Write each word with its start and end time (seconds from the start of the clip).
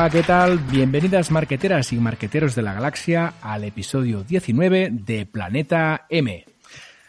Hola, 0.00 0.08
¿qué 0.08 0.22
tal? 0.22 0.56
Bienvenidas 0.56 1.30
marqueteras 1.30 1.92
y 1.92 1.98
marqueteros 1.98 2.54
de 2.54 2.62
la 2.62 2.72
galaxia 2.72 3.34
al 3.42 3.64
episodio 3.64 4.24
19 4.24 4.88
de 4.92 5.26
Planeta 5.26 6.06
M. 6.08 6.46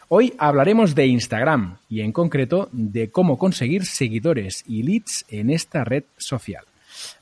Hoy 0.08 0.34
hablaremos 0.36 0.94
de 0.94 1.06
Instagram 1.06 1.78
y 1.88 2.02
en 2.02 2.12
concreto 2.12 2.68
de 2.70 3.10
cómo 3.10 3.38
conseguir 3.38 3.86
seguidores 3.86 4.62
y 4.66 4.82
leads 4.82 5.24
en 5.30 5.48
esta 5.48 5.84
red 5.84 6.04
social. 6.18 6.66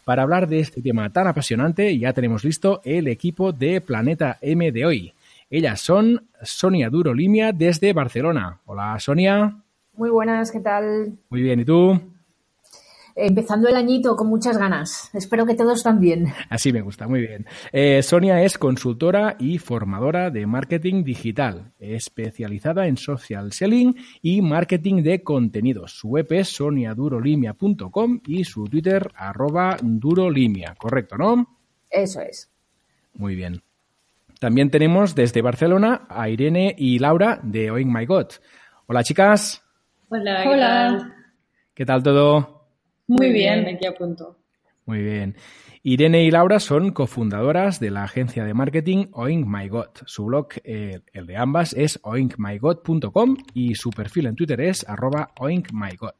Para 0.04 0.24
hablar 0.24 0.48
de 0.48 0.58
este 0.58 0.82
tema 0.82 1.08
tan 1.10 1.28
apasionante 1.28 1.96
ya 1.96 2.12
tenemos 2.14 2.42
listo 2.42 2.80
el 2.82 3.06
equipo 3.06 3.52
de 3.52 3.80
Planeta 3.80 4.38
M 4.40 4.72
de 4.72 4.84
hoy. 4.84 5.12
Ellas 5.50 5.80
son 5.80 6.26
Sonia 6.42 6.90
Duro 6.90 7.14
Limia 7.14 7.52
desde 7.52 7.92
Barcelona. 7.92 8.58
Hola 8.66 8.98
Sonia. 8.98 9.56
Muy 9.94 10.10
buenas, 10.10 10.50
¿qué 10.50 10.58
tal? 10.58 11.16
Muy 11.28 11.42
bien, 11.42 11.60
¿y 11.60 11.64
tú? 11.64 12.00
Empezando 13.26 13.68
el 13.68 13.76
añito 13.76 14.16
con 14.16 14.28
muchas 14.28 14.56
ganas. 14.56 15.10
Espero 15.14 15.46
que 15.46 15.54
todos 15.54 15.82
también. 15.82 16.32
Así 16.48 16.72
me 16.72 16.80
gusta, 16.80 17.06
muy 17.06 17.20
bien. 17.20 17.46
Eh, 17.72 18.02
Sonia 18.02 18.42
es 18.42 18.58
consultora 18.58 19.36
y 19.38 19.58
formadora 19.58 20.30
de 20.30 20.46
marketing 20.46 21.04
digital, 21.04 21.72
especializada 21.78 22.86
en 22.86 22.96
social 22.96 23.52
selling 23.52 23.94
y 24.22 24.42
marketing 24.42 25.02
de 25.02 25.22
contenidos. 25.22 25.92
Su 25.92 26.08
web 26.08 26.26
es 26.30 26.48
soniadurolimia.com 26.48 28.20
y 28.26 28.44
su 28.44 28.64
Twitter 28.64 29.10
arroba 29.14 29.76
durolimia, 29.82 30.74
¿correcto, 30.78 31.16
no? 31.16 31.58
Eso 31.90 32.20
es. 32.20 32.50
Muy 33.14 33.34
bien. 33.34 33.62
También 34.38 34.70
tenemos 34.70 35.14
desde 35.14 35.42
Barcelona 35.42 36.06
a 36.08 36.28
Irene 36.28 36.74
y 36.76 36.98
Laura 36.98 37.40
de 37.42 37.70
Oing 37.70 37.92
My 37.92 38.06
God. 38.06 38.28
Hola 38.86 39.04
chicas. 39.04 39.62
Hola. 40.08 40.44
Hola. 40.48 41.14
¿Qué 41.74 41.84
tal 41.84 42.02
todo? 42.02 42.59
Muy 43.10 43.32
bien, 43.32 43.66
aquí 43.66 43.86
a 43.86 43.94
punto. 43.94 44.36
Muy 44.86 45.02
bien. 45.02 45.34
Irene 45.82 46.22
y 46.22 46.30
Laura 46.30 46.60
son 46.60 46.92
cofundadoras 46.92 47.80
de 47.80 47.90
la 47.90 48.04
agencia 48.04 48.44
de 48.44 48.54
marketing 48.54 49.06
Oink 49.10 49.46
My 49.48 49.66
God. 49.68 49.88
Su 50.06 50.26
blog, 50.26 50.50
eh, 50.62 51.00
el 51.12 51.26
de 51.26 51.36
ambas, 51.36 51.72
es 51.72 51.98
oinkmygod.com 52.04 53.36
y 53.52 53.74
su 53.74 53.90
perfil 53.90 54.26
en 54.26 54.36
Twitter 54.36 54.60
es 54.60 54.88
arroba 54.88 55.32
oinkmygod. 55.40 56.14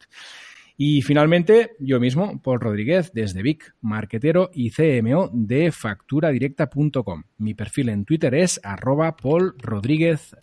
Y 0.77 1.02
finalmente, 1.02 1.77
yo 1.78 2.00
mismo, 2.00 2.42
Paul 2.42 2.58
Rodríguez, 2.58 3.12
desde 3.12 3.42
Vic, 3.42 3.72
marquetero 3.82 4.50
y 4.52 4.70
CMO 4.70 5.30
de 5.32 5.70
facturadirecta.com. 5.70 7.22
Mi 7.38 7.54
perfil 7.54 7.91
en 7.91 8.04
Twitter 8.04 8.34
es 8.34 8.59
arroba 8.64 9.14
Paul 9.16 9.54
Rodríguez. 9.59 10.34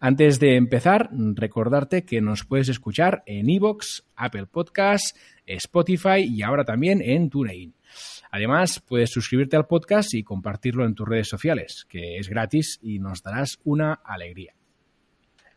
Antes 0.00 0.38
de 0.38 0.56
empezar, 0.56 1.10
recordarte 1.12 2.04
que 2.04 2.20
nos 2.20 2.44
puedes 2.44 2.68
escuchar 2.68 3.22
en 3.26 3.50
iVoox, 3.50 4.02
Apple 4.14 4.46
Podcasts, 4.46 5.18
Spotify 5.44 6.20
y 6.20 6.42
ahora 6.42 6.64
también 6.64 7.02
en 7.02 7.30
TuneIn. 7.30 7.74
Además, 8.30 8.80
puedes 8.86 9.10
suscribirte 9.10 9.56
al 9.56 9.66
podcast 9.66 10.14
y 10.14 10.22
compartirlo 10.22 10.84
en 10.84 10.94
tus 10.94 11.08
redes 11.08 11.28
sociales, 11.28 11.86
que 11.88 12.18
es 12.18 12.28
gratis 12.28 12.78
y 12.82 12.98
nos 12.98 13.22
darás 13.22 13.58
una 13.64 13.94
alegría. 14.04 14.54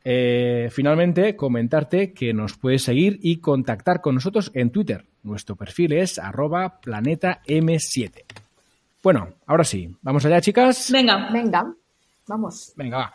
Eh, 0.03 0.69
finalmente, 0.71 1.35
comentarte 1.35 2.11
que 2.11 2.33
nos 2.33 2.57
puedes 2.57 2.81
seguir 2.81 3.19
y 3.21 3.37
contactar 3.37 4.01
con 4.01 4.15
nosotros 4.15 4.51
en 4.55 4.71
Twitter. 4.71 5.05
Nuestro 5.21 5.55
perfil 5.55 5.93
es 5.93 6.17
arroba 6.17 6.81
planetam7. 6.81 8.23
Bueno, 9.03 9.35
ahora 9.45 9.63
sí, 9.63 9.95
¿vamos 10.01 10.25
allá, 10.25 10.41
chicas? 10.41 10.89
Venga. 10.91 11.29
Venga, 11.31 11.75
vamos. 12.27 12.73
Venga, 12.75 12.97
va. 12.97 13.13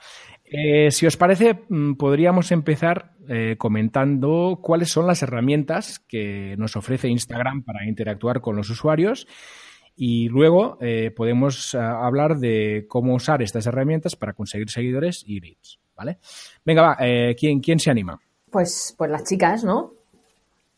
Eh, 0.48 0.90
si 0.90 1.06
os 1.06 1.16
parece, 1.16 1.64
mm, 1.68 1.94
podríamos 1.94 2.52
empezar 2.52 3.12
eh, 3.28 3.56
comentando 3.58 4.60
cuáles 4.62 4.90
son 4.90 5.06
las 5.06 5.22
herramientas 5.22 5.98
que 5.98 6.54
nos 6.56 6.76
ofrece 6.76 7.08
Instagram 7.08 7.64
para 7.64 7.86
interactuar 7.86 8.40
con 8.40 8.54
los 8.54 8.70
usuarios 8.70 9.26
y 9.96 10.28
luego 10.28 10.78
eh, 10.80 11.10
podemos 11.10 11.74
ah, 11.74 12.06
hablar 12.06 12.36
de 12.36 12.86
cómo 12.88 13.14
usar 13.14 13.42
estas 13.42 13.66
herramientas 13.66 14.14
para 14.14 14.34
conseguir 14.34 14.70
seguidores 14.70 15.24
y 15.26 15.40
leads. 15.40 15.80
¿vale? 15.96 16.18
Venga, 16.64 16.82
va, 16.82 16.96
¿quién, 17.36 17.60
¿quién 17.60 17.80
se 17.80 17.90
anima? 17.90 18.20
Pues, 18.50 18.94
pues 18.96 19.10
las 19.10 19.24
chicas, 19.24 19.64
¿no? 19.64 19.94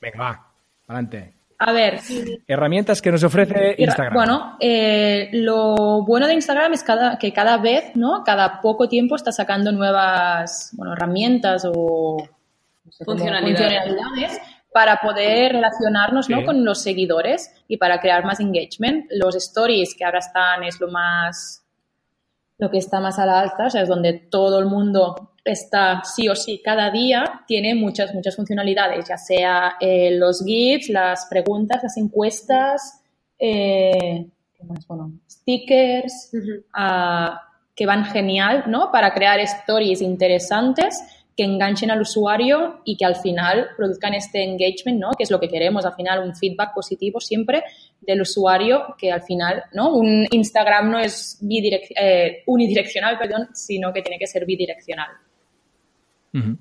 Venga, 0.00 0.18
va, 0.18 0.52
adelante. 0.86 1.37
A 1.58 1.72
ver. 1.72 2.00
Herramientas 2.46 3.02
que 3.02 3.10
nos 3.10 3.24
ofrece 3.24 3.74
Instagram. 3.78 4.14
Bueno, 4.14 4.56
eh, 4.60 5.28
lo 5.32 6.04
bueno 6.04 6.28
de 6.28 6.34
Instagram 6.34 6.72
es 6.72 6.84
cada, 6.84 7.18
que 7.18 7.32
cada 7.32 7.58
vez, 7.58 7.96
¿no? 7.96 8.22
Cada 8.24 8.60
poco 8.60 8.88
tiempo 8.88 9.16
está 9.16 9.32
sacando 9.32 9.72
nuevas 9.72 10.70
bueno, 10.74 10.92
herramientas 10.92 11.66
o 11.68 12.16
funcionalidades. 13.04 14.40
para 14.72 14.98
poder 14.98 15.52
relacionarnos 15.52 16.28
¿no? 16.28 16.44
con 16.44 16.64
los 16.64 16.80
seguidores 16.80 17.52
y 17.66 17.76
para 17.76 18.00
crear 18.00 18.24
más 18.24 18.38
engagement. 18.38 19.06
Los 19.10 19.34
stories 19.34 19.96
que 19.96 20.04
ahora 20.04 20.20
están 20.20 20.62
es 20.62 20.80
lo 20.80 20.88
más 20.88 21.64
lo 22.58 22.70
que 22.70 22.78
está 22.78 23.00
más 23.00 23.18
a 23.18 23.26
la 23.26 23.40
alta, 23.40 23.66
o 23.66 23.70
sea, 23.70 23.82
es 23.82 23.88
donde 23.88 24.14
todo 24.14 24.58
el 24.58 24.66
mundo 24.66 25.32
está 25.52 26.02
sí 26.04 26.28
o 26.28 26.34
sí 26.34 26.60
cada 26.64 26.90
día, 26.90 27.42
tiene 27.46 27.74
muchas, 27.74 28.14
muchas 28.14 28.36
funcionalidades, 28.36 29.08
ya 29.08 29.16
sea 29.16 29.76
eh, 29.80 30.10
los 30.12 30.44
GIFs, 30.44 30.88
las 30.88 31.26
preguntas, 31.26 31.82
las 31.82 31.96
encuestas, 31.96 33.02
eh, 33.38 34.26
bueno, 34.88 35.12
stickers, 35.30 36.30
ah, 36.74 37.40
que 37.74 37.86
van 37.86 38.04
genial, 38.04 38.64
¿no? 38.66 38.90
Para 38.90 39.14
crear 39.14 39.38
stories 39.40 40.02
interesantes 40.02 41.02
que 41.38 41.44
enganchen 41.44 41.92
al 41.92 42.00
usuario 42.00 42.80
y 42.84 42.96
que 42.96 43.04
al 43.04 43.14
final 43.14 43.68
produzcan 43.76 44.12
este 44.12 44.42
engagement, 44.42 44.98
¿no? 44.98 45.10
Que 45.16 45.22
es 45.22 45.30
lo 45.30 45.38
que 45.38 45.48
queremos, 45.48 45.86
al 45.86 45.94
final 45.94 46.18
un 46.18 46.34
feedback 46.34 46.74
positivo 46.74 47.20
siempre 47.20 47.62
del 48.00 48.22
usuario, 48.22 48.96
que 48.98 49.12
al 49.12 49.22
final, 49.22 49.62
¿no? 49.72 49.94
Un 49.94 50.26
Instagram 50.32 50.90
no 50.90 50.98
es 50.98 51.38
eh, 51.48 52.42
unidireccional, 52.46 53.16
perdón, 53.16 53.50
sino 53.54 53.92
que 53.92 54.02
tiene 54.02 54.18
que 54.18 54.26
ser 54.26 54.44
bidireccional. 54.44 55.10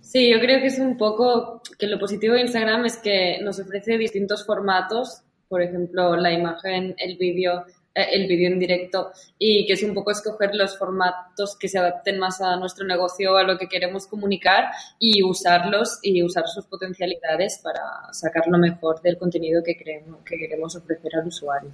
Sí, 0.02 0.30
yo 0.32 0.40
creo 0.40 0.60
que 0.60 0.68
es 0.68 0.80
un 0.80 0.98
poco 0.98 1.62
que 1.78 1.88
lo 1.88 2.00
positivo 2.00 2.36
de 2.36 2.42
Instagram 2.42 2.86
es 2.86 2.98
que 2.98 3.40
nos 3.42 3.60
ofrece 3.60 3.98
distintos 3.98 4.46
formatos, 4.46 5.22
por 5.48 5.62
ejemplo, 5.62 6.16
la 6.16 6.32
imagen, 6.32 6.96
el 6.98 7.18
vídeo, 7.18 7.66
eh, 7.94 8.08
el 8.12 8.28
vídeo 8.28 8.50
en 8.50 8.60
directo 8.60 9.12
y 9.38 9.66
que 9.66 9.74
es 9.74 9.84
un 9.84 9.94
poco 9.94 10.12
escoger 10.12 10.54
los 10.56 10.78
formatos 10.78 11.58
que 11.58 11.68
se 11.68 11.80
adapten 11.80 12.20
más 12.20 12.42
a 12.42 12.56
nuestro 12.56 12.86
negocio, 12.86 13.36
a 13.38 13.44
lo 13.44 13.58
que 13.58 13.68
queremos 13.68 14.08
comunicar 14.08 14.66
y 15.00 15.24
usarlos 15.24 16.00
y 16.02 16.24
usar 16.24 16.48
sus 16.48 16.66
potencialidades 16.66 17.60
para 17.64 18.14
sacar 18.14 18.48
lo 18.48 18.58
mejor 18.58 19.02
del 19.02 19.18
contenido 19.18 19.64
que, 19.64 19.76
creemos, 19.78 20.22
que 20.24 20.38
queremos 20.38 20.76
ofrecer 20.76 21.16
al 21.16 21.28
usuario. 21.28 21.72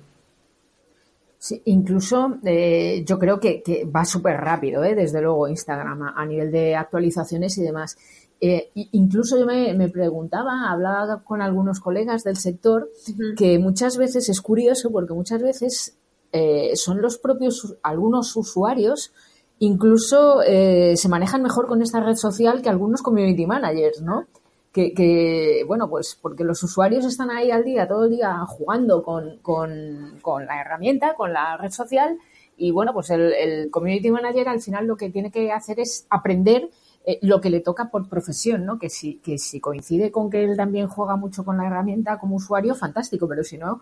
Sí, 1.44 1.62
incluso 1.66 2.38
eh, 2.46 3.04
yo 3.06 3.20
creo 3.20 3.38
que, 3.38 3.62
va 3.94 4.06
súper 4.06 4.38
rápido, 4.38 4.82
¿eh? 4.86 4.96
desde 4.96 5.22
luego, 5.22 5.50
Instagram 5.50 6.04
a, 6.16 6.26
nivel 6.26 6.54
de 6.54 6.74
actualizaciones 6.74 7.58
y 7.58 7.64
demás. 7.64 7.98
Eh, 8.40 8.72
incluso 8.74 9.38
yo 9.38 9.46
me, 9.46 9.90
preguntaba, 9.90 10.72
hablaba 10.72 11.22
con 11.22 11.42
algunos 11.42 11.82
colegas 11.82 12.24
del 12.24 12.38
sector, 12.38 12.90
que 13.36 13.60
muchas 13.60 13.98
veces 13.98 14.30
es 14.30 14.40
curioso 14.40 14.90
porque 14.90 15.14
muchas 15.14 15.42
veces 15.42 15.98
eh, 16.32 16.78
son 16.78 17.02
los 17.02 17.18
propios, 17.18 17.76
algunos 17.84 18.34
usuarios, 18.38 19.12
incluso 19.60 20.40
se 20.44 21.10
manejan 21.10 21.44
mejor 21.44 21.68
con 21.68 21.82
esta 21.82 22.00
red 22.00 22.16
social 22.16 22.62
que 22.62 22.70
algunos 22.70 23.02
community 23.02 23.46
managers, 23.46 24.02
¿no? 24.02 24.28
Que, 24.74 25.64
bueno, 25.68 25.88
pues 25.88 26.18
porque 26.20 26.44
los 26.44 26.64
usuarios 26.64 27.06
están 27.06 27.30
ahí 27.30 27.52
al 27.52 27.64
día, 27.64 27.88
todo 27.88 28.06
el 28.06 28.12
día 28.12 28.40
jugando 28.48 29.04
con, 29.04 29.38
con, 29.42 30.46
la 30.46 30.62
herramienta, 30.62 31.14
con 31.14 31.32
la 31.32 31.58
red 31.58 31.70
social, 31.70 32.18
y 32.58 32.72
bueno, 32.72 32.92
pues 32.92 33.12
el, 33.12 33.70
community 33.70 34.10
manager 34.10 34.50
al 34.50 34.62
final 34.62 34.88
lo 34.88 34.98
que 34.98 35.10
tiene 35.10 35.32
que 35.32 35.52
hacer 35.52 35.80
es 35.80 36.08
aprender 36.10 36.70
eh, 37.06 37.20
lo 37.22 37.40
que 37.40 37.52
le 37.52 37.60
toca 37.60 37.92
por 37.92 38.10
profesión, 38.10 38.66
¿no? 38.66 38.80
Que 38.80 38.90
si, 38.90 39.20
que 39.20 39.38
si 39.38 39.60
coincide 39.60 40.12
con 40.12 40.32
que 40.32 40.44
él 40.44 40.58
también 40.58 40.88
juega 40.88 41.16
mucho 41.18 41.46
con 41.46 41.58
la 41.58 41.68
herramienta 41.68 42.18
como 42.18 42.38
usuario, 42.38 42.74
fantástico, 42.74 43.28
pero 43.28 43.44
si 43.44 43.58
no, 43.60 43.82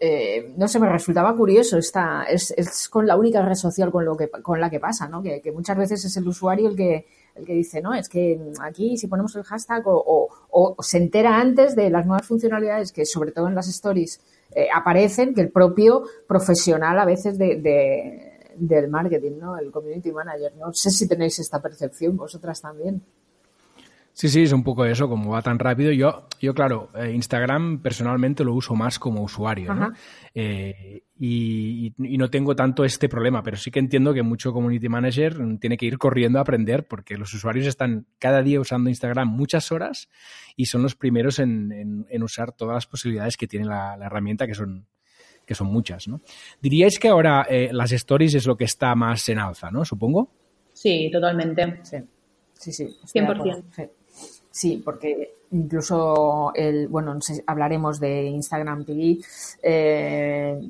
eh, 0.00 0.52
no 0.56 0.68
sé, 0.68 0.78
me 0.80 0.88
resultaba 0.88 1.34
curioso. 1.34 1.78
Esta, 1.78 2.24
es, 2.24 2.52
es, 2.56 2.88
con 2.88 3.06
la 3.06 3.16
única 3.16 3.42
red 3.42 3.54
social 3.54 3.90
con, 3.90 4.04
lo 4.04 4.16
que, 4.16 4.28
con 4.28 4.60
la 4.60 4.68
que 4.68 4.80
pasa, 4.80 5.08
¿no? 5.08 5.22
Que, 5.22 5.40
que, 5.40 5.52
muchas 5.52 5.78
veces 5.78 6.04
es 6.04 6.16
el 6.16 6.28
usuario 6.28 6.68
el 6.68 6.76
que, 6.76 7.06
el 7.40 7.46
que 7.46 7.54
dice, 7.54 7.80
no, 7.80 7.94
es 7.94 8.08
que 8.08 8.40
aquí 8.62 8.96
si 8.96 9.06
ponemos 9.06 9.34
el 9.36 9.42
hashtag 9.42 9.82
o, 9.86 10.76
se 10.80 10.98
entera 10.98 11.38
antes 11.38 11.74
de 11.74 11.90
las 11.90 12.06
nuevas 12.06 12.26
funcionalidades 12.26 12.92
que 12.92 13.04
sobre 13.04 13.32
todo 13.32 13.48
en 13.48 13.54
las 13.54 13.68
stories 13.68 14.20
eh, 14.52 14.66
aparecen 14.74 15.34
que 15.34 15.40
el 15.40 15.50
propio 15.50 16.04
profesional 16.26 16.98
a 16.98 17.04
veces 17.04 17.38
de 17.38 18.30
del 18.60 18.88
marketing, 18.88 19.38
¿no? 19.38 19.58
El 19.58 19.70
community 19.70 20.12
manager. 20.12 20.54
No 20.56 20.72
sé 20.72 20.90
si 20.90 21.08
tenéis 21.08 21.38
esta 21.38 21.60
percepción 21.60 22.16
vosotras 22.16 22.60
también. 22.60 23.02
Sí, 24.20 24.28
sí, 24.28 24.42
es 24.42 24.52
un 24.52 24.62
poco 24.62 24.84
eso, 24.84 25.08
como 25.08 25.30
va 25.30 25.40
tan 25.40 25.58
rápido. 25.58 25.92
Yo, 25.92 26.28
yo 26.42 26.52
claro, 26.52 26.90
eh, 26.94 27.10
Instagram 27.10 27.80
personalmente 27.80 28.44
lo 28.44 28.52
uso 28.52 28.74
más 28.74 28.98
como 28.98 29.22
usuario, 29.22 29.72
¿no? 29.72 29.94
Eh, 30.34 31.04
y, 31.18 31.94
y, 31.98 32.18
no 32.18 32.28
tengo 32.28 32.54
tanto 32.54 32.84
este 32.84 33.08
problema, 33.08 33.42
pero 33.42 33.56
sí 33.56 33.70
que 33.70 33.78
entiendo 33.78 34.12
que 34.12 34.22
mucho 34.22 34.52
community 34.52 34.90
manager 34.90 35.38
tiene 35.58 35.78
que 35.78 35.86
ir 35.86 35.96
corriendo 35.96 36.38
a 36.38 36.42
aprender 36.42 36.86
porque 36.86 37.16
los 37.16 37.32
usuarios 37.32 37.66
están 37.66 38.04
cada 38.18 38.42
día 38.42 38.60
usando 38.60 38.90
Instagram 38.90 39.26
muchas 39.26 39.72
horas 39.72 40.10
y 40.54 40.66
son 40.66 40.82
los 40.82 40.96
primeros 40.96 41.38
en, 41.38 41.72
en, 41.72 42.06
en 42.10 42.22
usar 42.22 42.52
todas 42.52 42.74
las 42.74 42.86
posibilidades 42.86 43.38
que 43.38 43.46
tiene 43.46 43.64
la, 43.64 43.96
la 43.96 44.04
herramienta, 44.04 44.46
que 44.46 44.54
son, 44.54 44.86
que 45.46 45.54
son 45.54 45.68
muchas, 45.68 46.08
¿no? 46.08 46.20
Diríais 46.60 46.98
que 46.98 47.08
ahora 47.08 47.46
eh, 47.48 47.70
las 47.72 47.90
stories 47.92 48.34
es 48.34 48.46
lo 48.46 48.54
que 48.54 48.64
está 48.64 48.94
más 48.94 49.26
en 49.30 49.38
alza, 49.38 49.70
¿no? 49.70 49.82
Supongo. 49.86 50.30
Sí, 50.74 51.08
totalmente. 51.10 51.80
Sí, 51.84 51.96
sí, 52.52 52.70
sí. 52.70 53.18
100%. 53.18 53.92
Sí. 54.50 54.82
porque 54.84 55.34
incluso 55.52 56.52
el, 56.54 56.88
bueno, 56.88 57.18
hablaremos 57.46 57.98
de 58.00 58.24
Instagram 58.24 58.84
TV 58.84 59.18
eh, 59.62 60.60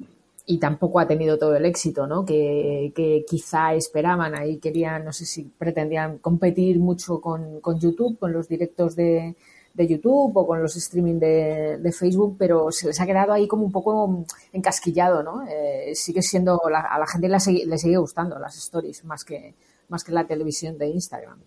y 0.46 0.58
tampoco 0.58 1.00
ha 1.00 1.06
tenido 1.06 1.38
todo 1.38 1.54
el 1.54 1.64
éxito, 1.66 2.06
¿no? 2.06 2.24
Que, 2.24 2.92
que, 2.94 3.24
quizá 3.28 3.74
esperaban 3.74 4.34
ahí, 4.34 4.58
querían, 4.58 5.04
no 5.04 5.12
sé 5.12 5.24
si 5.26 5.44
pretendían 5.44 6.18
competir 6.18 6.78
mucho 6.78 7.20
con, 7.20 7.60
con 7.60 7.78
YouTube, 7.78 8.18
con 8.18 8.32
los 8.32 8.48
directos 8.48 8.96
de, 8.96 9.36
de 9.74 9.86
YouTube 9.86 10.36
o 10.36 10.46
con 10.46 10.62
los 10.62 10.76
streaming 10.76 11.18
de, 11.18 11.78
de, 11.78 11.92
Facebook, 11.92 12.36
pero 12.38 12.72
se 12.72 12.88
les 12.88 13.00
ha 13.00 13.06
quedado 13.06 13.32
ahí 13.32 13.46
como 13.46 13.64
un 13.64 13.72
poco 13.72 14.24
encasquillado, 14.52 15.22
¿no? 15.22 15.44
Eh, 15.46 15.92
sigue 15.94 16.22
siendo, 16.22 16.60
la, 16.70 16.80
a 16.80 16.98
la 16.98 17.06
gente 17.06 17.28
le 17.28 17.38
sigue, 17.38 17.66
le 17.66 17.78
sigue, 17.78 17.96
gustando 17.98 18.38
las 18.38 18.56
stories 18.56 19.04
más 19.04 19.24
que, 19.24 19.54
más 19.88 20.02
que 20.02 20.12
la 20.12 20.26
televisión 20.26 20.76
de 20.78 20.88
Instagram. 20.88 21.38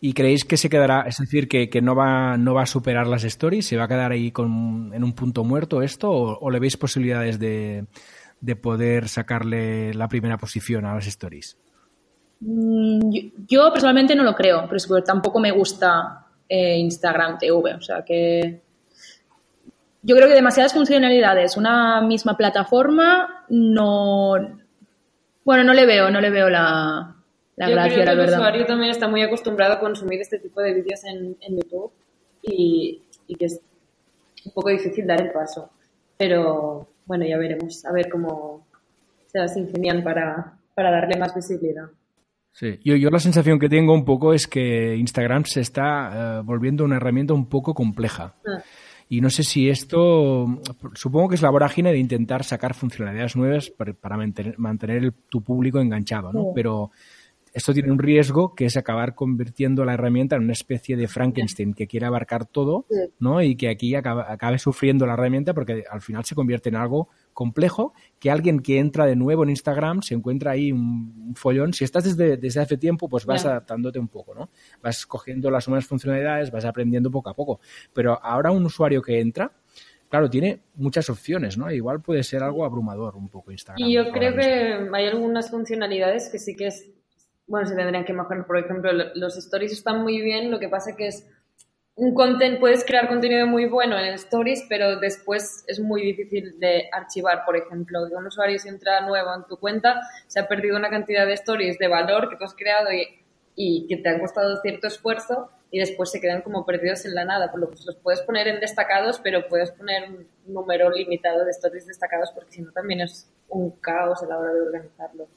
¿Y 0.00 0.12
creéis 0.12 0.44
que 0.44 0.56
se 0.56 0.68
quedará, 0.68 1.02
es 1.08 1.16
decir, 1.16 1.48
que, 1.48 1.80
no, 1.80 1.94
va, 1.94 2.36
no 2.36 2.52
va 2.52 2.62
a 2.62 2.66
superar 2.66 3.06
las 3.06 3.24
stories? 3.24 3.66
¿Se 3.66 3.76
va 3.76 3.84
a 3.84 3.88
quedar 3.88 4.12
ahí 4.12 4.30
con, 4.30 4.92
en 4.92 5.02
un 5.02 5.14
punto 5.14 5.44
muerto 5.44 5.80
esto? 5.80 6.10
¿O, 6.10 6.50
le 6.50 6.58
veis 6.58 6.76
posibilidades 6.76 7.38
de, 7.38 7.86
de, 8.40 8.56
poder 8.56 9.08
sacarle 9.08 9.94
la 9.94 10.08
primera 10.08 10.36
posición 10.36 10.84
a 10.84 10.94
las 10.94 11.06
stories? 11.06 11.56
Mm, 12.40 13.10
yo, 13.10 13.22
yo 13.48 13.72
personalmente 13.72 14.14
no 14.14 14.24
lo 14.24 14.34
creo, 14.34 14.68
pero 14.68 15.02
tampoco 15.02 15.40
me 15.40 15.52
gusta 15.52 16.26
eh, 16.48 16.76
Instagram 16.76 17.38
TV. 17.38 17.74
O 17.74 17.80
sea 17.80 18.04
que 18.04 18.62
yo 20.02 20.16
creo 20.16 20.28
que 20.28 20.34
demasiadas 20.34 20.74
funcionalidades, 20.74 21.56
una 21.56 22.02
misma 22.02 22.36
plataforma, 22.36 23.44
no. 23.48 24.34
Bueno, 25.44 25.64
no 25.64 25.72
le 25.72 25.86
veo, 25.86 26.10
no 26.10 26.20
le 26.20 26.30
veo 26.30 26.50
la, 26.50 27.13
la 27.56 27.68
yo 27.68 27.74
gracia, 27.74 27.92
creo 27.92 27.98
que 27.98 28.04
la 28.04 28.14
verdad. 28.14 28.34
El 28.34 28.40
usuario 28.40 28.66
también 28.66 28.90
está 28.90 29.08
muy 29.08 29.22
acostumbrado 29.22 29.74
a 29.74 29.80
consumir 29.80 30.20
este 30.20 30.38
tipo 30.38 30.60
de 30.60 30.74
vídeos 30.74 31.04
en, 31.04 31.36
en 31.40 31.56
YouTube 31.56 31.92
y, 32.42 33.02
y, 33.26 33.34
que 33.36 33.46
es 33.46 33.60
un 34.44 34.52
poco 34.52 34.70
difícil 34.70 35.06
dar 35.06 35.20
el 35.20 35.32
paso. 35.32 35.70
Pero 36.16 36.88
bueno, 37.06 37.24
ya 37.26 37.38
veremos, 37.38 37.84
a 37.84 37.92
ver 37.92 38.08
cómo 38.08 38.66
se 39.26 39.38
las 39.38 39.56
ingenian 39.56 40.02
para, 40.02 40.58
para 40.74 40.90
darle 40.90 41.18
más 41.18 41.34
visibilidad. 41.34 41.86
Sí, 42.52 42.78
yo, 42.84 42.94
yo 42.94 43.10
la 43.10 43.18
sensación 43.18 43.58
que 43.58 43.68
tengo 43.68 43.92
un 43.92 44.04
poco 44.04 44.32
es 44.32 44.46
que 44.46 44.94
Instagram 44.96 45.44
se 45.44 45.60
está 45.60 46.40
uh, 46.40 46.44
volviendo 46.44 46.84
una 46.84 46.96
herramienta 46.96 47.34
un 47.34 47.48
poco 47.48 47.74
compleja. 47.74 48.34
Ah. 48.46 48.62
Y 49.08 49.20
no 49.20 49.28
sé 49.28 49.42
si 49.42 49.68
esto, 49.68 50.46
supongo 50.94 51.28
que 51.28 51.34
es 51.34 51.42
la 51.42 51.50
vorágine 51.50 51.92
de 51.92 51.98
intentar 51.98 52.42
sacar 52.42 52.74
funcionalidades 52.74 53.36
nuevas 53.36 53.70
para, 53.70 53.92
para 53.92 54.16
mantener, 54.16 54.58
mantener 54.58 55.04
el, 55.04 55.12
tu 55.12 55.42
público 55.42 55.80
enganchado, 55.80 56.32
¿no? 56.32 56.42
Sí. 56.42 56.48
Pero 56.54 56.90
esto 57.54 57.72
tiene 57.72 57.92
un 57.92 58.00
riesgo 58.00 58.52
que 58.56 58.64
es 58.64 58.76
acabar 58.76 59.14
convirtiendo 59.14 59.84
la 59.84 59.94
herramienta 59.94 60.34
en 60.34 60.42
una 60.42 60.52
especie 60.52 60.96
de 60.96 61.06
Frankenstein 61.06 61.72
que 61.72 61.86
quiere 61.86 62.04
abarcar 62.04 62.46
todo. 62.46 62.86
¿no? 63.20 63.40
Y 63.42 63.54
que 63.54 63.68
aquí 63.68 63.94
acabe, 63.94 64.24
acabe, 64.26 64.58
sufriendo 64.58 65.06
la 65.06 65.12
herramienta 65.12 65.54
porque 65.54 65.84
al 65.88 66.00
final 66.00 66.24
se 66.24 66.34
convierte 66.34 66.70
en 66.70 66.74
algo 66.74 67.08
complejo 67.32 67.94
que 68.18 68.32
alguien 68.32 68.58
que 68.58 68.80
entra 68.80 69.06
de 69.06 69.14
nuevo 69.14 69.44
en 69.44 69.50
Instagram 69.50 70.02
se 70.02 70.14
encuentra 70.14 70.50
ahí 70.50 70.72
un, 70.72 71.34
follón. 71.36 71.72
Si 71.72 71.84
estás 71.84 72.02
desde, 72.02 72.36
desde 72.36 72.60
hace 72.60 72.76
tiempo, 72.76 73.08
pues 73.08 73.24
vas 73.24 73.42
yeah. 73.42 73.52
adaptándote 73.52 74.00
un 74.00 74.08
poco, 74.08 74.34
¿no? 74.34 74.50
Vas 74.82 75.06
cogiendo 75.06 75.48
las 75.48 75.68
nuevas 75.68 75.86
funcionalidades, 75.86 76.50
vas 76.50 76.64
aprendiendo 76.64 77.08
poco 77.08 77.30
a 77.30 77.34
poco. 77.34 77.60
Pero 77.92 78.18
ahora 78.20 78.50
un 78.50 78.64
usuario 78.64 79.00
que 79.00 79.20
entra, 79.20 79.52
claro, 80.08 80.28
tiene 80.28 80.62
muchas 80.74 81.08
opciones, 81.08 81.56
¿no? 81.56 81.70
Igual 81.70 82.02
puede 82.02 82.24
ser 82.24 82.42
algo 82.42 82.64
abrumador 82.64 83.14
un 83.14 83.28
poco 83.28 83.52
Instagram. 83.52 83.88
Y 83.88 83.94
yo 83.94 84.10
creo 84.10 84.34
que 84.34 84.88
hay 84.92 85.06
algunas 85.06 85.52
funcionalidades 85.52 86.28
que 86.30 86.40
sí 86.40 86.56
que 86.56 86.66
es 86.66 86.90
bueno, 87.46 87.66
se 87.66 87.74
tendrían 87.74 88.04
que 88.04 88.12
mejorar. 88.12 88.46
Por 88.46 88.58
ejemplo, 88.58 88.90
los 89.14 89.36
stories 89.36 89.72
están 89.72 90.02
muy 90.02 90.20
bien, 90.20 90.50
lo 90.50 90.58
que 90.58 90.68
pasa 90.68 90.96
que 90.96 91.08
es 91.08 91.26
un 91.96 92.12
content, 92.12 92.58
puedes 92.58 92.84
crear 92.84 93.06
contenido 93.06 93.46
muy 93.46 93.66
bueno 93.66 93.96
en 93.98 94.14
stories, 94.14 94.66
pero 94.68 94.98
después 94.98 95.64
es 95.68 95.78
muy 95.78 96.02
difícil 96.02 96.58
de 96.58 96.88
archivar. 96.92 97.44
Por 97.44 97.56
ejemplo, 97.56 98.00
que 98.08 98.16
un 98.16 98.26
usuario 98.26 98.58
si 98.58 98.68
entra 98.68 99.06
nuevo 99.06 99.32
en 99.34 99.44
tu 99.44 99.58
cuenta, 99.58 100.00
se 100.26 100.40
ha 100.40 100.48
perdido 100.48 100.76
una 100.76 100.90
cantidad 100.90 101.26
de 101.26 101.34
stories 101.34 101.78
de 101.78 101.86
valor 101.86 102.30
que 102.30 102.36
tú 102.36 102.44
has 102.44 102.54
creado 102.54 102.92
y, 102.92 103.06
y 103.54 103.86
que 103.86 103.98
te 103.98 104.08
han 104.08 104.18
costado 104.18 104.56
cierto 104.60 104.88
esfuerzo 104.88 105.50
y 105.70 105.78
después 105.78 106.10
se 106.10 106.20
quedan 106.20 106.42
como 106.42 106.66
perdidos 106.66 107.04
en 107.04 107.14
la 107.14 107.24
nada. 107.24 107.52
Por 107.52 107.60
lo 107.60 107.70
que 107.70 107.76
los 107.86 107.96
puedes 107.96 108.22
poner 108.22 108.48
en 108.48 108.58
destacados, 108.58 109.20
pero 109.22 109.48
puedes 109.48 109.70
poner 109.70 110.10
un 110.10 110.26
número 110.46 110.90
limitado 110.90 111.44
de 111.44 111.52
stories 111.52 111.86
destacados 111.86 112.32
porque 112.32 112.52
si 112.52 112.62
no 112.62 112.72
también 112.72 113.02
es 113.02 113.30
un 113.48 113.70
caos 113.80 114.20
a 114.22 114.26
la 114.26 114.38
hora 114.38 114.52
de 114.52 114.62
organizarlo. 114.62 115.28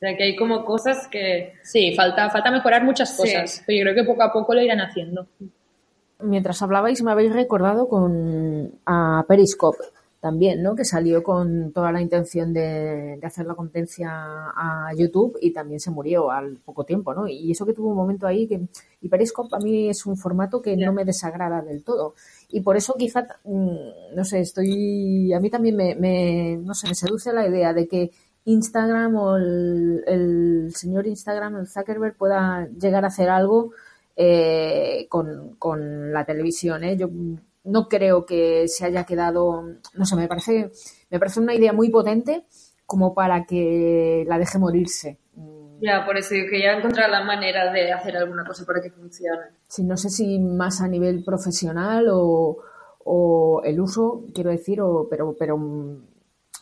O 0.00 0.06
sea, 0.06 0.16
que 0.16 0.22
hay 0.22 0.34
como 0.34 0.64
cosas 0.64 1.08
que... 1.08 1.52
Sí, 1.62 1.94
falta, 1.94 2.30
falta 2.30 2.50
mejorar 2.50 2.82
muchas 2.82 3.14
cosas, 3.14 3.50
sí. 3.50 3.62
pero 3.66 3.78
yo 3.80 3.84
creo 3.84 3.94
que 3.96 4.10
poco 4.10 4.22
a 4.22 4.32
poco 4.32 4.54
lo 4.54 4.62
irán 4.62 4.80
haciendo. 4.80 5.26
Mientras 6.20 6.62
hablabais 6.62 7.02
me 7.02 7.10
habéis 7.10 7.34
recordado 7.34 7.86
con 7.86 8.72
a 8.86 9.26
Periscope 9.28 9.84
también, 10.18 10.62
¿no? 10.62 10.74
Que 10.74 10.86
salió 10.86 11.22
con 11.22 11.72
toda 11.72 11.92
la 11.92 12.00
intención 12.00 12.54
de, 12.54 13.18
de, 13.20 13.26
hacer 13.26 13.44
la 13.44 13.54
competencia 13.54 14.08
a 14.10 14.90
YouTube 14.96 15.36
y 15.42 15.52
también 15.52 15.80
se 15.80 15.90
murió 15.90 16.30
al 16.30 16.56
poco 16.56 16.84
tiempo, 16.84 17.12
¿no? 17.12 17.28
Y 17.28 17.50
eso 17.50 17.66
que 17.66 17.74
tuvo 17.74 17.88
un 17.88 17.96
momento 17.96 18.26
ahí 18.26 18.46
que... 18.46 18.58
Y 19.02 19.08
Periscope 19.10 19.54
a 19.54 19.58
mí 19.58 19.90
es 19.90 20.06
un 20.06 20.16
formato 20.16 20.62
que 20.62 20.76
yeah. 20.76 20.86
no 20.86 20.94
me 20.94 21.04
desagrada 21.04 21.60
del 21.60 21.84
todo. 21.84 22.14
Y 22.48 22.62
por 22.62 22.78
eso 22.78 22.94
quizá, 22.98 23.26
mm, 23.44 24.14
no 24.16 24.24
sé, 24.24 24.40
estoy... 24.40 25.30
A 25.34 25.40
mí 25.40 25.50
también 25.50 25.76
me, 25.76 25.94
me 25.94 26.56
no 26.56 26.72
sé, 26.72 26.88
me 26.88 26.94
seduce 26.94 27.34
la 27.34 27.46
idea 27.46 27.74
de 27.74 27.86
que 27.86 28.10
Instagram 28.44 29.16
o 29.16 29.36
el, 29.36 30.02
el, 30.06 30.74
señor 30.74 31.06
Instagram, 31.06 31.56
el 31.56 31.66
Zuckerberg, 31.66 32.16
pueda 32.16 32.68
llegar 32.68 33.04
a 33.04 33.08
hacer 33.08 33.28
algo 33.28 33.72
eh, 34.16 35.06
con, 35.08 35.56
con, 35.58 36.12
la 36.12 36.24
televisión. 36.24 36.84
¿eh? 36.84 36.96
Yo 36.96 37.08
no 37.64 37.88
creo 37.88 38.24
que 38.26 38.66
se 38.68 38.84
haya 38.84 39.04
quedado, 39.04 39.64
no 39.94 40.04
sé, 40.04 40.16
me 40.16 40.28
parece, 40.28 40.70
me 41.10 41.18
parece 41.18 41.40
una 41.40 41.54
idea 41.54 41.72
muy 41.72 41.90
potente 41.90 42.44
como 42.86 43.14
para 43.14 43.44
que 43.44 44.24
la 44.26 44.38
deje 44.38 44.58
morirse. 44.58 45.18
Ya, 45.80 46.04
por 46.04 46.18
eso 46.18 46.34
que 46.50 46.60
ya 46.60 46.72
encontrar 46.72 47.08
la 47.08 47.24
manera 47.24 47.72
de 47.72 47.92
hacer 47.92 48.16
alguna 48.16 48.44
cosa 48.44 48.66
para 48.66 48.82
que 48.82 48.90
funcione. 48.90 49.46
Sí, 49.66 49.82
no 49.82 49.96
sé 49.96 50.10
si 50.10 50.38
más 50.38 50.82
a 50.82 50.88
nivel 50.88 51.24
profesional 51.24 52.08
o, 52.10 52.58
o 53.04 53.62
el 53.64 53.80
uso, 53.80 54.24
quiero 54.34 54.50
decir, 54.50 54.80
o, 54.82 55.08
pero, 55.08 55.34
pero 55.38 55.56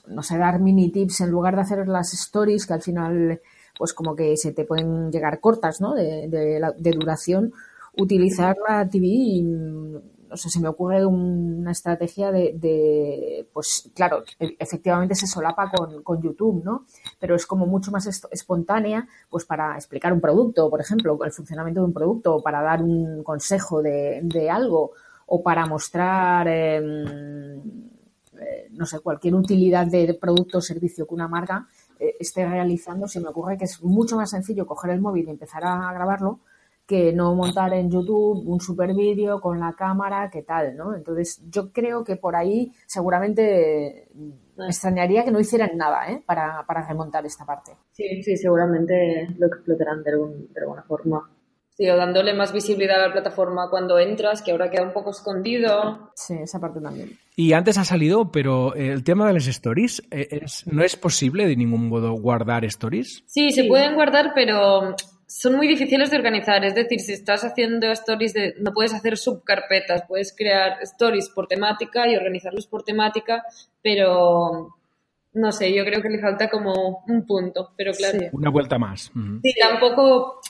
no 0.09 0.23
sé, 0.23 0.39
dar 0.39 0.61
mini 0.61 0.91
tips 0.91 1.21
en 1.23 1.31
lugar 1.31 1.55
de 1.55 1.63
hacer 1.63 1.89
las 1.89 2.13
stories 2.15 2.67
que 2.67 2.75
al 2.75 2.83
final 2.83 3.41
pues 3.79 3.95
como 3.95 4.17
que 4.17 4.37
se 4.37 4.53
te 4.53 4.65
pueden 4.65 5.11
llegar 5.11 5.41
cortas, 5.41 5.81
¿no? 5.81 5.95
De, 5.95 6.29
de, 6.29 6.61
de 6.77 6.91
duración, 6.91 7.53
utilizar 7.97 8.57
la 8.69 8.89
TV 8.89 9.07
y, 9.07 9.43
no 9.43 10.37
sé, 10.37 10.51
se 10.51 10.61
me 10.61 10.69
ocurre 10.69 11.07
una 11.07 11.71
estrategia 11.71 12.31
de, 12.33 12.53
de, 12.55 13.49
pues 13.53 13.91
claro, 13.95 14.25
efectivamente 14.39 15.15
se 15.15 15.27
solapa 15.27 15.71
con, 15.71 16.03
con, 16.03 16.21
YouTube, 16.21 16.63
¿no? 16.65 16.85
Pero 17.19 17.37
es 17.37 17.47
como 17.47 17.67
mucho 17.67 17.91
más 17.91 18.07
espontánea, 18.31 19.07
pues 19.31 19.45
para 19.45 19.77
explicar 19.77 20.13
un 20.13 20.21
producto, 20.21 20.69
por 20.69 20.81
ejemplo, 20.81 21.19
el 21.25 21.33
funcionamiento 21.33 21.81
de 21.81 21.87
un 21.87 21.95
producto, 21.95 22.37
o 22.37 22.43
para 22.43 22.61
dar 22.63 22.83
un 22.83 23.23
consejo 23.23 23.81
de, 23.81 24.21
de 24.23 24.51
algo, 24.51 24.93
o 25.27 25.43
para 25.43 25.67
mostrar... 25.67 26.47
Eh, 26.49 27.61
no 28.71 28.87
sé, 28.87 29.01
cualquier 29.01 29.35
utilidad 29.35 29.87
de 29.87 30.15
producto 30.15 30.59
o 30.59 30.61
servicio 30.61 31.07
que 31.07 31.15
una 31.15 31.29
marca 31.29 31.67
eh, 31.99 32.15
esté 32.21 32.47
realizando, 32.47 33.09
se 33.09 33.21
me 33.21 33.29
ocurre 33.29 33.57
que 33.57 33.65
es 33.65 33.83
mucho 33.83 34.17
más 34.17 34.31
sencillo 34.31 34.67
coger 34.67 34.93
el 34.93 35.01
móvil 35.01 35.27
y 35.27 35.31
empezar 35.31 35.65
a 35.65 35.93
grabarlo 35.93 36.41
que 36.89 37.13
no 37.13 37.35
montar 37.35 37.75
en 37.75 37.91
YouTube 37.91 38.49
un 38.49 38.61
super 38.61 38.95
vídeo 38.95 39.43
con 39.43 39.61
la 39.61 39.75
cámara, 39.75 40.31
qué 40.33 40.43
tal, 40.43 40.75
¿no? 40.75 40.95
Entonces, 40.95 41.43
yo 41.51 41.71
creo 41.71 42.03
que 42.03 42.17
por 42.17 42.35
ahí 42.35 42.73
seguramente 42.87 44.09
me 44.57 44.67
extrañaría 44.67 45.23
que 45.23 45.31
no 45.31 45.39
hicieran 45.39 45.77
nada, 45.77 46.11
¿eh? 46.11 46.23
Para, 46.25 46.65
para 46.67 46.89
remontar 46.89 47.27
esta 47.27 47.45
parte. 47.45 47.73
Sí, 47.93 48.23
sí, 48.23 48.39
seguramente 48.39 49.29
lo 49.39 49.49
explotarán 49.49 50.03
de, 50.03 50.13
de 50.13 50.61
alguna 50.63 50.83
forma. 50.83 51.31
Sí, 51.79 51.89
o 51.89 51.97
dándole 51.97 52.35
más 52.35 52.53
visibilidad 52.53 52.97
a 52.97 53.07
la 53.07 53.13
plataforma 53.13 53.71
cuando 53.71 54.01
entras, 54.01 54.43
que 54.43 54.51
ahora 54.51 54.69
queda 54.69 54.83
un 54.83 54.93
poco 54.93 55.13
escondido. 55.13 56.11
Sí, 56.17 56.35
esa 56.35 56.59
parte 56.59 56.81
también. 56.81 57.17
Y 57.37 57.53
antes 57.53 57.79
ha 57.79 57.85
salido, 57.85 58.33
pero 58.33 58.75
eh, 58.75 58.89
el 58.89 59.05
tema 59.05 59.29
de 59.29 59.35
las 59.35 59.47
stories, 59.47 60.03
eh, 60.11 60.41
¿no 60.67 60.83
es 60.83 60.97
posible 60.97 61.47
de 61.47 61.55
ningún 61.55 61.89
modo 61.89 62.15
guardar 62.15 62.65
stories? 62.65 63.23
Sí, 63.27 63.53
se 63.53 63.63
pueden 63.63 63.95
guardar, 63.95 64.33
pero 64.35 64.97
son 65.29 65.55
muy 65.55 65.69
difíciles 65.69 66.11
de 66.11 66.17
organizar. 66.17 66.65
Es 66.65 66.75
decir, 66.75 66.99
si 66.99 67.13
estás 67.13 67.45
haciendo 67.45 67.93
stories, 67.93 68.35
de, 68.35 68.55
no 68.59 68.73
puedes 68.73 68.93
hacer 68.93 69.17
subcarpetas, 69.17 70.03
puedes 70.09 70.35
crear 70.37 70.79
stories 70.83 71.29
por 71.29 71.47
temática 71.47 72.09
y 72.09 72.17
organizarlos 72.17 72.67
por 72.67 72.83
temática, 72.83 73.45
pero 73.81 74.75
no 75.33 75.53
sé, 75.53 75.73
yo 75.73 75.85
creo 75.85 76.03
que 76.03 76.09
le 76.09 76.21
falta 76.21 76.51
como 76.51 77.05
un 77.07 77.25
punto, 77.25 77.71
pero 77.77 77.93
claro. 77.93 78.19
Una 78.33 78.51
vuelta 78.51 78.79
más. 78.81 79.13
Sí, 79.45 79.55
tampoco 79.61 80.41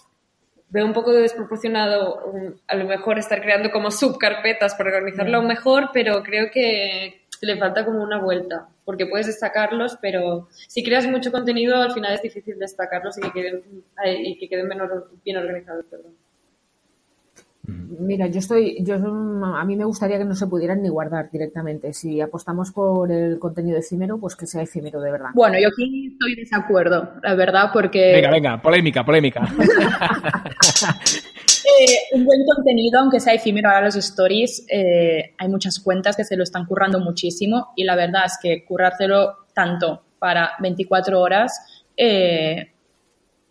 veo 0.71 0.85
un 0.85 0.93
poco 0.93 1.13
desproporcionado 1.13 2.33
a 2.67 2.77
lo 2.77 2.85
mejor 2.85 3.19
estar 3.19 3.41
creando 3.41 3.71
como 3.71 3.91
subcarpetas 3.91 4.75
para 4.75 4.91
organizarlo 4.91 5.43
mejor, 5.43 5.91
pero 5.93 6.23
creo 6.23 6.51
que 6.51 7.23
le 7.41 7.57
falta 7.57 7.85
como 7.85 8.03
una 8.03 8.21
vuelta, 8.21 8.69
porque 8.85 9.07
puedes 9.07 9.27
destacarlos, 9.27 9.97
pero 10.03 10.49
si 10.51 10.83
creas 10.83 11.07
mucho 11.07 11.31
contenido 11.31 11.77
al 11.77 11.93
final 11.93 12.15
es 12.15 12.23
difícil 12.23 12.59
destacarlos 12.59 13.17
y 13.19 13.21
que 13.23 13.33
queden, 13.33 13.63
y 14.05 14.39
que 14.39 14.49
queden 14.49 14.69
menos, 14.69 14.91
bien 15.25 15.37
organizados. 15.37 15.85
Perdón. 15.91 16.15
Mira, 17.69 18.29
yo 18.29 18.39
estoy, 18.39 18.83
yo 18.83 18.95
a 18.95 19.65
mí 19.67 19.77
me 19.77 19.85
gustaría 19.85 20.17
que 20.17 20.25
no 20.25 20.35
se 20.35 20.47
pudieran 20.47 20.81
ni 20.83 20.89
guardar 20.89 21.31
directamente. 21.31 21.93
Si 21.93 22.19
apostamos 22.19 22.73
por 22.73 23.13
el 23.13 23.39
contenido 23.39 23.79
efímero, 23.79 24.19
pues 24.19 24.37
que 24.37 24.47
sea 24.47 24.63
efímero 24.63 25.01
de 25.03 25.13
verdad. 25.13 25.29
Bueno, 25.35 25.59
yo 25.61 25.69
aquí 25.69 26.07
estoy 26.07 26.35
de 26.35 26.41
desacuerdo, 26.43 27.13
la 27.23 27.35
verdad, 27.35 27.71
porque. 27.71 28.13
Venga, 28.13 28.31
venga, 28.31 28.63
polémica, 28.63 29.05
polémica. 29.05 29.43
Eh, 31.81 32.17
un 32.17 32.25
buen 32.25 32.41
contenido, 32.47 33.01
aunque 33.01 33.21
sea 33.21 33.35
efímero, 33.35 33.69
ahora 33.69 33.87
los 33.87 33.97
stories, 33.97 34.65
eh, 34.71 35.35
hay 35.37 35.49
muchas 35.49 35.79
cuentas 35.81 36.17
que 36.17 36.25
se 36.25 36.37
lo 36.37 36.43
están 36.43 36.65
currando 36.65 36.99
muchísimo 36.99 37.73
y 37.77 37.85
la 37.85 37.95
verdad 37.95 38.23
es 38.25 38.39
que 38.41 38.65
currárselo 38.65 39.47
tanto 39.55 40.05
para 40.19 40.53
24 40.61 41.21
horas 41.21 41.85
eh, 41.97 42.73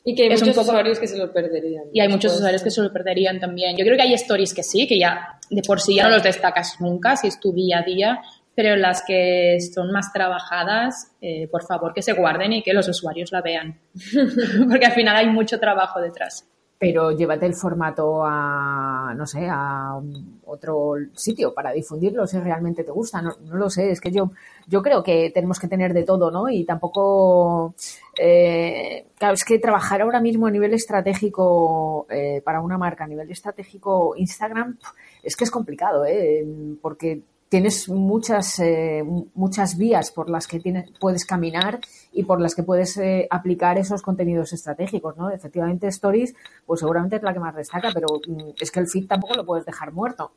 y 0.09 0.15
que 0.15 0.23
hay 0.23 0.29
muchos 0.29 0.57
usuarios 0.57 0.99
que 0.99 1.07
se 1.07 1.17
lo 1.17 1.33
perderían. 1.33 1.83
Y 1.91 1.99
hay 1.99 2.07
muchos 2.07 2.33
usuarios 2.33 2.63
que 2.63 2.71
se 2.71 2.81
lo 2.81 2.93
perderían 2.93 3.41
también. 3.41 3.75
Yo 3.75 3.83
creo 3.83 3.97
que 3.97 4.03
hay 4.03 4.13
stories 4.13 4.53
que 4.53 4.63
sí, 4.63 4.87
que 4.87 4.97
ya 4.97 5.37
de 5.49 5.61
por 5.63 5.81
sí 5.81 5.95
ya 5.95 6.03
no 6.03 6.11
los 6.11 6.23
destacas 6.23 6.77
nunca, 6.79 7.17
si 7.17 7.27
es 7.27 7.41
tu 7.41 7.51
día 7.51 7.79
a 7.79 7.81
día, 7.81 8.21
pero 8.55 8.77
las 8.77 9.03
que 9.05 9.57
son 9.59 9.91
más 9.91 10.13
trabajadas, 10.13 11.11
eh, 11.19 11.49
por 11.49 11.65
favor 11.65 11.93
que 11.93 12.01
se 12.01 12.13
guarden 12.13 12.53
y 12.53 12.63
que 12.63 12.73
los 12.73 12.87
usuarios 12.87 13.33
la 13.33 13.41
vean, 13.41 13.81
porque 14.69 14.85
al 14.85 14.93
final 14.93 15.17
hay 15.17 15.27
mucho 15.27 15.59
trabajo 15.59 15.99
detrás 15.99 16.47
pero 16.79 17.11
llévate 17.11 17.45
el 17.45 17.55
formato 17.55 18.23
a, 18.23 19.13
no 19.15 19.25
sé, 19.25 19.47
a 19.49 19.99
otro 20.45 20.93
sitio 21.13 21.53
para 21.53 21.71
difundirlo 21.71 22.27
si 22.27 22.39
realmente 22.39 22.83
te 22.83 22.91
gusta. 22.91 23.21
No, 23.21 23.35
lo 23.51 23.69
sé, 23.69 23.91
es 23.91 23.99
que 23.99 24.11
yo, 24.11 24.31
yo 24.67 24.81
creo 24.83 25.01
que 25.01 25.31
tenemos 25.33 25.59
que 25.59 25.67
tener 25.67 25.93
de 25.93 26.03
todo, 26.03 26.29
¿no? 26.29 26.49
Y 26.49 26.65
tampoco, 26.65 27.73
eh, 28.17 29.07
claro, 29.17 29.33
es 29.33 29.43
que 29.43 29.57
trabajar 29.57 30.01
ahora 30.01 30.21
mismo 30.21 30.45
a 30.45 30.51
nivel 30.51 30.73
estratégico 30.73 32.05
eh, 32.09 32.41
para 32.43 32.61
una 32.61 32.77
marca, 32.77 33.05
a 33.05 33.07
nivel 33.07 33.31
estratégico 33.31 34.13
Instagram, 34.15 34.77
es 35.23 35.35
que 35.35 35.45
es 35.45 35.51
complicado, 35.51 36.05
¿eh? 36.05 36.45
Porque 36.81 37.23
tienes 37.49 37.87
muchas, 37.89 38.59
eh, 38.59 39.03
muchas 39.33 39.77
vías 39.77 40.11
por 40.11 40.29
las 40.29 40.47
que 40.47 40.59
tienes, 40.59 40.91
puedes 40.99 41.25
caminar 41.25 41.79
y 42.11 42.23
por 42.23 42.41
las 42.41 42.55
que 42.55 42.63
puedes 42.63 42.97
eh, 42.97 43.27
aplicar 43.29 43.77
esos 43.77 44.01
contenidos 44.01 44.53
estratégicos, 44.53 45.17
¿no? 45.17 45.29
Efectivamente, 45.29 45.87
Stories, 45.87 46.35
pues 46.65 46.81
seguramente 46.81 47.15
es 47.17 47.23
la 47.23 47.33
que 47.33 47.39
más 47.39 47.55
destaca, 47.55 47.91
pero 47.93 48.07
mm, 48.27 48.51
es 48.59 48.71
que 48.71 48.79
el 48.79 48.87
feed 48.87 49.07
tampoco 49.07 49.35
lo 49.35 49.45
puedes 49.45 49.65
dejar 49.65 49.93
muerto. 49.93 50.31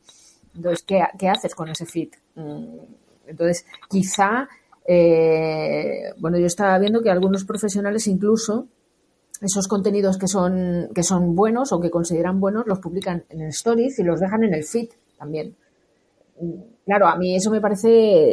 Entonces, 0.55 0.85
¿qué, 0.85 1.29
haces 1.29 1.55
con 1.55 1.69
ese 1.69 1.87
feed? 1.87 2.11
Mm, 2.37 2.79
entonces, 3.27 3.65
quizá, 3.89 4.49
eh, 4.87 6.13
bueno, 6.19 6.39
yo 6.39 6.47
estaba 6.47 6.79
viendo 6.79 7.03
que 7.03 7.11
algunos 7.11 7.45
profesionales 7.45 8.07
incluso 8.07 8.67
esos 9.41 9.69
contenidos 9.69 10.19
que 10.19 10.29
son, 10.29 10.91
que 10.95 11.03
son 11.03 11.35
buenos 11.35 11.73
o 11.73 11.81
que 11.81 11.91
consideran 11.91 12.41
buenos 12.41 12.67
los 12.67 12.79
publican 12.79 13.25
en 13.31 13.43
Stories 13.49 13.99
y 13.99 14.03
los 14.03 14.21
dejan 14.21 14.45
en 14.45 14.53
el 14.53 14.65
feed 14.65 14.91
también 15.17 15.57
claro, 16.91 17.07
a 17.07 17.15
mí 17.15 17.37
eso 17.37 17.53
me 17.53 17.61
parece 17.61 17.89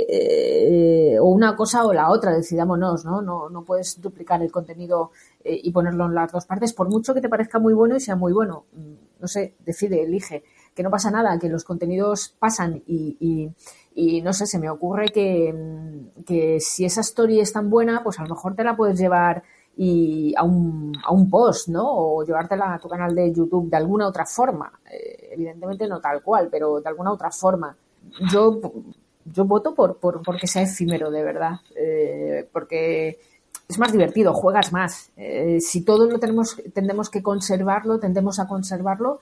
eh, 0.09 1.19
o 1.19 1.25
una 1.25 1.55
cosa 1.55 1.85
o 1.85 1.93
la 1.93 2.09
otra, 2.09 2.33
decidámonos, 2.33 3.05
¿no? 3.05 3.21
No, 3.21 3.63
puedes 3.63 4.01
duplicar 4.01 4.41
el 4.41 4.51
contenido 4.51 5.11
eh, 5.43 5.59
y 5.61 5.71
ponerlo 5.71 6.07
en 6.07 6.15
las 6.15 6.31
dos 6.31 6.47
partes, 6.47 6.73
por 6.73 6.89
mucho 6.89 7.13
que 7.13 7.21
te 7.21 7.29
parezca 7.29 7.59
muy 7.59 7.75
bueno 7.75 7.95
y 7.95 7.99
sea 7.99 8.15
muy 8.15 8.33
bueno. 8.33 8.65
Mm, 8.73 8.93
no 9.19 9.27
sé, 9.27 9.53
decide, 9.63 10.01
elige. 10.01 10.43
Que 10.73 10.81
no 10.81 10.89
pasa 10.89 11.11
nada, 11.11 11.37
que 11.37 11.49
los 11.49 11.63
contenidos 11.63 12.35
pasan 12.39 12.81
y, 12.87 13.53
y, 13.93 14.21
no 14.23 14.33
sé, 14.33 14.47
se 14.47 14.57
me 14.57 14.71
ocurre 14.71 15.09
que, 15.09 15.53
mm, 15.53 16.23
que, 16.23 16.59
si 16.59 16.83
esa 16.83 17.01
story 17.01 17.39
es 17.39 17.53
tan 17.53 17.69
buena, 17.69 18.01
pues 18.03 18.19
a 18.19 18.23
lo 18.23 18.29
mejor 18.29 18.55
te 18.55 18.63
la 18.63 18.75
puedes 18.75 18.97
llevar 18.97 19.43
y 19.75 20.33
a 20.35 20.41
un, 20.43 20.93
a 21.05 21.11
un 21.13 21.29
post, 21.29 21.67
¿no? 21.67 21.83
O 21.85 22.23
llevártela 22.23 22.73
a 22.73 22.79
tu 22.79 22.89
canal 22.89 23.13
de 23.13 23.31
YouTube 23.31 23.69
de 23.69 23.77
alguna 23.77 24.07
otra 24.07 24.25
forma. 24.25 24.71
Eh, 24.91 25.29
evidentemente 25.33 25.87
no 25.87 26.01
tal 26.01 26.23
cual, 26.23 26.49
pero 26.49 26.81
de 26.81 26.89
alguna 26.89 27.11
otra 27.11 27.29
forma 27.29 27.77
yo, 28.31 28.61
yo 29.25 29.45
voto 29.45 29.73
por, 29.73 29.97
por 29.97 30.21
porque 30.23 30.47
sea 30.47 30.63
efímero, 30.63 31.11
de 31.11 31.23
verdad. 31.23 31.59
Eh, 31.75 32.47
porque 32.51 33.19
es 33.67 33.79
más 33.79 33.91
divertido, 33.91 34.33
juegas 34.33 34.71
más. 34.71 35.11
Eh, 35.17 35.59
si 35.59 35.83
todo 35.83 36.09
lo 36.09 36.19
tenemos, 36.19 36.57
tendemos 36.73 37.09
que 37.09 37.21
conservarlo, 37.21 37.99
tendemos 37.99 38.39
a 38.39 38.47
conservarlo, 38.47 39.19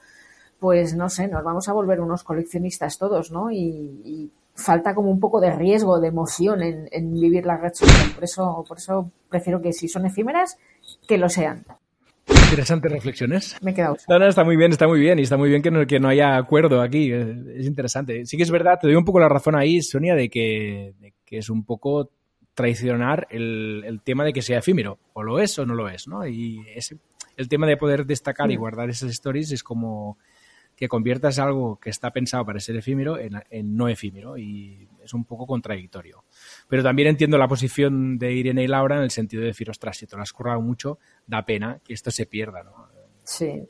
pues 0.59 0.95
no 0.95 1.09
sé, 1.09 1.27
nos 1.27 1.43
vamos 1.43 1.67
a 1.67 1.73
volver 1.73 1.99
unos 1.99 2.23
coleccionistas 2.23 2.97
todos, 2.97 3.31
¿no? 3.31 3.51
Y, 3.51 4.31
falta 4.57 4.95
como 4.95 5.11
un 5.11 5.19
poco 5.19 5.41
de 5.41 5.51
riesgo, 5.51 5.99
de 5.99 6.07
emoción 6.07 6.63
en, 6.63 6.87
en 6.93 7.13
vivir 7.13 7.45
la 7.45 7.57
red 7.57 7.73
social. 7.73 8.11
Por 8.15 8.23
eso, 8.23 8.63
por 8.65 8.77
eso 8.77 9.11
prefiero 9.27 9.61
que 9.61 9.73
si 9.73 9.89
son 9.89 10.05
efímeras, 10.05 10.57
que 11.05 11.17
lo 11.17 11.27
sean. 11.27 11.65
Interesantes 12.45 12.91
reflexiones. 12.91 13.57
Me 13.61 13.71
he 13.71 13.73
quedado. 13.73 13.97
No, 14.07 14.19
no, 14.19 14.27
está 14.27 14.43
muy 14.43 14.55
bien, 14.55 14.71
está 14.71 14.87
muy 14.87 14.99
bien. 14.99 15.17
Y 15.17 15.23
está 15.23 15.35
muy 15.35 15.49
bien 15.49 15.61
que 15.63 15.71
no, 15.71 15.85
que 15.87 15.99
no 15.99 16.09
haya 16.09 16.37
acuerdo 16.37 16.79
aquí. 16.81 17.11
Es 17.11 17.65
interesante. 17.65 18.25
Sí 18.25 18.37
que 18.37 18.43
es 18.43 18.51
verdad, 18.51 18.77
te 18.79 18.87
doy 18.87 18.95
un 18.95 19.03
poco 19.03 19.19
la 19.19 19.27
razón 19.27 19.55
ahí, 19.55 19.81
Sonia, 19.81 20.13
de 20.13 20.29
que, 20.29 20.93
que 21.25 21.37
es 21.39 21.49
un 21.49 21.65
poco 21.65 22.11
traicionar 22.53 23.27
el, 23.31 23.83
el, 23.85 24.01
tema 24.01 24.23
de 24.23 24.31
que 24.31 24.43
sea 24.43 24.59
efímero. 24.59 24.99
O 25.13 25.23
lo 25.23 25.39
es 25.39 25.57
o 25.57 25.65
no 25.65 25.73
lo 25.73 25.89
es, 25.89 26.07
¿no? 26.07 26.25
Y 26.27 26.63
ese, 26.75 26.97
el 27.35 27.49
tema 27.49 27.65
de 27.67 27.77
poder 27.77 28.05
destacar 28.05 28.51
y 28.51 28.55
guardar 28.55 28.89
esas 28.89 29.09
stories 29.09 29.51
es 29.51 29.63
como 29.63 30.17
que 30.75 30.87
conviertas 30.87 31.39
algo 31.39 31.79
que 31.79 31.89
está 31.89 32.11
pensado 32.11 32.45
para 32.45 32.59
ser 32.59 32.75
efímero 32.75 33.17
en, 33.17 33.41
en 33.49 33.75
no 33.75 33.87
efímero. 33.87 34.37
Y 34.37 34.87
es 35.03 35.13
un 35.13 35.25
poco 35.25 35.47
contradictorio. 35.47 36.23
Pero 36.67 36.83
también 36.83 37.09
entiendo 37.09 37.37
la 37.37 37.47
posición 37.47 38.17
de 38.17 38.33
Irene 38.33 38.63
y 38.63 38.67
Laura 38.67 38.97
en 38.97 39.03
el 39.03 39.11
sentido 39.11 39.41
de 39.41 39.47
decir, 39.47 39.69
ostras, 39.69 39.97
si 39.97 40.07
te 40.07 40.15
lo 40.15 40.21
has 40.21 40.33
currado 40.33 40.61
mucho, 40.61 40.99
da 41.27 41.45
pena 41.45 41.79
que 41.83 41.93
esto 41.93 42.11
se 42.11 42.25
pierda, 42.25 42.63
¿no? 42.63 42.87
Sí. 43.23 43.63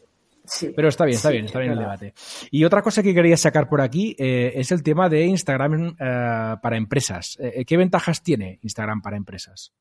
Sí, 0.47 0.71
Pero 0.75 0.89
está 0.89 1.05
bien, 1.05 1.15
está 1.15 1.31
bien, 1.31 1.45
está 1.45 1.59
bien 1.59 1.71
el 1.71 1.79
debate. 1.79 2.13
Y 2.51 2.65
otra 2.65 2.83
cosa 2.83 3.01
que 3.01 3.15
quería 3.15 3.35
sacar 3.35 3.67
por 3.67 3.81
aquí 3.81 4.15
eh, 4.19 4.53
es 4.55 4.71
el 4.71 4.83
tema 4.83 5.09
de 5.09 5.25
Instagram 5.25 5.95
eh, 5.99 6.55
para 6.61 6.77
empresas. 6.77 7.35
Eh, 7.41 7.65
¿Qué 7.65 7.77
ventajas 7.77 8.21
tiene 8.21 8.59
Instagram 8.61 9.01
para 9.01 9.17
empresas? 9.17 9.73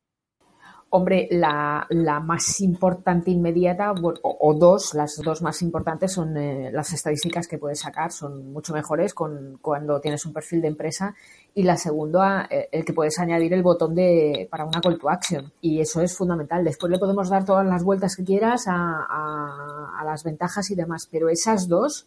Hombre, 0.96 1.26
la, 1.32 1.88
la, 1.90 2.20
más 2.20 2.60
importante 2.60 3.28
inmediata, 3.28 3.92
o, 4.22 4.54
dos, 4.54 4.94
las 4.94 5.16
dos 5.16 5.42
más 5.42 5.60
importantes 5.60 6.12
son 6.12 6.36
eh, 6.36 6.70
las 6.70 6.92
estadísticas 6.92 7.48
que 7.48 7.58
puedes 7.58 7.80
sacar, 7.80 8.12
son 8.12 8.52
mucho 8.52 8.72
mejores 8.72 9.12
con, 9.12 9.58
cuando 9.60 10.00
tienes 10.00 10.24
un 10.24 10.32
perfil 10.32 10.62
de 10.62 10.68
empresa. 10.68 11.12
Y 11.52 11.64
la 11.64 11.76
segunda, 11.76 12.46
eh, 12.48 12.68
el 12.70 12.84
que 12.84 12.92
puedes 12.92 13.18
añadir 13.18 13.52
el 13.54 13.64
botón 13.64 13.96
de 13.96 14.46
para 14.48 14.66
una 14.66 14.80
call 14.80 15.00
to 15.00 15.10
action. 15.10 15.52
Y 15.60 15.80
eso 15.80 16.00
es 16.00 16.16
fundamental. 16.16 16.62
Después 16.62 16.92
le 16.92 17.00
podemos 17.00 17.28
dar 17.28 17.44
todas 17.44 17.66
las 17.66 17.82
vueltas 17.82 18.14
que 18.14 18.22
quieras 18.22 18.68
a, 18.68 18.76
a, 18.76 20.00
a 20.00 20.04
las 20.04 20.22
ventajas 20.22 20.70
y 20.70 20.76
demás, 20.76 21.08
pero 21.10 21.28
esas 21.28 21.66
dos. 21.66 22.06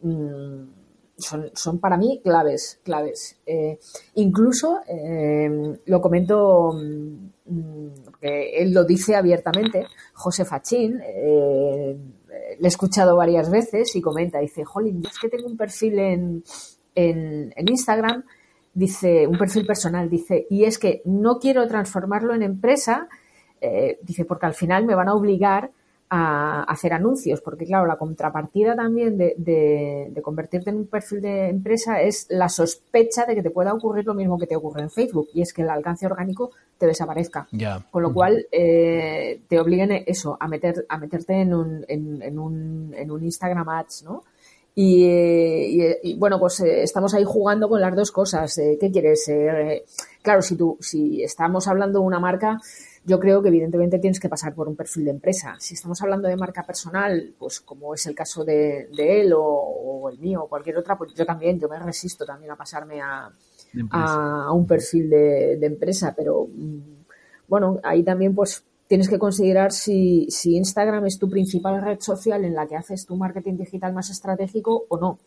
Mmm, 0.00 0.87
son, 1.18 1.50
son, 1.54 1.78
para 1.78 1.96
mí 1.96 2.20
claves, 2.24 2.80
claves. 2.82 3.36
Eh, 3.44 3.78
incluso 4.14 4.80
eh, 4.88 5.78
lo 5.84 6.00
comento 6.00 6.72
Mm, 7.48 8.02
porque 8.04 8.62
él 8.62 8.74
lo 8.74 8.84
dice 8.84 9.16
abiertamente, 9.16 9.86
José 10.12 10.44
Fachín, 10.44 11.00
eh, 11.02 11.96
le 12.58 12.64
he 12.64 12.68
escuchado 12.68 13.16
varias 13.16 13.50
veces 13.50 13.96
y 13.96 14.02
comenta, 14.02 14.38
dice, 14.38 14.64
jolín, 14.64 15.02
es 15.06 15.18
que 15.18 15.30
tengo 15.30 15.46
un 15.46 15.56
perfil 15.56 15.98
en, 15.98 16.44
en, 16.94 17.68
Instagram, 17.68 18.24
dice, 18.74 19.26
un 19.26 19.38
perfil 19.38 19.64
personal, 19.66 20.10
dice, 20.10 20.46
y 20.50 20.64
es 20.64 20.78
que 20.78 21.00
no 21.06 21.38
quiero 21.38 21.66
transformarlo 21.66 22.34
en 22.34 22.42
empresa, 22.42 23.08
dice, 24.02 24.24
porque 24.24 24.46
al 24.46 24.54
final 24.54 24.84
me 24.84 24.94
van 24.94 25.08
a 25.08 25.14
obligar 25.14 25.72
a 26.10 26.62
hacer 26.62 26.92
anuncios, 26.92 27.40
porque 27.40 27.66
claro, 27.66 27.86
la 27.86 27.96
contrapartida 27.96 28.74
también 28.74 29.18
de, 29.18 29.34
de, 29.36 30.22
convertirte 30.22 30.70
en 30.70 30.76
un 30.76 30.86
perfil 30.86 31.20
de 31.20 31.48
empresa 31.48 32.00
es 32.00 32.26
la 32.30 32.48
sospecha 32.48 33.26
de 33.26 33.34
que 33.34 33.42
te 33.42 33.50
pueda 33.50 33.74
ocurrir 33.74 34.06
lo 34.06 34.14
mismo 34.14 34.38
que 34.38 34.46
te 34.46 34.56
ocurre 34.56 34.82
en 34.82 34.90
Facebook, 34.90 35.28
y 35.34 35.42
es 35.42 35.52
que 35.52 35.62
el 35.62 35.70
alcance 35.70 36.06
orgánico 36.06 36.50
te 36.78 36.86
desaparezca. 36.86 37.46
Con 37.90 38.02
lo 38.02 38.12
cual, 38.12 38.46
eh, 38.52 39.40
te 39.48 39.60
obliguen 39.60 39.92
eso, 40.06 40.36
a, 40.40 40.48
meter, 40.48 40.86
a 40.88 40.98
meterte 40.98 41.34
en 41.34 41.52
un, 41.54 41.84
en, 41.88 42.38
un, 42.38 42.94
en 42.96 43.10
un 43.10 43.24
Instagram 43.24 43.68
Ads, 43.68 44.04
¿no? 44.04 44.24
Y, 44.80 46.14
bueno, 46.18 46.38
pues 46.38 46.60
eh, 46.60 46.84
estamos 46.84 47.12
ahí 47.12 47.24
jugando 47.24 47.68
con 47.68 47.80
las 47.80 47.96
dos 47.96 48.12
cosas. 48.12 48.56
Eh, 48.58 48.78
¿Qué 48.80 48.92
quieres? 48.92 49.28
claro, 50.22 50.40
si 50.40 50.56
tú, 50.56 50.78
si 50.80 51.22
estamos 51.22 51.66
hablando 51.66 51.98
de 51.98 52.06
una 52.06 52.20
marca, 52.20 52.60
yo 53.08 53.18
creo 53.18 53.42
que 53.42 53.48
evidentemente 53.48 53.98
tienes 53.98 54.20
que 54.20 54.28
pasar 54.28 54.54
por 54.54 54.68
un 54.68 54.76
perfil 54.76 55.06
de 55.06 55.12
empresa. 55.12 55.56
Si 55.58 55.72
estamos 55.72 56.00
hablando 56.02 56.28
de 56.28 56.36
marca 56.36 56.62
personal, 56.62 57.34
pues 57.38 57.60
como 57.60 57.94
es 57.94 58.06
el 58.06 58.14
caso 58.14 58.44
de, 58.44 58.88
él 58.98 59.32
o, 59.34 60.10
el 60.12 60.18
mío 60.18 60.44
o 60.44 60.48
cualquier 60.48 60.76
otra, 60.76 60.96
pues 60.98 61.14
yo 61.14 61.24
también, 61.24 61.58
yo 61.58 61.68
me 61.68 61.78
resisto 61.78 62.26
también 62.26 62.52
a 62.52 62.56
pasarme 62.56 63.00
a, 63.00 63.32
a, 63.90 64.52
un 64.52 64.66
perfil 64.66 65.08
de, 65.08 65.66
empresa, 65.66 66.12
pero 66.14 66.46
mm, 66.52 66.78
bueno, 67.48 67.80
ahí 67.82 68.02
también 68.02 68.34
pues 68.34 68.62
tienes 68.86 69.08
que 69.08 69.18
considerar 69.18 69.72
si, 69.72 70.26
si 70.30 70.56
Instagram 70.56 71.06
es 71.06 71.18
tu 71.18 71.30
principal 71.30 71.82
red 71.82 72.00
social 72.00 72.44
en 72.44 72.54
la 72.54 72.66
que 72.66 72.76
haces 72.76 73.06
tu 73.06 73.16
marketing 73.16 73.56
digital 73.56 73.94
más 73.94 74.10
estratégico 74.10 74.84
o 74.88 74.98
no. 74.98 75.18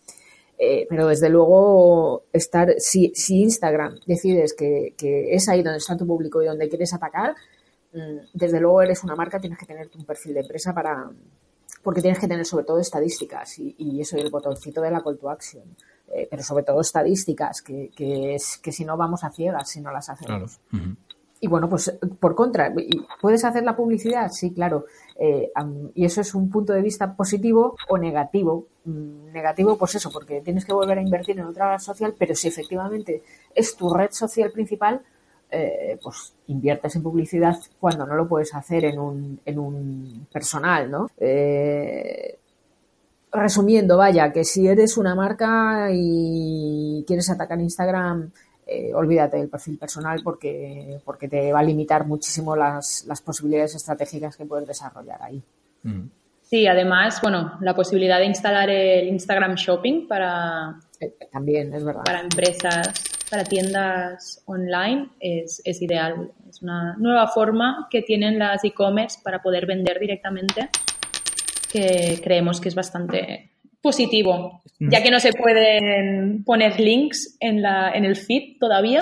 Eh, 0.63 0.85
pero 0.87 1.07
desde 1.07 1.29
luego, 1.29 2.25
estar, 2.31 2.75
si, 2.77 3.11
si 3.15 3.41
Instagram 3.41 3.95
decides 4.05 4.53
que, 4.53 4.93
que, 4.95 5.33
es 5.33 5.49
ahí 5.49 5.63
donde 5.63 5.79
está 5.79 5.97
tu 5.97 6.05
público 6.05 6.43
y 6.43 6.45
donde 6.45 6.69
quieres 6.69 6.93
atacar, 6.93 7.35
desde 8.33 8.59
luego 8.59 8.81
eres 8.81 9.03
una 9.03 9.15
marca, 9.15 9.39
tienes 9.39 9.59
que 9.59 9.65
tener 9.65 9.89
un 9.95 10.05
perfil 10.05 10.33
de 10.33 10.39
empresa 10.41 10.73
para 10.73 11.09
porque 11.83 12.01
tienes 12.01 12.19
que 12.19 12.27
tener 12.27 12.45
sobre 12.45 12.63
todo 12.63 12.79
estadísticas 12.79 13.57
y, 13.57 13.75
y 13.77 14.01
eso 14.01 14.15
y 14.15 14.21
el 14.21 14.29
botoncito 14.29 14.81
de 14.81 14.91
la 14.91 15.01
call 15.01 15.17
to 15.17 15.29
action. 15.29 15.63
Eh, 16.13 16.27
pero 16.29 16.43
sobre 16.43 16.63
todo 16.63 16.81
estadísticas, 16.81 17.61
que, 17.61 17.89
que, 17.95 18.35
es, 18.35 18.57
que 18.57 18.71
si 18.71 18.83
no 18.83 18.97
vamos 18.97 19.23
a 19.23 19.29
ciegas 19.29 19.69
si 19.69 19.79
no 19.79 19.91
las 19.91 20.09
hacemos. 20.09 20.59
Y 21.39 21.47
bueno, 21.47 21.69
pues 21.69 21.97
por 22.19 22.35
contra, 22.35 22.71
¿puedes 23.19 23.43
hacer 23.45 23.63
la 23.63 23.75
publicidad? 23.75 24.29
Sí, 24.29 24.53
claro. 24.53 24.85
Eh, 25.17 25.51
y 25.95 26.05
eso 26.05 26.21
es 26.21 26.35
un 26.35 26.49
punto 26.51 26.73
de 26.73 26.81
vista 26.81 27.15
positivo 27.15 27.77
o 27.87 27.97
negativo. 27.97 28.67
Mm, 28.83 29.31
negativo, 29.31 29.77
pues 29.77 29.95
eso, 29.95 30.11
porque 30.11 30.41
tienes 30.41 30.65
que 30.65 30.73
volver 30.73 30.97
a 30.97 31.01
invertir 31.01 31.39
en 31.39 31.45
otra 31.45 31.71
red 31.71 31.79
social, 31.79 32.13
pero 32.17 32.35
si 32.35 32.47
efectivamente 32.47 33.23
es 33.55 33.75
tu 33.75 33.91
red 33.91 34.11
social 34.11 34.51
principal, 34.51 35.01
eh, 35.51 35.99
pues 36.01 36.33
inviertes 36.47 36.95
en 36.95 37.03
publicidad 37.03 37.57
cuando 37.79 38.05
no 38.05 38.15
lo 38.15 38.27
puedes 38.27 38.55
hacer 38.55 38.85
en 38.85 38.97
un, 38.99 39.41
en 39.45 39.59
un 39.59 40.27
personal, 40.31 40.89
¿no? 40.89 41.09
Eh, 41.19 42.37
resumiendo, 43.33 43.97
vaya, 43.97 44.31
que 44.31 44.45
si 44.45 44.67
eres 44.67 44.97
una 44.97 45.13
marca 45.13 45.89
y 45.91 47.03
quieres 47.05 47.29
atacar 47.29 47.59
Instagram, 47.59 48.31
eh, 48.65 48.93
olvídate 48.93 49.37
del 49.37 49.49
perfil 49.49 49.77
personal 49.77 50.21
porque, 50.23 51.01
porque 51.03 51.27
te 51.27 51.51
va 51.51 51.59
a 51.59 51.63
limitar 51.63 52.07
muchísimo 52.07 52.55
las, 52.55 53.03
las 53.05 53.21
posibilidades 53.21 53.75
estratégicas 53.75 54.37
que 54.37 54.45
puedes 54.45 54.67
desarrollar 54.67 55.21
ahí. 55.21 55.43
Mm. 55.83 56.07
Sí, 56.43 56.67
además, 56.67 57.19
bueno, 57.21 57.57
la 57.59 57.75
posibilidad 57.75 58.19
de 58.19 58.25
instalar 58.25 58.69
el 58.69 59.07
Instagram 59.07 59.55
Shopping 59.55 60.07
para... 60.07 60.79
también, 61.31 61.73
es 61.73 61.83
verdad. 61.83 62.03
Para 62.03 62.21
empresas 62.21 63.10
para 63.31 63.45
tiendas 63.45 64.43
online 64.45 65.07
es, 65.21 65.61
es 65.63 65.81
ideal. 65.81 66.31
Es 66.49 66.61
una 66.61 66.97
nueva 66.97 67.29
forma 67.29 67.87
que 67.89 68.01
tienen 68.01 68.37
las 68.37 68.63
e-commerce 68.65 69.19
para 69.23 69.41
poder 69.41 69.65
vender 69.65 69.99
directamente 69.99 70.69
que 71.71 72.19
creemos 72.21 72.59
que 72.59 72.67
es 72.67 72.75
bastante 72.75 73.51
positivo, 73.81 74.61
ya 74.79 74.99
mm. 74.99 75.03
que 75.03 75.11
no 75.11 75.19
se 75.21 75.31
pueden 75.31 76.43
poner 76.43 76.77
links 76.79 77.37
en, 77.39 77.61
la, 77.61 77.91
en 77.93 78.03
el 78.03 78.17
feed 78.17 78.59
todavía, 78.59 78.99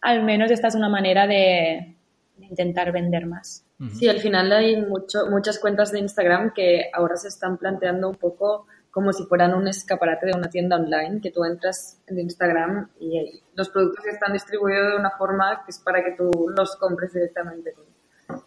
al 0.00 0.24
menos 0.24 0.50
esta 0.50 0.68
es 0.68 0.74
una 0.74 0.88
manera 0.88 1.26
de, 1.26 1.94
de 2.38 2.46
intentar 2.46 2.90
vender 2.92 3.26
más. 3.26 3.62
Sí, 3.98 4.08
al 4.08 4.20
final 4.20 4.50
hay 4.52 4.80
mucho, 4.80 5.26
muchas 5.30 5.58
cuentas 5.58 5.92
de 5.92 5.98
Instagram 5.98 6.54
que 6.54 6.88
ahora 6.94 7.16
se 7.16 7.28
están 7.28 7.58
planteando 7.58 8.08
un 8.08 8.16
poco 8.16 8.66
como 8.96 9.12
si 9.12 9.24
fueran 9.24 9.52
un 9.52 9.68
escaparate 9.68 10.24
de 10.24 10.32
una 10.34 10.48
tienda 10.48 10.76
online, 10.76 11.20
que 11.20 11.30
tú 11.30 11.44
entras 11.44 12.00
en 12.06 12.18
Instagram 12.18 12.88
y 12.98 13.42
los 13.54 13.68
productos 13.68 14.06
están 14.06 14.32
distribuidos 14.32 14.92
de 14.92 14.96
una 14.96 15.10
forma 15.10 15.64
que 15.66 15.70
es 15.70 15.78
para 15.80 16.02
que 16.02 16.12
tú 16.12 16.30
los 16.56 16.76
compres 16.76 17.12
directamente. 17.12 17.74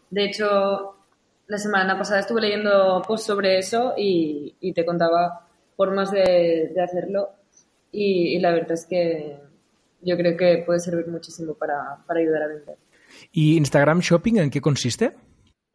De 0.09 0.25
hecho, 0.25 0.95
la 1.45 1.59
semana 1.59 1.95
pasada 1.95 2.21
estuve 2.21 2.41
leyendo 2.41 2.99
post 3.07 3.27
sobre 3.27 3.59
eso 3.59 3.93
y, 3.95 4.73
te 4.73 4.83
contaba 4.83 5.47
formas 5.77 6.09
de, 6.09 6.73
hacerlo 6.83 7.29
y, 7.91 8.39
la 8.39 8.51
verdad 8.51 8.71
es 8.71 8.87
que 8.87 9.37
yo 10.01 10.17
creo 10.17 10.35
que 10.35 10.63
puede 10.65 10.79
servir 10.79 11.05
muchísimo 11.09 11.53
para, 11.53 11.99
para 12.07 12.21
ayudar 12.21 12.41
a 12.41 12.47
vender. 12.47 12.77
¿Y 13.31 13.55
Instagram 13.55 13.99
Shopping 13.99 14.37
en 14.37 14.49
qué 14.49 14.61
consiste? 14.61 15.13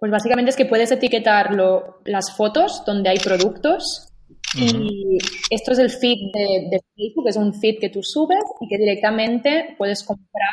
Pues 0.01 0.11
básicamente 0.11 0.51
es 0.51 0.57
que 0.57 0.67
puedes 0.67 0.91
etiquetarlo 0.91 2.01
las 2.07 2.37
fotos 2.37 2.83
donde 2.85 3.11
hay 3.11 3.19
productos 3.21 4.11
y 4.57 5.19
esto 5.51 5.73
es 5.73 5.79
el 5.79 5.91
feed 5.91 6.33
de, 6.33 6.81
Facebook, 6.97 7.29
es 7.29 7.37
un 7.37 7.55
feed 7.55 7.79
que 7.81 7.89
tú 7.89 8.03
subes 8.03 8.45
y 8.61 8.69
que 8.69 8.79
directamente 8.79 9.75
puedes 9.79 10.03
comprar 10.03 10.53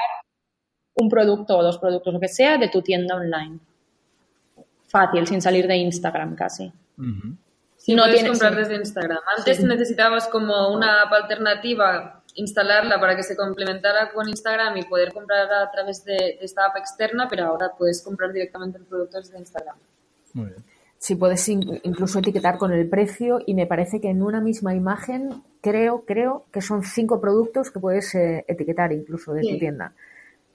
un 0.96 1.10
producto 1.10 1.58
o 1.58 1.64
dos 1.64 1.78
productos, 1.78 2.14
lo 2.14 2.20
que 2.20 2.28
sea, 2.28 2.58
de 2.58 2.70
tu 2.70 2.82
tienda 2.82 3.16
online. 3.16 3.60
Fácil, 4.88 5.26
sin 5.28 5.42
salir 5.42 5.68
de 5.68 5.78
Instagram 5.78 6.36
casi. 6.36 6.72
Si 7.78 7.96
no 7.96 8.04
puedes 8.04 8.28
comprar 8.28 8.56
desde 8.56 8.76
Instagram. 8.76 9.20
Antes 9.38 9.64
necesitabas 9.64 10.28
como 10.28 10.74
una 10.74 11.04
app 11.04 11.14
alternativa, 11.14 12.24
instalarla 12.36 13.00
para 13.00 13.16
que 13.16 13.24
se 13.24 13.36
complementara 13.36 14.12
con 14.12 14.28
Instagram 14.28 14.78
y 14.78 14.84
poder 14.84 15.14
comprar 15.14 15.52
a 15.52 15.72
través 15.72 16.04
de, 16.04 16.14
de 16.14 16.40
esta 16.42 16.66
app 16.66 16.78
externa, 16.78 17.28
pero 17.30 17.46
ahora 17.46 17.72
puedes 17.78 18.02
comprar 18.02 18.32
directamente 18.34 18.78
el 18.78 18.86
producto 18.86 19.18
desde 19.18 19.40
Instagram. 19.40 19.78
Muy 20.34 20.48
bien 20.48 20.71
si 21.02 21.16
puedes 21.16 21.50
incluso 21.50 22.20
etiquetar 22.20 22.60
con 22.60 22.72
el 22.72 22.88
precio 22.88 23.40
y 23.44 23.56
me 23.56 23.66
parece 23.66 24.00
que 24.00 24.12
en 24.12 24.22
una 24.22 24.40
misma 24.40 24.76
imagen 24.76 25.42
creo 25.60 26.06
creo 26.06 26.46
que 26.52 26.62
son 26.62 26.84
cinco 26.84 27.20
productos 27.20 27.72
que 27.72 27.80
puedes 27.80 28.14
eh, 28.14 28.46
etiquetar 28.48 28.94
incluso 28.94 29.34
de 29.34 29.42
tu 29.42 29.58
tienda. 29.58 29.96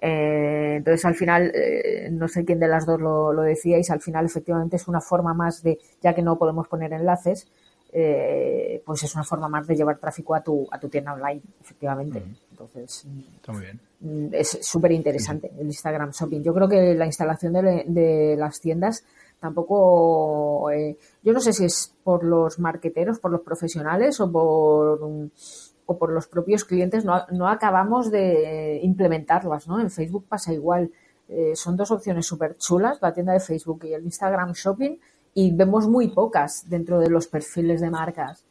Eh, 0.01 0.75
entonces 0.77 1.05
al 1.05 1.17
final 1.17 1.51
eh, 1.53 2.11
no 2.13 2.29
sé 2.29 2.45
quién 2.45 2.61
de 2.61 2.69
las 2.69 2.87
dos 2.87 3.01
lo, 3.01 3.33
lo, 3.33 3.43
decíais 3.43 3.91
al 3.91 4.01
final 4.01 4.27
efectivamente 4.27 4.77
es 4.77 4.87
una 4.87 5.01
forma 5.01 5.35
más 5.35 5.65
de 5.65 5.81
ya 6.01 6.15
que 6.15 6.23
no 6.23 6.39
podemos 6.39 6.69
poner 6.69 6.93
enlaces 6.93 7.49
pues 7.91 9.03
es 9.03 9.15
una 9.15 9.25
forma 9.25 9.49
más 9.49 9.67
de 9.67 9.75
llevar 9.75 9.99
tráfico 9.99 10.35
a 10.35 10.45
tu 10.45 10.69
a 10.71 10.79
tu 10.79 10.89
tienda 10.89 11.15
online 11.15 11.41
efectivamente. 11.61 12.23
Entonces 12.53 13.05
Está 13.35 13.53
muy 13.53 13.63
bien. 13.63 13.81
Mm, 13.99 14.29
es 14.33 14.59
súper 14.63 14.93
interesante 14.93 15.51
el 15.59 15.67
Instagram 15.67 16.11
Shopping. 16.13 16.43
Yo 16.43 16.55
creo 16.55 16.69
que 16.69 16.95
la 16.95 17.07
instalación 17.07 17.55
de, 17.55 17.85
de 17.89 18.37
las 18.39 18.61
tiendas 18.61 19.03
tampoco, 19.41 20.71
eh, 20.71 20.97
yo 21.23 21.33
no 21.33 21.41
sé 21.41 21.53
si 21.53 21.65
es 21.65 21.95
por 22.03 22.25
los 22.25 22.59
marqueteros, 22.59 23.19
por 23.19 23.31
los 23.31 23.43
profesionales 23.43 24.21
o 24.21 24.31
por, 24.31 25.11
o 25.87 25.99
por 25.99 26.13
los 26.13 26.27
propios 26.27 26.65
clientes, 26.65 27.05
no, 27.05 27.27
no 27.31 27.49
acabamos 27.49 28.11
de 28.11 28.81
implementarlas, 28.83 29.69
¿no? 29.69 29.81
En 29.81 29.91
Facebook 29.91 30.27
pasa 30.29 30.53
igual. 30.53 30.91
Eh, 31.29 31.57
son 31.57 31.77
dos 31.77 31.91
opciones 31.91 32.27
súper 32.27 32.57
chulas, 32.57 32.99
la 33.03 33.13
tienda 33.13 33.33
de 33.33 33.41
Facebook 33.41 33.85
y 33.85 33.93
el 33.93 34.05
Instagram 34.05 34.53
Shopping, 34.53 34.97
y 35.35 35.53
vemos 35.53 35.87
muy 35.89 36.09
pocas 36.09 36.69
dentro 36.69 36.99
de 36.99 37.11
los 37.11 37.27
perfiles 37.27 37.81
de 37.81 37.91
marcas. 37.91 38.46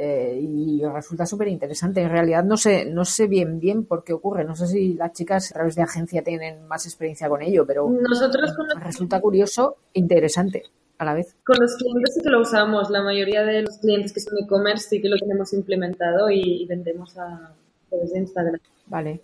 Eh, 0.00 0.38
y 0.40 0.80
resulta 0.84 1.26
súper 1.26 1.48
interesante. 1.48 2.00
En 2.00 2.10
realidad 2.10 2.44
no 2.44 2.56
sé, 2.56 2.84
no 2.84 3.04
sé 3.04 3.26
bien 3.26 3.58
bien 3.58 3.84
por 3.84 4.04
qué 4.04 4.12
ocurre. 4.12 4.44
No 4.44 4.54
sé 4.54 4.68
si 4.68 4.94
las 4.94 5.12
chicas 5.12 5.50
a 5.50 5.54
través 5.54 5.74
de 5.74 5.82
agencia 5.82 6.22
tienen 6.22 6.68
más 6.68 6.86
experiencia 6.86 7.28
con 7.28 7.42
ello, 7.42 7.66
pero 7.66 7.90
Nosotros 7.90 8.54
resulta 8.80 9.20
curioso 9.20 9.78
e 9.92 9.98
interesante 9.98 10.62
a 10.98 11.04
la 11.04 11.14
vez. 11.14 11.34
Con 11.44 11.56
los 11.58 11.74
clientes 11.74 12.14
sí 12.14 12.20
que 12.22 12.30
lo 12.30 12.42
usamos. 12.42 12.90
La 12.90 13.02
mayoría 13.02 13.42
de 13.42 13.62
los 13.62 13.78
clientes 13.78 14.12
que 14.12 14.20
son 14.20 14.38
e-commerce 14.38 14.88
sí 14.88 15.02
que 15.02 15.08
lo 15.08 15.16
tenemos 15.16 15.52
implementado 15.52 16.30
y, 16.30 16.64
vendemos 16.66 17.18
a 17.18 17.52
través 17.90 18.12
de 18.12 18.18
Instagram. 18.20 18.60
Vale. 18.86 19.20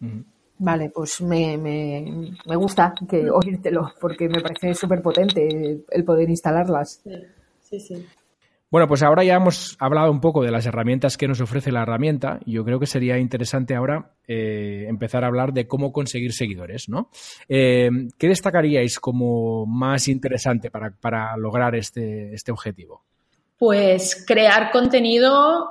Mm. 0.00 0.20
Vale, 0.56 0.88
pues 0.88 1.20
me, 1.20 1.58
me, 1.58 2.32
me, 2.46 2.56
gusta 2.56 2.94
que 3.06 3.28
oírtelo 3.30 3.92
porque 4.00 4.26
me 4.26 4.40
parece 4.40 4.74
súper 4.74 5.02
potente 5.02 5.84
el 5.86 6.04
poder 6.04 6.30
instalarlas. 6.30 7.02
sí. 7.60 7.78
sí. 7.78 8.06
Bueno, 8.74 8.88
pues 8.88 9.04
ahora 9.04 9.22
ya 9.22 9.36
hemos 9.36 9.76
hablado 9.78 10.10
un 10.10 10.20
poco 10.20 10.42
de 10.42 10.50
las 10.50 10.66
herramientas 10.66 11.16
que 11.16 11.28
nos 11.28 11.40
ofrece 11.40 11.70
la 11.70 11.82
herramienta 11.82 12.40
yo 12.44 12.64
creo 12.64 12.80
que 12.80 12.86
sería 12.86 13.18
interesante 13.18 13.76
ahora 13.76 14.10
eh, 14.26 14.86
empezar 14.88 15.22
a 15.22 15.28
hablar 15.28 15.52
de 15.52 15.68
cómo 15.68 15.92
conseguir 15.92 16.32
seguidores, 16.32 16.88
¿no? 16.88 17.08
Eh, 17.48 17.88
¿Qué 18.18 18.26
destacaríais 18.26 18.98
como 18.98 19.64
más 19.64 20.08
interesante 20.08 20.72
para, 20.72 21.36
lograr 21.36 21.76
este, 21.76 22.34
este 22.34 22.50
objetivo? 22.50 23.04
Pues 23.56 24.24
crear 24.26 24.72
contenido 24.72 25.68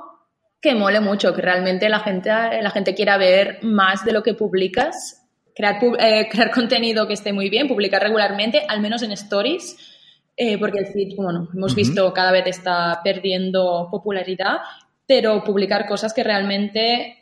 que 0.58 0.74
mole 0.74 1.00
mucho, 1.00 1.34
que 1.34 1.42
realmente 1.42 1.90
la 1.90 2.00
gente, 2.00 2.30
la 2.30 2.70
gente 2.70 2.94
quiera 2.94 3.18
ver 3.18 3.58
más 3.60 4.02
de 4.06 4.12
lo 4.14 4.22
que 4.22 4.32
publicas, 4.32 5.22
crear, 5.54 5.78
eh, 5.98 6.26
crear 6.30 6.50
contenido 6.50 7.06
que 7.06 7.12
esté 7.12 7.34
muy 7.34 7.50
bien, 7.50 7.68
publicar 7.68 8.00
regularmente, 8.00 8.64
al 8.66 8.80
menos 8.80 9.02
en 9.02 9.12
stories 9.12 9.93
eh, 10.36 10.58
porque 10.58 10.80
el 10.80 10.86
feed, 10.86 11.14
bueno, 11.16 11.48
hemos 11.54 11.74
visto 11.74 12.12
cada 12.12 12.32
vez 12.32 12.46
está 12.46 13.00
perdiendo 13.04 13.88
popularidad, 13.90 14.58
pero 15.06 15.44
publicar 15.44 15.86
cosas 15.86 16.12
que 16.12 16.24
realmente 16.24 17.16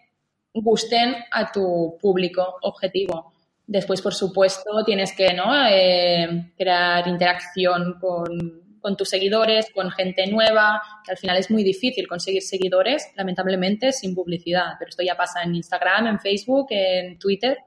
gusten 0.55 1.17
a 1.31 1.53
tu 1.53 1.99
público 2.01 2.57
objetivo. 2.63 3.33
Después, 3.67 4.01
por 4.01 4.15
supuesto, 4.15 4.85
tienes 4.85 5.15
que 5.15 5.33
¿no? 5.35 5.53
Eh, 5.69 6.53
crear 6.57 7.07
interacción 7.07 7.99
con, 8.01 8.79
con, 8.81 8.97
tus 8.97 9.09
seguidores, 9.09 9.71
con 9.75 9.91
gente 9.91 10.27
nueva, 10.27 10.81
que 11.05 11.13
al 11.13 11.19
final 11.19 11.37
es 11.37 11.51
muy 11.51 11.63
difícil 11.63 12.09
conseguir 12.09 12.43
seguidores, 12.43 13.13
lamentablemente, 13.15 13.93
sin 13.93 14.15
publicidad. 14.15 14.75
Pero 14.79 14.89
esto 14.89 15.03
ya 15.03 15.17
pasa 15.17 15.43
en 15.43 15.55
Instagram, 15.55 16.07
en 16.07 16.19
Facebook, 16.19 16.67
en 16.71 17.19
Twitter. 17.19 17.59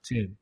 Sí. 0.00 0.36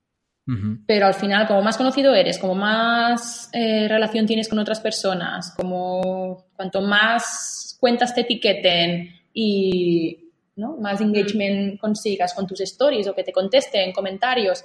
Pero 0.87 1.07
al 1.07 1.15
final, 1.15 1.47
como 1.47 1.63
más 1.63 1.79
conocido 1.79 2.15
eres, 2.15 2.39
como 2.39 2.55
más 2.55 3.49
eh, 3.55 3.89
relación 3.89 4.27
tienes 4.27 4.47
con 4.47 4.59
otras 4.59 4.79
personas, 4.79 5.55
como 5.57 6.49
cuanto 6.55 6.83
más 6.83 7.79
cuentas 7.81 8.15
te 8.15 8.23
etiqueten 8.23 9.09
y 9.33 10.31
¿no? 10.57 10.77
más 10.77 11.01
engagement 11.01 11.81
consigas 11.81 12.35
con 12.35 12.47
tus 12.47 12.61
stories 12.61 13.09
o 13.09 13.15
que 13.15 13.25
te 13.25 13.33
contesten 13.33 13.89
en 13.89 13.93
comentarios, 13.93 14.65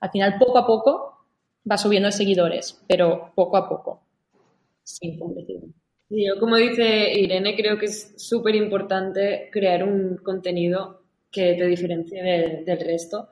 al 0.00 0.10
final 0.10 0.36
poco 0.38 0.58
a 0.58 0.66
poco 0.66 1.26
va 1.70 1.78
subiendo 1.78 2.08
de 2.08 2.12
seguidores, 2.12 2.84
pero 2.86 3.32
poco 3.34 3.56
a 3.56 3.66
poco, 3.66 4.02
sin 4.82 5.18
publicidad. 5.18 5.62
yo, 6.10 6.38
como 6.38 6.56
dice 6.56 7.18
Irene, 7.18 7.56
creo 7.56 7.78
que 7.78 7.86
es 7.86 8.12
súper 8.18 8.54
importante 8.56 9.48
crear 9.50 9.84
un 9.84 10.18
contenido 10.18 11.02
que 11.30 11.54
te 11.54 11.66
diferencie 11.66 12.22
del 12.22 12.80
resto 12.80 13.30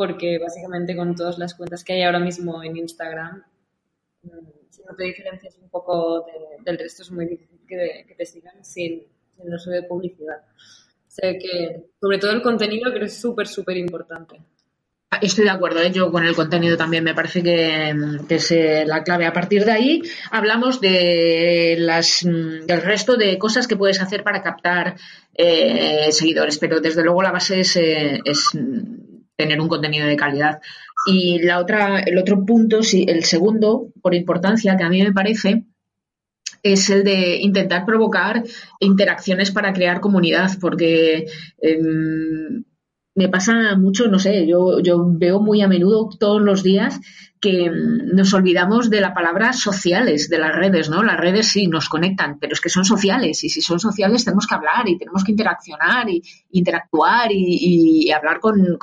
porque 0.00 0.38
básicamente 0.38 0.96
con 0.96 1.14
todas 1.14 1.36
las 1.36 1.52
cuentas 1.52 1.84
que 1.84 1.92
hay 1.92 2.04
ahora 2.04 2.20
mismo 2.20 2.62
en 2.62 2.74
Instagram, 2.74 3.44
mm, 4.22 4.28
si 4.70 4.82
no 4.82 4.96
te 4.96 5.04
diferencias 5.04 5.58
un 5.58 5.68
poco 5.68 6.24
del 6.64 6.78
resto, 6.78 7.02
es 7.02 7.10
muy 7.10 7.26
difícil 7.26 7.60
que, 7.68 8.14
te 8.16 8.24
sigan 8.24 8.64
sin, 8.64 9.02
sin 9.30 9.46
el 9.46 9.54
uso 9.54 9.70
de 9.70 9.82
publicidad. 9.82 10.38
O 10.38 11.10
sea 11.10 11.34
que, 11.34 11.90
sobre 12.00 12.16
todo 12.16 12.30
el 12.30 12.40
contenido, 12.40 12.88
creo 12.88 13.00
que 13.00 13.06
es 13.08 13.20
súper, 13.20 13.46
súper 13.46 13.76
importante. 13.76 14.40
Estoy 15.20 15.44
de 15.44 15.50
acuerdo, 15.50 15.82
¿eh? 15.82 15.92
yo 15.92 16.10
con 16.10 16.24
el 16.24 16.34
contenido 16.34 16.78
también 16.78 17.04
me 17.04 17.14
parece 17.14 17.42
que, 17.42 17.94
es 18.30 18.50
eh, 18.52 18.84
la 18.86 19.02
clave. 19.02 19.26
A 19.26 19.34
partir 19.34 19.66
de 19.66 19.72
ahí 19.72 20.02
hablamos 20.30 20.80
de 20.80 21.76
las, 21.78 22.24
mm, 22.24 22.64
del 22.64 22.80
resto 22.80 23.16
de 23.18 23.36
cosas 23.36 23.66
que 23.66 23.76
puedes 23.76 24.00
hacer 24.00 24.22
para 24.22 24.42
captar 24.42 24.96
eh, 25.34 26.08
seguidores, 26.10 26.58
pero 26.58 26.80
desde 26.80 27.02
luego 27.02 27.22
la 27.22 27.32
base 27.32 27.60
es, 27.60 27.76
es 27.76 28.56
tener 29.40 29.60
un 29.60 29.68
contenido 29.68 30.06
de 30.06 30.16
calidad. 30.16 30.60
Y 31.06 31.38
la 31.40 31.58
otra, 31.58 32.00
el 32.00 32.18
otro 32.18 32.44
punto, 32.44 32.82
sí, 32.82 33.06
el 33.08 33.24
segundo, 33.24 33.88
por 34.02 34.14
importancia, 34.14 34.76
que 34.76 34.84
a 34.84 34.90
mí 34.90 35.02
me 35.02 35.14
parece, 35.14 35.64
es 36.62 36.90
el 36.90 37.04
de 37.04 37.38
intentar 37.38 37.86
provocar 37.86 38.44
interacciones 38.80 39.50
para 39.50 39.72
crear 39.72 40.00
comunidad, 40.00 40.50
porque 40.60 41.26
em, 41.62 42.64
me 43.14 43.28
pasa 43.28 43.76
mucho, 43.76 44.08
no 44.08 44.18
sé, 44.18 44.46
yo, 44.46 44.80
yo 44.80 45.02
veo 45.08 45.40
muy 45.40 45.62
a 45.62 45.68
menudo 45.68 46.10
todos 46.18 46.42
los 46.42 46.62
días 46.62 47.00
que 47.40 47.70
mm, 47.70 48.14
nos 48.14 48.32
olvidamos 48.34 48.90
de 48.90 49.00
la 49.00 49.14
palabra 49.14 49.52
sociales 49.52 50.28
de 50.28 50.38
las 50.38 50.54
redes, 50.54 50.90
¿no? 50.90 51.02
Las 51.02 51.18
redes 51.18 51.48
sí 51.48 51.66
nos 51.66 51.88
conectan, 51.88 52.38
pero 52.38 52.52
es 52.52 52.60
que 52.60 52.68
son 52.68 52.84
sociales 52.84 53.42
y 53.42 53.48
si 53.48 53.60
son 53.62 53.80
sociales 53.80 54.24
tenemos 54.24 54.46
que 54.46 54.54
hablar 54.54 54.88
y 54.88 54.98
tenemos 54.98 55.24
que 55.24 55.32
interaccionar 55.32 56.08
y 56.08 56.22
interactuar 56.50 57.30
y, 57.32 58.10
hablar 58.12 58.40
con, 58.40 58.76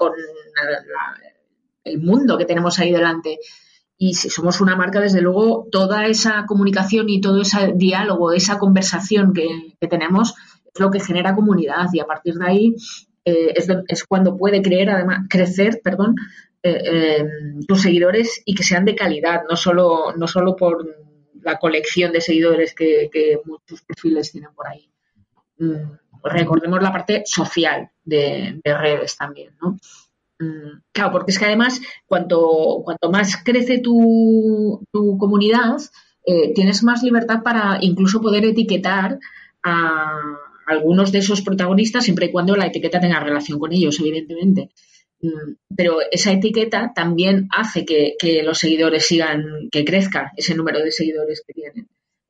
el 1.84 2.00
mundo 2.00 2.38
que 2.38 2.46
tenemos 2.46 2.80
ahí 2.80 2.92
delante. 2.92 3.40
Y 3.98 4.14
si 4.14 4.30
somos 4.30 4.62
una 4.62 4.76
marca, 4.76 5.00
desde 5.00 5.22
luego, 5.22 5.68
toda 5.72 6.06
esa 6.06 6.46
comunicación 6.46 7.10
y 7.10 7.20
todo 7.20 7.42
ese 7.42 7.74
diálogo, 7.76 8.32
esa 8.32 8.60
conversación 8.60 9.34
que, 9.34 9.48
tenemos 9.88 10.36
es 10.74 10.80
lo 10.80 10.92
que 10.92 11.00
genera 11.00 11.34
comunidad 11.34 11.88
y 11.94 12.00
a 12.00 12.06
partir 12.06 12.36
de 12.36 12.46
ahí 12.46 12.76
eh, 13.26 13.54
es, 13.88 14.04
cuando 14.06 14.38
puede 14.38 14.62
creer, 14.62 14.92
además, 14.92 15.26
crecer, 15.30 15.82
perdón, 15.84 16.16
eh, 16.62 16.82
eh, 16.86 17.26
tus 17.68 17.82
seguidores 17.82 18.42
y 18.46 18.54
que 18.54 18.64
sean 18.64 18.86
de 18.86 18.96
calidad, 18.96 19.42
no 19.50 19.56
solo, 19.56 20.14
no 20.16 20.28
solo 20.28 20.56
por 20.56 20.86
la 21.42 21.58
colección 21.58 22.12
de 22.12 22.22
seguidores 22.22 22.76
que, 22.76 23.40
muchos 23.46 23.82
perfiles 23.82 24.32
tienen 24.32 24.54
por 24.54 24.68
ahí. 24.68 24.90
Mm, 25.58 25.92
recordemos 26.24 26.82
la 26.84 26.92
parte 26.92 27.24
social 27.26 27.90
de, 28.04 28.60
redes 28.64 29.18
también, 29.18 29.56
¿no? 29.62 29.78
Mm, 30.40 30.82
claro, 30.92 31.12
porque 31.12 31.32
es 31.32 31.40
que 31.40 31.46
además, 31.46 31.82
cuanto, 32.06 32.82
cuanto 32.84 33.10
más 33.12 33.38
crece 33.44 33.80
tu, 33.80 34.84
tu 34.92 35.18
comunidad, 35.18 35.78
tienes 36.54 36.84
más 36.84 37.04
libertad 37.04 37.42
para 37.42 37.78
incluso 37.80 38.20
poder 38.20 38.44
etiquetar 38.44 39.18
a, 39.64 40.20
algunos 40.68 41.12
de 41.12 41.20
esos 41.20 41.42
protagonistas 41.42 42.04
siempre 42.04 42.28
y 42.28 42.32
cuando 42.32 42.56
la 42.56 42.68
etiqueta 42.68 43.00
tenga 43.00 43.20
relación 43.20 43.58
con 43.58 43.72
ellos, 43.72 44.00
evidentemente. 44.00 44.70
Mm, 45.22 45.54
pero 45.76 46.00
esa 46.12 46.32
etiqueta 46.32 46.92
también 46.94 47.48
hace 47.52 47.86
que, 47.86 48.16
los 48.44 48.60
seguidores 48.60 49.08
sigan, 49.08 49.70
que 49.72 49.86
crezca 49.86 50.34
ese 50.36 50.54
número 50.54 50.80
de 50.80 50.92
seguidores 50.92 51.42
que 51.48 51.54
tienen. 51.54 51.88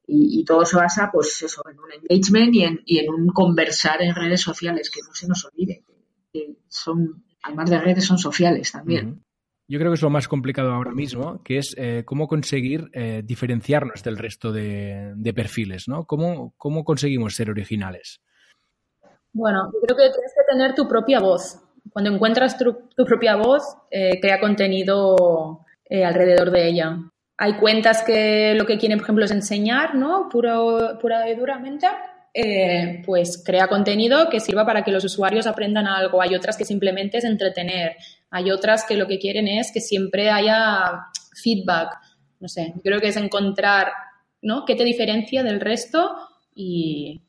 Y, 0.09 0.45
todo 0.45 0.65
se 0.65 0.77
basa, 0.77 1.09
pues 1.11 1.41
eso, 1.41 1.61
en 1.69 1.79
un 1.79 1.91
engagement 1.91 2.55
y 2.55 2.63
en, 2.63 2.81
y 2.85 2.99
en, 2.99 3.09
un 3.09 3.27
conversar 3.27 4.01
en 4.01 4.15
redes 4.15 4.39
sociales, 4.39 4.89
que 4.89 5.01
no 5.05 5.13
se 5.13 5.27
nos 5.27 5.43
olvide, 5.43 5.83
que 6.31 6.55
son, 6.69 7.25
además 7.47 7.69
de 7.69 7.79
redes, 7.79 8.05
son 8.05 8.17
sociales 8.17 8.71
también. 8.71 9.23
Yo 9.69 9.79
creo 9.79 9.91
que 9.91 9.95
es 9.95 10.01
lo 10.01 10.09
más 10.09 10.27
complicado 10.27 10.71
ahora 10.71 10.93
mismo, 10.93 11.43
que 11.43 11.57
es 11.57 11.75
eh, 11.77 12.03
cómo 12.05 12.27
conseguir 12.27 12.89
eh, 12.93 13.21
diferenciarnos 13.25 14.01
del 14.01 14.17
resto 14.17 14.51
de, 14.53 15.33
perfiles, 15.35 15.89
¿no? 15.89 16.05
¿Cómo, 16.05 16.53
¿Cómo 16.55 16.85
conseguimos 16.85 17.35
ser 17.35 17.49
originales? 17.49 18.21
Bueno, 19.33 19.69
yo 19.73 19.81
creo 19.81 19.97
que 19.97 20.13
tienes 20.13 20.33
que 20.33 20.51
tener 20.51 20.73
tu 20.73 20.87
propia 20.87 21.19
voz. 21.19 21.61
Cuando 21.91 22.11
encuentras 22.11 22.57
tu, 22.57 23.05
propia 23.05 23.35
voz, 23.35 23.63
eh, 23.91 24.19
crea 24.21 24.39
contenido 24.39 25.65
eh, 25.85 26.05
alrededor 26.05 26.51
de 26.51 26.69
ella. 26.69 26.97
Hay 27.37 27.57
cuentas 27.57 28.03
que 28.03 28.55
lo 28.55 28.65
que 28.65 28.77
quieren, 28.77 28.97
por 28.97 29.05
ejemplo, 29.05 29.25
es 29.25 29.31
enseñar, 29.31 29.95
¿no? 29.95 30.29
Puro, 30.29 30.97
pura 31.01 31.29
y 31.29 31.35
duramente. 31.35 31.87
Eh, 32.39 33.01
pues 33.03 33.41
crea 33.43 33.67
contenido 33.67 34.29
que 34.29 34.39
sirva 34.39 34.63
para 34.63 34.83
que 34.83 34.91
los 34.91 35.03
usuarios 35.03 35.47
aprendan 35.47 35.87
algo. 35.87 36.21
Hay 36.21 36.35
otras 36.35 36.55
que 36.55 36.65
simplemente 36.65 37.17
es 37.17 37.23
entretener. 37.23 37.95
Hay 38.29 38.51
otras 38.51 38.85
que 38.85 38.95
lo 38.95 39.07
que 39.07 39.17
quieren 39.17 39.47
es 39.47 39.71
que 39.71 39.81
siempre 39.81 40.29
haya 40.29 41.07
feedback. 41.41 41.97
No 42.39 42.47
sé, 42.47 42.73
yo 42.75 42.81
creo 42.83 42.99
que 42.99 43.07
es 43.07 43.17
encontrar, 43.17 43.87
¿no? 44.43 44.65
¿Qué 44.65 44.75
te 44.75 44.83
diferencia 44.83 45.41
del 45.41 45.59
resto? 45.59 46.15
Y, 46.53 47.23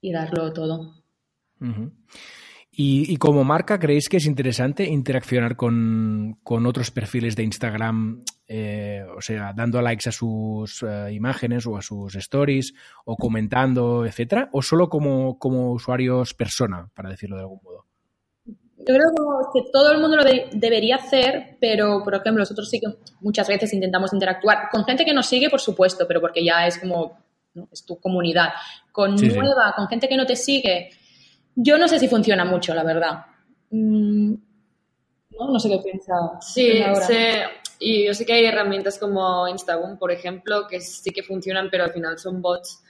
y 0.00 0.10
darlo 0.10 0.52
todo. 0.52 1.04
y, 2.72 3.16
como 3.18 3.44
marca, 3.44 3.78
¿creéis 3.78 4.08
que 4.08 4.16
es 4.16 4.26
interesante 4.26 4.86
interaccionar 4.86 5.54
con, 5.54 6.36
otros 6.44 6.90
perfiles 6.90 7.36
de 7.36 7.44
Instagram, 7.44 8.24
eh, 8.52 9.04
o 9.16 9.20
sea, 9.20 9.52
dando 9.54 9.80
likes 9.80 10.08
a 10.08 10.12
sus 10.12 10.82
eh, 10.82 11.12
imágenes 11.12 11.68
o 11.68 11.76
a 11.76 11.82
sus 11.82 12.16
stories, 12.16 12.74
o 13.04 13.16
comentando, 13.16 14.04
etcétera, 14.04 14.48
o 14.52 14.60
solo 14.60 14.88
como, 14.88 15.38
como 15.38 15.70
usuarios 15.70 16.34
persona, 16.34 16.90
para 16.92 17.10
decirlo 17.10 17.36
de 17.36 17.42
algún 17.42 17.60
modo? 17.62 17.86
Yo 18.44 18.86
creo 18.86 19.12
que 19.54 19.70
todo 19.72 19.92
el 19.92 20.00
mundo 20.00 20.16
lo 20.16 20.24
debería 20.24 20.96
hacer, 20.96 21.58
pero 21.60 22.02
por 22.02 22.12
ejemplo, 22.12 22.40
nosotros 22.40 22.68
sí 22.68 22.80
que 22.80 22.88
muchas 23.20 23.46
veces 23.46 23.72
intentamos 23.72 24.12
interactuar 24.12 24.68
con 24.72 24.84
gente 24.84 25.04
que 25.04 25.14
nos 25.14 25.26
sigue, 25.26 25.48
por 25.48 25.60
supuesto, 25.60 26.06
pero 26.08 26.20
porque 26.20 26.44
ya 26.44 26.66
es 26.66 26.76
como 26.78 27.18
es 27.70 27.84
tu 27.84 28.00
comunidad. 28.00 28.48
Con 28.90 29.14
nueva, 29.14 29.74
con 29.76 29.86
gente 29.86 30.08
que 30.08 30.16
no 30.16 30.26
te 30.26 30.34
sigue, 30.34 30.90
yo 31.54 31.78
no 31.78 31.86
sé 31.86 32.00
si 32.00 32.08
funciona 32.08 32.44
mucho, 32.44 32.74
la 32.74 32.82
verdad. 32.82 33.26
Mm, 33.70 34.34
no, 35.38 35.58
sé 35.60 35.68
qué 35.68 35.78
piensa. 35.78 36.14
Sí, 36.40 36.82
y 37.82 38.06
yo 38.06 38.12
sé 38.12 38.26
que 38.26 38.34
hay 38.34 38.44
herramientas 38.44 38.98
como 38.98 39.48
Instagram, 39.48 39.98
por 39.98 40.12
ejemplo, 40.12 40.66
que 40.68 40.80
sí 40.80 41.10
que 41.10 41.22
funcionan, 41.22 41.68
pero 41.70 41.84
al 41.84 41.92
final 41.92 42.18
son 42.18 42.42
bots 42.42 42.84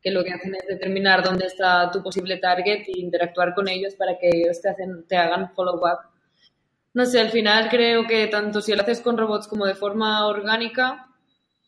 que 0.00 0.12
lo 0.12 0.22
que 0.22 0.30
hacen 0.30 0.54
es 0.54 0.64
determinar 0.68 1.24
dónde 1.24 1.46
está 1.46 1.90
tu 1.90 2.00
posible 2.04 2.36
target 2.36 2.86
e 2.86 3.00
interactuar 3.00 3.52
con 3.52 3.68
ellos 3.68 3.96
para 3.96 4.16
que 4.16 4.28
ellos 4.32 4.60
te, 4.60 4.68
hacen, 4.68 5.04
te 5.08 5.16
hagan 5.16 5.52
follow-up. 5.54 5.98
No 6.94 7.04
sé, 7.04 7.20
al 7.20 7.30
final 7.30 7.68
creo 7.68 8.06
que 8.06 8.28
tanto 8.28 8.60
si 8.60 8.72
lo 8.74 8.82
haces 8.82 9.00
con 9.00 9.18
robots 9.18 9.48
como 9.48 9.66
de 9.66 9.74
forma 9.74 10.24
orgánica, 10.28 11.08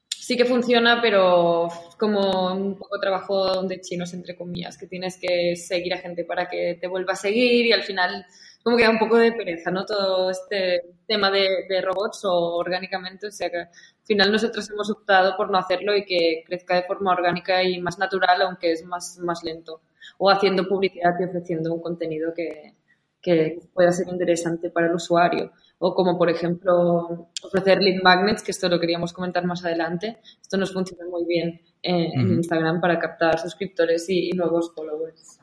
sí 0.08 0.36
que 0.36 0.44
funciona, 0.44 1.02
pero 1.02 1.68
como 1.98 2.54
un 2.54 2.78
poco 2.78 3.00
trabajo 3.00 3.64
de 3.64 3.80
chinos, 3.80 4.14
entre 4.14 4.36
comillas, 4.36 4.78
que 4.78 4.86
tienes 4.86 5.18
que 5.20 5.56
seguir 5.56 5.92
a 5.94 5.98
gente 5.98 6.24
para 6.24 6.48
que 6.48 6.78
te 6.80 6.86
vuelva 6.86 7.14
a 7.14 7.16
seguir 7.16 7.66
y 7.66 7.72
al 7.72 7.82
final 7.82 8.24
como 8.62 8.76
que 8.76 8.84
da 8.84 8.90
un 8.90 8.98
poco 8.98 9.16
de 9.16 9.32
pereza, 9.32 9.70
¿no? 9.70 9.84
Todo 9.84 10.30
este 10.30 10.82
tema 11.06 11.30
de, 11.30 11.80
robots 11.82 12.24
o 12.24 12.56
orgánicamente, 12.56 13.28
o 13.28 13.32
sea 13.32 13.50
que 13.50 13.58
al 13.58 13.68
final 14.04 14.32
nosotros 14.32 14.68
hemos 14.70 14.90
optado 14.90 15.36
por 15.36 15.50
no 15.50 15.58
hacerlo 15.58 15.96
y 15.96 16.04
que 16.04 16.44
crezca 16.46 16.76
de 16.76 16.82
forma 16.84 17.12
orgánica 17.12 17.62
y 17.62 17.80
más 17.80 17.98
natural, 17.98 18.42
aunque 18.42 18.72
es 18.72 18.84
más, 18.84 19.18
más 19.18 19.42
lento, 19.42 19.80
o 20.18 20.30
haciendo 20.30 20.68
publicidad 20.68 21.14
y 21.18 21.24
ofreciendo 21.24 21.72
un 21.72 21.80
contenido 21.80 22.34
que, 22.34 22.74
que 23.20 23.60
pueda 23.74 23.92
ser 23.92 24.08
interesante 24.08 24.70
para 24.70 24.88
el 24.88 24.94
usuario. 24.94 25.52
O 25.78 25.94
como, 25.94 26.18
por 26.18 26.28
ejemplo, 26.28 27.28
ofrecer 27.42 27.82
lead 27.82 28.02
magnets, 28.02 28.42
que 28.42 28.50
esto 28.50 28.68
lo 28.68 28.78
queríamos 28.78 29.12
comentar 29.12 29.46
más 29.46 29.64
adelante. 29.64 30.18
Esto 30.40 30.56
nos 30.56 30.72
funciona 30.72 31.04
muy 31.06 31.24
bien 31.24 31.60
en, 31.82 32.34
Instagram 32.34 32.80
para 32.80 32.98
captar 32.98 33.38
suscriptores 33.38 34.08
y 34.08 34.30
nuevos 34.32 34.72
followers. 34.74 35.39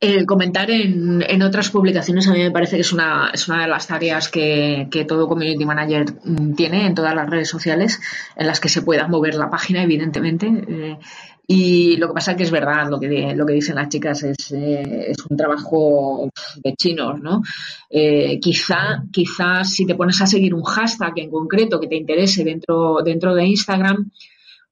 El 0.00 0.26
comentar 0.26 0.70
en, 0.70 1.42
otras 1.42 1.70
publicaciones 1.70 2.28
a 2.28 2.32
mí 2.32 2.40
me 2.40 2.50
parece 2.50 2.76
que 2.76 2.82
es 2.82 2.92
una, 2.92 3.30
es 3.32 3.48
una 3.48 3.62
de 3.62 3.68
las 3.68 3.86
tareas 3.86 4.28
que, 4.28 4.88
todo 5.08 5.28
community 5.28 5.64
manager 5.64 6.04
mm, 6.24 6.54
tiene 6.54 6.86
en 6.86 6.94
todas 6.94 7.14
las 7.14 7.28
redes 7.28 7.48
sociales 7.48 8.00
en 8.36 8.46
las 8.46 8.60
que 8.60 8.68
se 8.68 8.82
pueda 8.82 9.08
mover 9.08 9.34
la 9.34 9.50
página, 9.50 9.82
evidentemente. 9.82 10.46
Eh, 10.46 10.98
y 11.48 11.96
lo 11.96 12.08
que 12.08 12.14
pasa 12.14 12.32
es 12.32 12.36
que 12.36 12.42
es 12.42 12.50
verdad, 12.50 12.88
lo 12.90 12.98
que, 12.98 13.32
lo 13.34 13.46
que 13.46 13.52
dicen 13.52 13.76
las 13.76 13.88
chicas 13.88 14.22
es, 14.24 14.50
eh, 14.50 15.10
es 15.10 15.18
un 15.30 15.36
trabajo 15.36 16.28
de 16.56 16.74
chinos, 16.74 17.20
¿no? 17.20 17.42
Eh, 17.88 18.40
quizá, 18.40 19.04
quizá 19.12 19.62
si 19.62 19.86
te 19.86 19.94
pones 19.94 20.20
a 20.20 20.26
seguir 20.26 20.54
un 20.54 20.64
hashtag 20.64 21.12
en 21.16 21.30
concreto 21.30 21.78
que 21.78 21.86
te 21.86 21.96
interese 21.96 22.42
dentro, 22.42 22.98
dentro 23.04 23.32
de 23.32 23.46
Instagram, 23.46 24.10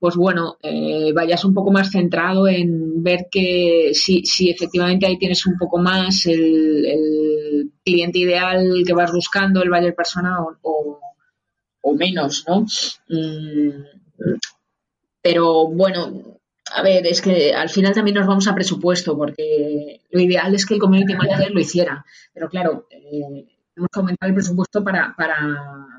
pues 0.05 0.17
bueno, 0.17 0.59
eh, 0.63 1.15
vayas 1.15 1.47
un 1.47 1.55
poco 1.55 1.73
más 1.73 1.91
centrado 1.91 2.47
en 2.47 3.03
ver 3.03 3.29
que 3.31 3.93
si, 3.95 4.23
si 4.27 4.51
efectivamente 4.51 5.07
ahí 5.07 5.17
tienes 5.17 5.47
un 5.47 5.57
poco 5.57 5.79
más 5.79 6.27
el, 6.27 7.73
cliente 7.83 8.19
ideal 8.19 8.83
que 8.87 8.93
vas 8.93 9.11
buscando, 9.11 9.63
el 9.63 9.71
buyer 9.71 9.95
persona 9.95 10.37
o, 10.61 11.95
menos, 11.95 12.45
¿no? 12.47 12.67
Mm, 13.09 13.71
pero 15.23 15.69
bueno, 15.69 16.39
a 16.75 16.83
ver, 16.83 17.07
es 17.07 17.23
que 17.23 17.55
al 17.55 17.71
final 17.71 17.95
también 17.95 18.17
nos 18.17 18.27
vamos 18.27 18.47
a 18.47 18.55
presupuesto, 18.55 19.17
porque 19.17 20.03
lo 20.11 20.21
ideal 20.21 20.55
es 20.55 20.67
que 20.67 20.75
el 20.75 20.81
community 20.81 21.15
manager 21.15 21.51
lo 21.51 21.61
hiciera. 21.61 22.05
Pero 22.35 22.51
claro, 22.51 22.87
eh, 22.91 23.47
hemos 23.75 23.89
que 23.91 24.01
aumentar 24.01 24.29
el 24.29 24.35
presupuesto 24.35 24.85
para, 24.85 25.15
para 25.17 25.94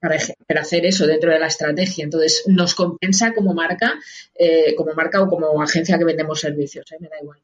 para, 0.00 0.16
hacer 0.60 0.86
eso 0.86 1.06
dentro 1.06 1.30
de 1.30 1.38
la 1.38 1.46
estrategia. 1.46 2.04
Entonces, 2.04 2.44
nos 2.46 2.74
compensa 2.74 3.32
como 3.34 3.54
marca, 3.54 3.94
eh, 4.34 4.74
como 4.74 4.94
marca 4.94 5.22
o 5.22 5.28
como 5.28 5.62
agencia 5.62 5.98
que 5.98 6.04
vendemos 6.04 6.40
servicios, 6.40 6.90
eh, 6.92 6.96
me 7.00 7.08
da 7.08 7.16
igual. 7.20 7.38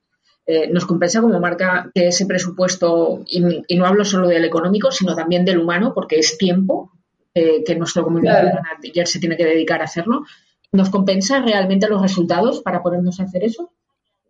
Eh, 0.46 0.68
nos 0.68 0.86
compensa 0.86 1.20
como 1.20 1.38
marca 1.38 1.90
que 1.94 2.08
ese 2.08 2.24
presupuesto, 2.24 3.22
y, 3.26 3.76
no 3.76 3.86
hablo 3.86 4.04
solo 4.04 4.28
del 4.28 4.44
económico, 4.44 4.90
sino 4.90 5.14
también 5.14 5.44
del 5.44 5.58
humano, 5.58 5.92
porque 5.94 6.18
es 6.18 6.38
tiempo 6.38 6.92
que 7.34 7.76
nuestro 7.76 8.02
comunidad 8.02 8.44
manager 8.44 9.06
se 9.06 9.18
tiene 9.18 9.36
que 9.36 9.44
dedicar 9.44 9.82
a 9.82 9.84
hacerlo. 9.84 10.24
¿Nos 10.72 10.88
compensa 10.88 11.42
realmente 11.42 11.86
los 11.86 12.00
resultados 12.00 12.62
para 12.62 12.82
ponernos 12.82 13.20
a 13.20 13.24
hacer 13.24 13.44
eso? 13.44 13.72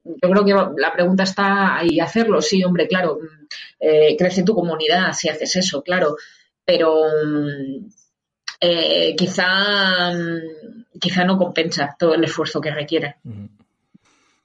Yo 0.02 0.28
creo 0.28 0.44
que 0.44 0.80
la 0.80 0.92
pregunta 0.92 1.22
está 1.22 1.76
ahí, 1.76 2.00
hacerlo, 2.00 2.42
sí, 2.42 2.64
hombre, 2.64 2.88
claro, 2.88 3.20
crece 4.18 4.42
tu 4.42 4.56
comunidad 4.56 5.12
si 5.12 5.28
haces 5.28 5.54
eso, 5.54 5.84
claro, 5.84 6.16
pero 6.64 7.04
mm, 7.24 7.86
eh, 8.60 9.14
quizá, 9.16 10.12
mm, 10.12 10.98
quizá 10.98 11.24
no 11.24 11.36
compensa 11.36 11.94
todo 11.98 12.14
el 12.14 12.24
esfuerzo 12.24 12.60
que 12.60 12.70
requiere. 12.70 13.16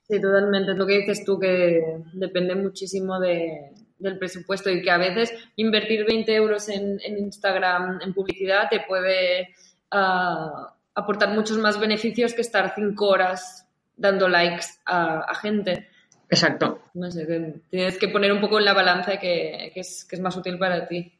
Sí, 0.08 0.20
totalmente. 0.20 0.72
Es 0.72 0.78
lo 0.78 0.86
que 0.86 0.98
dices 1.00 1.24
tú, 1.24 1.40
que 1.40 1.82
depende 2.14 2.56
muchísimo 2.56 3.20
del 3.20 4.18
presupuesto 4.20 4.70
y 4.70 4.82
que 4.82 4.92
a 4.92 4.98
veces 4.98 5.34
invertir 5.56 6.06
20 6.06 6.36
euros 6.36 6.68
en, 6.70 7.00
Instagram 7.06 8.02
en 8.02 8.14
publicidad 8.14 8.68
te 8.70 8.82
puede 8.82 9.56
ah, 9.92 10.76
aportar 10.96 11.34
muchos 11.34 11.58
más 11.58 11.80
beneficios 11.80 12.34
que 12.34 12.42
estar 12.42 12.74
5 12.76 13.08
horas 13.08 13.66
dando 13.96 14.28
likes 14.28 14.66
a, 14.86 15.34
gente. 15.36 15.88
Exacto. 16.30 16.84
No 16.94 17.10
sé, 17.12 17.62
tienes 17.70 17.98
que 17.98 18.08
poner 18.08 18.34
un 18.34 18.42
poco 18.42 18.60
en 18.60 18.66
la 18.66 18.74
balanza 18.74 19.18
que, 19.18 19.72
es, 19.76 20.08
más 20.20 20.36
útil 20.36 20.58
para 20.58 20.88
ti. 20.88 21.14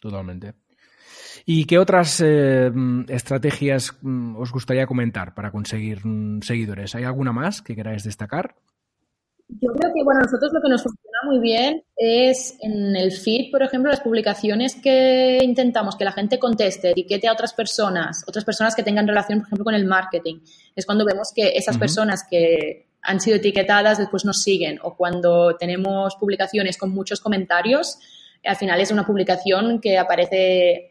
totalmente. 0.00 0.54
¿Y 1.46 1.64
qué 1.64 1.78
otras 1.78 2.20
eh, 2.24 2.70
estrategias 3.08 3.96
mm, 4.02 4.36
os 4.36 4.52
gustaría 4.52 4.86
comentar 4.86 5.34
para 5.34 5.50
conseguir 5.50 6.04
mm, 6.04 6.42
seguidores? 6.42 6.94
¿Hay 6.94 7.04
alguna 7.04 7.32
más 7.32 7.62
que 7.62 7.74
queráis 7.74 8.04
destacar? 8.04 8.54
Yo 9.60 9.72
creo 9.72 9.92
que, 9.92 10.04
bueno, 10.04 10.20
nosotros 10.20 10.52
lo 10.52 10.60
que 10.62 10.68
nos 10.68 10.82
funciona 10.82 11.18
muy 11.24 11.40
bien 11.40 11.82
es 11.96 12.56
en 12.60 12.94
el 12.94 13.10
feed, 13.10 13.50
por 13.50 13.62
ejemplo, 13.62 13.90
las 13.90 14.00
publicaciones 14.00 14.76
que 14.76 15.40
intentamos 15.42 15.96
que 15.96 16.04
la 16.04 16.12
gente 16.12 16.38
conteste, 16.38 16.90
etiquete 16.90 17.26
a 17.26 17.32
otras 17.32 17.52
personas, 17.52 18.24
otras 18.28 18.44
personas 18.44 18.76
que 18.76 18.84
tengan 18.84 19.08
relación, 19.08 19.40
por 19.40 19.48
ejemplo, 19.48 19.64
con 19.64 19.74
el 19.74 19.86
marketing. 19.86 20.40
Es 20.76 20.86
cuando 20.86 21.04
vemos 21.04 21.32
que 21.34 21.48
esas 21.56 21.78
personas 21.78 22.24
que 22.30 22.90
han 23.02 23.20
sido 23.20 23.36
etiquetadas 23.38 23.98
después 23.98 24.24
nos 24.24 24.42
siguen 24.42 24.78
o 24.82 24.94
cuando 24.94 25.56
tenemos 25.56 26.14
publicaciones 26.16 26.76
con 26.78 26.90
muchos 26.90 27.20
comentarios, 27.20 27.98
al 28.44 28.56
final 28.56 28.80
es 28.80 28.90
una 28.90 29.04
publicación 29.04 29.80
que 29.80 29.98
aparece 29.98 30.89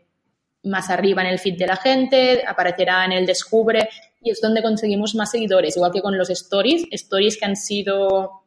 más 0.64 0.90
arriba 0.90 1.22
en 1.22 1.30
el 1.30 1.40
feed 1.40 1.58
de 1.58 1.68
la 1.68 1.78
gente, 1.78 2.44
aparecerá 2.46 3.06
en 3.06 3.14
el 3.14 3.26
descubre 3.26 3.90
y 4.22 4.32
es 4.32 4.42
donde 4.42 4.62
conseguimos 4.62 5.16
más 5.16 5.32
seguidores, 5.32 5.78
igual 5.78 5.92
que 5.92 6.02
con 6.02 6.18
los 6.18 6.30
stories, 6.30 6.86
stories 6.92 7.38
que 7.38 7.46
han 7.46 7.56
sido 7.56 8.44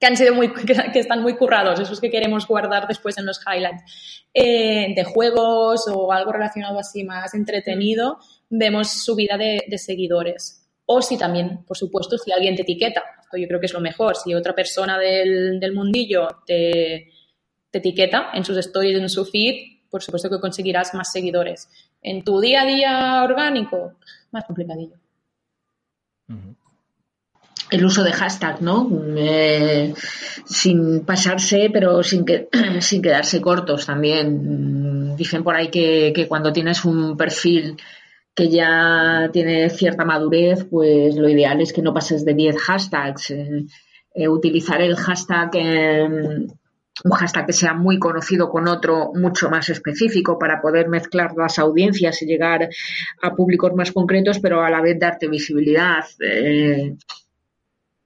que 0.00 0.06
han 0.06 0.16
sido 0.16 0.34
muy 0.34 0.52
que 0.92 0.98
están 0.98 1.22
muy 1.22 1.36
currados, 1.36 1.78
esos 1.78 2.00
que 2.00 2.10
queremos 2.10 2.46
guardar 2.46 2.88
después 2.88 3.18
en 3.18 3.26
los 3.26 3.40
highlights 3.46 4.24
eh, 4.34 4.94
de 4.96 5.04
juegos 5.04 5.86
o 5.88 6.12
algo 6.12 6.32
relacionado 6.32 6.78
así 6.78 7.04
más 7.04 7.34
entretenido, 7.34 8.18
vemos 8.50 9.04
subida 9.04 9.36
de, 9.36 9.64
de 9.68 9.78
seguidores. 9.78 10.58
O 10.86 11.00
si 11.00 11.16
también, 11.16 11.64
por 11.64 11.76
supuesto, 11.76 12.18
si 12.18 12.32
alguien 12.32 12.56
te 12.56 12.62
etiqueta, 12.62 13.02
esto 13.22 13.36
yo 13.36 13.46
creo 13.46 13.60
que 13.60 13.66
es 13.66 13.72
lo 13.72 13.80
mejor, 13.80 14.16
si 14.16 14.34
otra 14.34 14.54
persona 14.54 14.98
del, 14.98 15.60
del 15.60 15.72
mundillo 15.72 16.26
te, 16.44 17.12
te 17.70 17.78
etiqueta 17.78 18.30
en 18.34 18.44
sus 18.44 18.56
stories, 18.58 18.98
en 18.98 19.08
su 19.08 19.24
feed, 19.24 19.71
por 19.92 20.02
supuesto 20.02 20.30
que 20.30 20.40
conseguirás 20.40 20.94
más 20.94 21.12
seguidores. 21.12 21.68
En 22.00 22.24
tu 22.24 22.40
día 22.40 22.62
a 22.62 22.66
día 22.66 23.22
orgánico, 23.22 23.92
más 24.30 24.44
complicadillo. 24.46 24.96
El 27.70 27.84
uso 27.84 28.02
de 28.02 28.12
hashtag, 28.12 28.62
¿no? 28.62 28.90
Eh, 29.18 29.92
sin 30.46 31.04
pasarse, 31.04 31.68
pero 31.70 32.02
sin, 32.02 32.24
que, 32.24 32.48
sin 32.80 33.02
quedarse 33.02 33.42
cortos 33.42 33.84
también. 33.84 35.14
Dicen 35.14 35.44
por 35.44 35.54
ahí 35.56 35.68
que, 35.68 36.26
cuando 36.26 36.54
tienes 36.54 36.86
un 36.86 37.14
perfil 37.18 37.76
que 38.34 38.48
ya 38.48 39.28
tiene 39.30 39.68
cierta 39.68 40.06
madurez, 40.06 40.64
pues 40.70 41.16
lo 41.16 41.28
ideal 41.28 41.60
es 41.60 41.70
que 41.74 41.82
no 41.82 41.92
pases 41.92 42.24
de 42.24 42.32
10 42.32 42.56
hashtags. 42.56 43.30
Eh, 43.30 43.66
eh, 44.14 44.28
utilizar 44.28 44.80
el 44.80 44.96
hashtag 44.96 45.50
un 47.04 47.12
hashtag 47.12 47.46
que 47.46 47.52
sea 47.52 47.74
muy 47.74 47.98
conocido 47.98 48.48
con 48.50 48.68
otro 48.68 49.12
mucho 49.14 49.50
más 49.50 49.68
específico 49.68 50.38
para 50.38 50.60
poder 50.60 50.88
mezclar 50.88 51.32
las 51.36 51.58
audiencias 51.58 52.22
y 52.22 52.26
llegar 52.26 52.68
a 53.22 53.34
públicos 53.34 53.72
más 53.74 53.92
concretos, 53.92 54.38
pero 54.40 54.62
a 54.62 54.70
la 54.70 54.80
vez 54.80 54.98
darte 54.98 55.28
visibilidad. 55.28 56.04
Eh, 56.20 56.94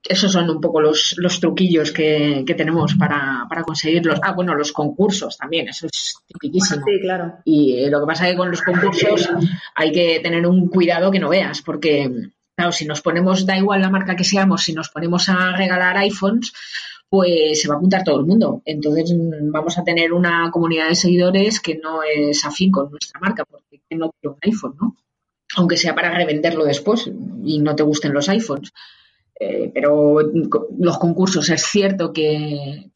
esos 0.08 0.32
son 0.32 0.48
un 0.48 0.60
poco 0.60 0.80
los, 0.80 1.16
truquillos 1.40 1.90
que, 1.92 2.44
tenemos 2.56 2.94
para, 2.94 3.46
conseguirlos. 3.64 4.20
Ah, 4.22 4.32
bueno, 4.32 4.54
los 4.54 4.72
concursos 4.72 5.36
también, 5.36 5.68
eso 5.68 5.86
es 5.86 6.16
tipiquísimo. 6.26 6.84
Sí, 6.86 7.00
claro. 7.00 7.38
Y 7.44 7.76
eh, 7.76 7.90
lo 7.90 8.00
que 8.00 8.06
pasa 8.06 8.26
es 8.26 8.32
que 8.32 8.36
con 8.36 8.50
los 8.50 8.62
concursos 8.62 9.28
hay 9.74 9.92
que 9.92 10.20
tener 10.20 10.46
un 10.46 10.68
cuidado 10.68 11.10
que 11.10 11.18
no 11.18 11.28
veas, 11.28 11.62
porque, 11.62 12.10
claro, 12.54 12.72
si 12.72 12.86
nos 12.86 13.00
ponemos, 13.00 13.46
da 13.46 13.56
igual 13.56 13.80
la 13.80 13.90
marca 13.90 14.16
que 14.16 14.24
seamos, 14.24 14.62
si 14.62 14.72
nos 14.72 14.90
ponemos 14.90 15.28
a 15.28 15.56
regalar 15.56 15.96
iPhones, 15.98 16.52
pues 17.08 17.60
se 17.60 17.68
va 17.68 17.74
a 17.74 17.76
apuntar 17.78 18.04
todo 18.04 18.20
el 18.20 18.26
mundo. 18.26 18.62
Entonces 18.64 19.12
mm, 19.12 19.50
vamos 19.50 19.78
a 19.78 19.84
tener 19.84 20.12
una 20.12 20.50
comunidad 20.50 20.88
de 20.88 20.94
seguidores 20.94 21.60
que 21.60 21.76
no 21.76 22.02
es 22.02 22.44
afín 22.44 22.70
con 22.70 22.90
nuestra 22.90 23.20
marca, 23.20 23.44
porque 23.44 23.80
no 23.90 24.10
quiero 24.20 24.34
un 24.34 24.38
iPhone, 24.42 24.76
¿no? 24.80 24.96
Aunque 25.56 25.76
sea 25.76 25.94
para 25.94 26.10
revenderlo 26.10 26.64
después 26.64 27.10
y 27.44 27.60
no 27.60 27.76
te 27.76 27.82
gusten 27.82 28.12
los 28.12 28.28
iPhones. 28.28 28.72
Eh, 29.38 29.70
pero 29.72 30.18
los 30.78 30.98
concursos 30.98 31.48
es 31.50 31.62
cierto 31.62 32.12
que, 32.12 32.90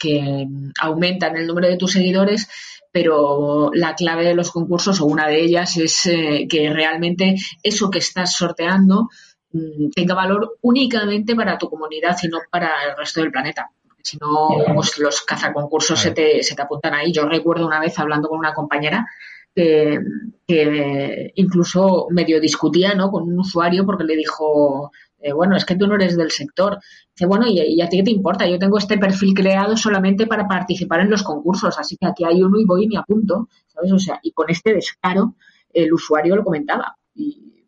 aumentan 0.80 1.36
el 1.36 1.46
número 1.46 1.68
de 1.68 1.76
tus 1.76 1.92
seguidores, 1.92 2.48
pero 2.90 3.70
la 3.74 3.94
clave 3.94 4.24
de 4.24 4.34
los 4.34 4.50
concursos 4.50 5.00
o 5.00 5.06
una 5.06 5.28
de 5.28 5.40
ellas 5.42 5.76
es 5.76 6.06
eh, 6.06 6.46
que 6.48 6.70
realmente 6.70 7.36
eso 7.62 7.90
que 7.90 7.98
estás 7.98 8.34
sorteando 8.34 9.08
mm, 9.52 9.90
tenga 9.94 10.14
valor 10.14 10.56
únicamente 10.62 11.36
para 11.36 11.58
tu 11.58 11.68
comunidad 11.68 12.16
y 12.22 12.28
no 12.28 12.38
para 12.50 12.70
el 12.88 12.96
resto 12.96 13.20
del 13.20 13.30
planeta 13.30 13.70
si 14.02 14.18
no, 14.18 14.48
pues 14.74 14.98
los 14.98 15.22
cazaconcursos 15.22 15.98
se 15.98 16.10
te, 16.12 16.42
se 16.42 16.54
te 16.54 16.62
apuntan 16.62 16.94
ahí. 16.94 17.12
Yo 17.12 17.26
recuerdo 17.26 17.66
una 17.66 17.80
vez 17.80 17.98
hablando 17.98 18.28
con 18.28 18.38
una 18.38 18.54
compañera 18.54 19.06
que, 19.54 21.32
incluso 21.34 22.08
medio 22.10 22.40
discutía 22.40 22.94
¿no? 22.94 23.10
con 23.10 23.24
un 23.24 23.38
usuario 23.38 23.84
porque 23.84 24.04
le 24.04 24.16
dijo, 24.16 24.90
eh, 25.20 25.32
bueno, 25.32 25.56
es 25.56 25.64
que 25.64 25.76
tú 25.76 25.86
no 25.86 25.94
eres 25.94 26.16
del 26.16 26.30
sector. 26.30 26.78
Dice, 27.14 27.26
bueno, 27.26 27.46
¿y, 27.48 27.80
a 27.80 27.88
ti 27.88 27.98
qué 27.98 28.02
te 28.04 28.10
importa? 28.10 28.48
Yo 28.48 28.58
tengo 28.58 28.78
este 28.78 28.98
perfil 28.98 29.34
creado 29.34 29.76
solamente 29.76 30.26
para 30.26 30.48
participar 30.48 31.00
en 31.00 31.10
los 31.10 31.22
concursos, 31.22 31.78
así 31.78 31.96
que 31.96 32.06
aquí 32.06 32.24
hay 32.24 32.42
uno 32.42 32.58
y 32.58 32.64
voy 32.64 32.84
y 32.84 32.88
me 32.88 32.98
apunto, 32.98 33.48
¿sabes? 33.68 33.92
O 33.92 33.98
sea, 33.98 34.18
y 34.22 34.32
con 34.32 34.50
este 34.50 34.74
descaro 34.74 35.34
el 35.72 35.92
usuario 35.92 36.36
lo 36.36 36.44
comentaba. 36.44 36.96
Y 37.14 37.66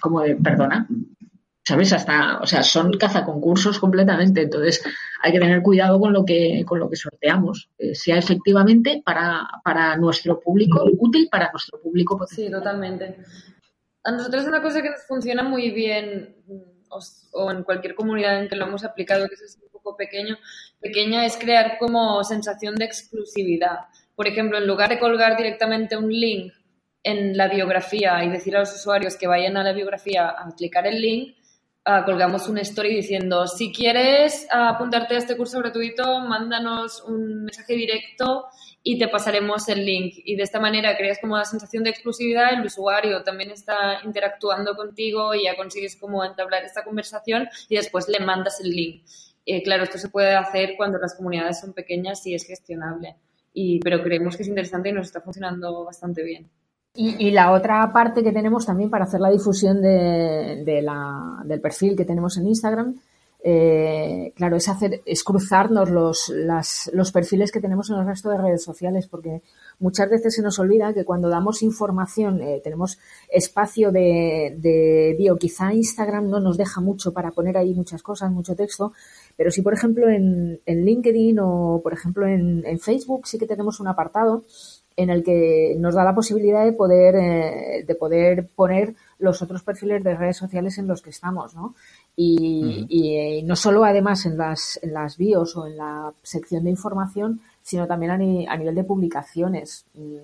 como 0.00 0.20
de, 0.22 0.36
perdona, 0.36 0.88
¿sabes? 1.66 1.92
Hasta, 1.92 2.38
o 2.38 2.46
sea, 2.46 2.62
son 2.62 2.92
cazaconcursos 2.92 3.80
completamente. 3.80 4.42
Entonces, 4.42 4.84
hay 5.20 5.32
que 5.32 5.40
tener 5.40 5.62
cuidado 5.62 5.98
con 5.98 6.12
lo 6.12 6.24
que, 6.24 6.64
con 6.64 6.78
lo 6.78 6.88
que 6.88 6.96
sorteamos, 6.96 7.70
sea 7.92 8.18
efectivamente 8.18 9.02
para, 9.04 9.48
para 9.64 9.96
nuestro 9.96 10.38
público, 10.38 10.84
útil 10.98 11.28
para 11.30 11.50
nuestro 11.50 11.80
público 11.80 12.24
Sí, 12.28 12.48
totalmente. 12.50 13.16
A 14.04 14.12
nosotros 14.12 14.46
una 14.46 14.62
cosa 14.62 14.80
que 14.80 14.90
nos 14.90 15.02
funciona 15.08 15.42
muy 15.42 15.70
bien, 15.72 16.36
o, 17.32 17.50
en 17.50 17.64
cualquier 17.64 17.96
comunidad 17.96 18.40
en 18.40 18.48
que 18.48 18.54
lo 18.54 18.66
hemos 18.66 18.84
aplicado, 18.84 19.26
que 19.26 19.34
es 19.34 19.58
un 19.60 19.68
poco 19.68 19.96
pequeño, 19.96 20.38
pequeña, 20.80 21.26
es 21.26 21.36
crear 21.36 21.78
como 21.78 22.22
sensación 22.22 22.76
de 22.76 22.84
exclusividad. 22.84 23.80
Por 24.14 24.28
ejemplo, 24.28 24.58
en 24.58 24.68
lugar 24.68 24.90
de 24.90 25.00
colgar 25.00 25.36
directamente 25.36 25.96
un 25.96 26.12
link 26.12 26.52
en 27.02 27.36
la 27.36 27.48
biografía 27.48 28.22
y 28.22 28.30
decir 28.30 28.56
a 28.56 28.60
los 28.60 28.72
usuarios 28.72 29.16
que 29.16 29.26
vayan 29.26 29.56
a 29.56 29.64
la 29.64 29.72
biografía 29.72 30.28
a 30.28 30.48
clicar 30.56 30.86
el 30.86 31.02
link, 31.02 31.36
Ah, 31.88 32.04
colgamos 32.04 32.48
una 32.48 32.62
story 32.62 32.96
diciendo, 32.96 33.46
si 33.46 33.72
quieres 33.72 34.48
apuntarte 34.50 35.14
a 35.14 35.18
este 35.18 35.36
curso 35.36 35.60
gratuito, 35.60 36.18
mándanos 36.18 37.00
un 37.04 37.44
mensaje 37.44 37.74
directo 37.74 38.46
y 38.82 38.98
te 38.98 39.06
pasaremos 39.06 39.68
el 39.68 39.86
link. 39.86 40.14
Y 40.24 40.34
de 40.34 40.42
esta 40.42 40.58
manera 40.58 40.96
creas 40.96 41.18
como 41.20 41.34
una 41.34 41.44
sensación 41.44 41.84
de 41.84 41.90
exclusividad, 41.90 42.54
el 42.54 42.66
usuario 42.66 43.22
también 43.22 43.52
está 43.52 44.00
interactuando 44.02 44.74
contigo 44.74 45.32
y 45.32 45.44
ya 45.44 45.54
consigues 45.54 45.94
como 45.94 46.24
entablar 46.24 46.64
esta 46.64 46.82
conversación 46.82 47.48
y 47.68 47.76
después 47.76 48.08
le 48.08 48.18
mandas 48.18 48.60
el 48.60 48.70
link. 48.70 49.04
Eh, 49.44 49.62
claro, 49.62 49.84
esto 49.84 49.98
se 49.98 50.08
puede 50.08 50.34
hacer 50.34 50.74
cuando 50.76 50.98
las 50.98 51.14
comunidades 51.14 51.60
son 51.60 51.72
pequeñas 51.72 52.26
y 52.26 52.34
es 52.34 52.44
gestionable. 52.44 53.14
Y, 53.54 53.78
pero 53.78 54.02
creemos 54.02 54.36
que 54.36 54.42
es 54.42 54.48
interesante 54.48 54.88
y 54.88 54.92
nos 54.92 55.06
está 55.06 55.20
funcionando 55.20 55.84
bastante 55.84 56.24
bien. 56.24 56.50
Y, 56.96 57.30
la 57.30 57.52
otra 57.52 57.92
parte 57.92 58.22
que 58.22 58.32
tenemos 58.32 58.64
también 58.66 58.90
para 58.90 59.04
hacer 59.04 59.20
la 59.20 59.30
difusión 59.30 59.82
de, 59.82 60.80
la, 60.82 61.42
del 61.44 61.60
perfil 61.60 61.96
que 61.96 62.04
tenemos 62.04 62.36
en 62.38 62.46
Instagram, 62.46 62.96
eh, 63.48 64.32
claro, 64.34 64.56
es 64.56 64.68
hacer, 64.68 65.02
es 65.04 65.22
cruzarnos 65.22 65.88
los, 65.90 66.32
los 66.92 67.12
perfiles 67.12 67.52
que 67.52 67.60
tenemos 67.60 67.90
en 67.90 67.98
el 67.98 68.06
resto 68.06 68.30
de 68.30 68.38
redes 68.38 68.64
sociales, 68.64 69.06
porque 69.06 69.42
muchas 69.78 70.10
veces 70.10 70.34
se 70.34 70.42
nos 70.42 70.58
olvida 70.58 70.92
que 70.94 71.04
cuando 71.04 71.28
damos 71.28 71.62
información, 71.62 72.40
eh, 72.40 72.60
tenemos 72.64 72.98
espacio 73.30 73.92
de, 73.92 74.56
de 74.58 75.14
bio, 75.18 75.36
quizá 75.36 75.72
Instagram 75.72 76.28
no 76.28 76.40
nos 76.40 76.56
deja 76.56 76.80
mucho 76.80 77.12
para 77.12 77.30
poner 77.30 77.56
ahí 77.56 77.72
muchas 77.74 78.02
cosas, 78.02 78.32
mucho 78.32 78.56
texto, 78.56 78.92
pero 79.36 79.50
si 79.50 79.62
por 79.62 79.74
ejemplo 79.74 80.08
en, 80.08 80.60
en 80.66 80.84
LinkedIn 80.84 81.38
o 81.38 81.80
por 81.82 81.92
ejemplo 81.92 82.26
en 82.26 82.78
Facebook 82.80 83.28
sí 83.28 83.38
que 83.38 83.46
tenemos 83.46 83.78
un 83.78 83.86
apartado 83.86 84.44
en 84.96 85.10
el 85.10 85.22
que 85.22 85.76
nos 85.78 85.94
da 85.94 86.04
la 86.04 86.14
posibilidad 86.14 86.64
de 86.64 86.72
poder, 86.72 87.14
eh, 87.16 87.84
de 87.86 87.94
poder 87.94 88.48
poner 88.48 88.94
los 89.18 89.42
otros 89.42 89.62
perfiles 89.62 90.02
de 90.02 90.16
redes 90.16 90.38
sociales 90.38 90.78
en 90.78 90.86
los 90.86 91.02
que 91.02 91.10
estamos, 91.10 91.54
¿no? 91.54 91.74
Y, 92.16 92.86
y, 92.88 93.42
no 93.42 93.56
solo 93.56 93.84
además 93.84 94.24
en 94.24 94.38
las, 94.38 94.78
en 94.82 94.94
las 94.94 95.18
bios 95.18 95.54
o 95.56 95.66
en 95.66 95.76
la 95.76 96.12
sección 96.22 96.64
de 96.64 96.70
información, 96.70 97.40
sino 97.62 97.86
también 97.86 98.12
a, 98.12 98.16
nivel 98.56 98.74
de 98.74 98.84
publicaciones. 98.84 99.84
Mm, 99.94 100.16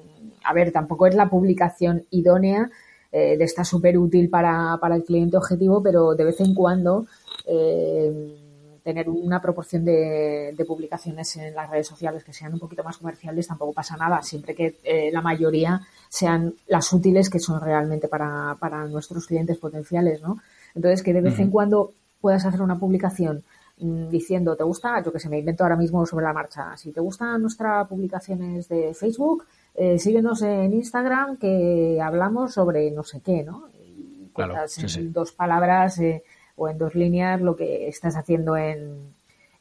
a 0.45 0.55
ver, 0.55 0.73
tampoco 0.73 1.07
es 1.07 1.15
la 1.15 1.29
publicación 1.29 2.07
idónea 2.11 2.71
eh, 3.11 3.37
de 3.37 3.45
estar 3.45 3.67
súper 3.67 3.99
útil 3.99 4.31
para, 4.31 4.79
para 4.81 4.97
el 4.97 5.05
cliente 5.05 5.37
objetivo, 5.37 5.83
pero 5.83 6.15
de 6.15 6.25
vez 6.25 6.41
en 6.41 6.55
cuando 6.55 7.07
eh, 7.47 8.42
tener 8.83 9.09
una 9.09 9.41
proporción 9.41 9.85
de, 9.85 10.55
publicaciones 10.67 11.37
en 11.37 11.55
las 11.55 11.71
redes 11.71 11.87
sociales 11.87 12.25
que 12.25 12.33
sean 12.33 12.53
un 12.53 12.59
poquito 12.59 12.85
más 12.85 12.99
comerciales 12.99 13.47
tampoco 13.47 13.73
pasa 13.73 13.97
nada, 13.97 14.23
siempre 14.23 14.55
que 14.55 14.79
eh, 14.85 15.11
la 15.13 15.21
mayoría 15.21 15.81
sean 16.09 16.55
las 16.69 16.93
útiles 16.93 17.29
que 17.31 17.39
son 17.39 17.61
realmente 17.61 18.09
para, 18.09 18.57
para 18.59 18.87
nuestros 18.87 19.27
clientes 19.27 19.59
potenciales, 19.59 20.23
¿no? 20.23 20.39
Entonces, 20.75 21.03
que 21.03 21.13
de 21.13 21.21
vez 21.21 21.39
en 21.39 21.51
cuando 21.51 21.93
puedas 22.21 22.45
hacer 22.47 22.63
una 22.63 22.79
publicación 22.79 23.43
mm, 23.79 24.09
diciendo, 24.09 24.57
¿te 24.57 24.65
gusta? 24.65 25.03
Yo 25.03 25.13
que 25.13 25.19
se 25.19 25.29
me 25.29 25.39
invento 25.39 25.65
ahora 25.65 25.77
mismo 25.77 26.07
sobre 26.07 26.25
la 26.25 26.33
marcha. 26.33 26.77
Si 26.77 26.93
te 26.93 27.01
gustan 27.01 27.43
nuestras 27.43 27.87
publicaciones 27.89 28.69
de 28.69 28.95
Facebook, 28.95 29.45
eh, 29.75 29.99
síguenos 29.99 30.43
en 30.43 30.73
Instagram 30.73 31.37
que 31.37 31.99
hablamos 32.03 32.55
sobre 32.55 32.91
no 32.91 33.03
sé 33.03 33.21
qué, 33.21 33.43
¿no? 33.43 33.69
Y 33.85 34.31
claro, 34.35 34.55
en 34.97 35.13
dos 35.13 35.33
palabras 35.33 35.99
eh, 35.99 36.23
o 36.57 36.69
en 36.69 36.79
dos 36.79 36.95
líneas 36.95 37.41
lo 37.41 37.57
que 37.57 37.89
estás 37.89 38.17
haciendo 38.17 38.57
en, 38.57 39.15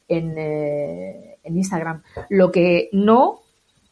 en, 0.08 0.34
eh, 0.36 1.38
en 1.42 1.56
Instagram. 1.56 2.02
Lo 2.28 2.50
que 2.52 2.88
no 2.92 3.40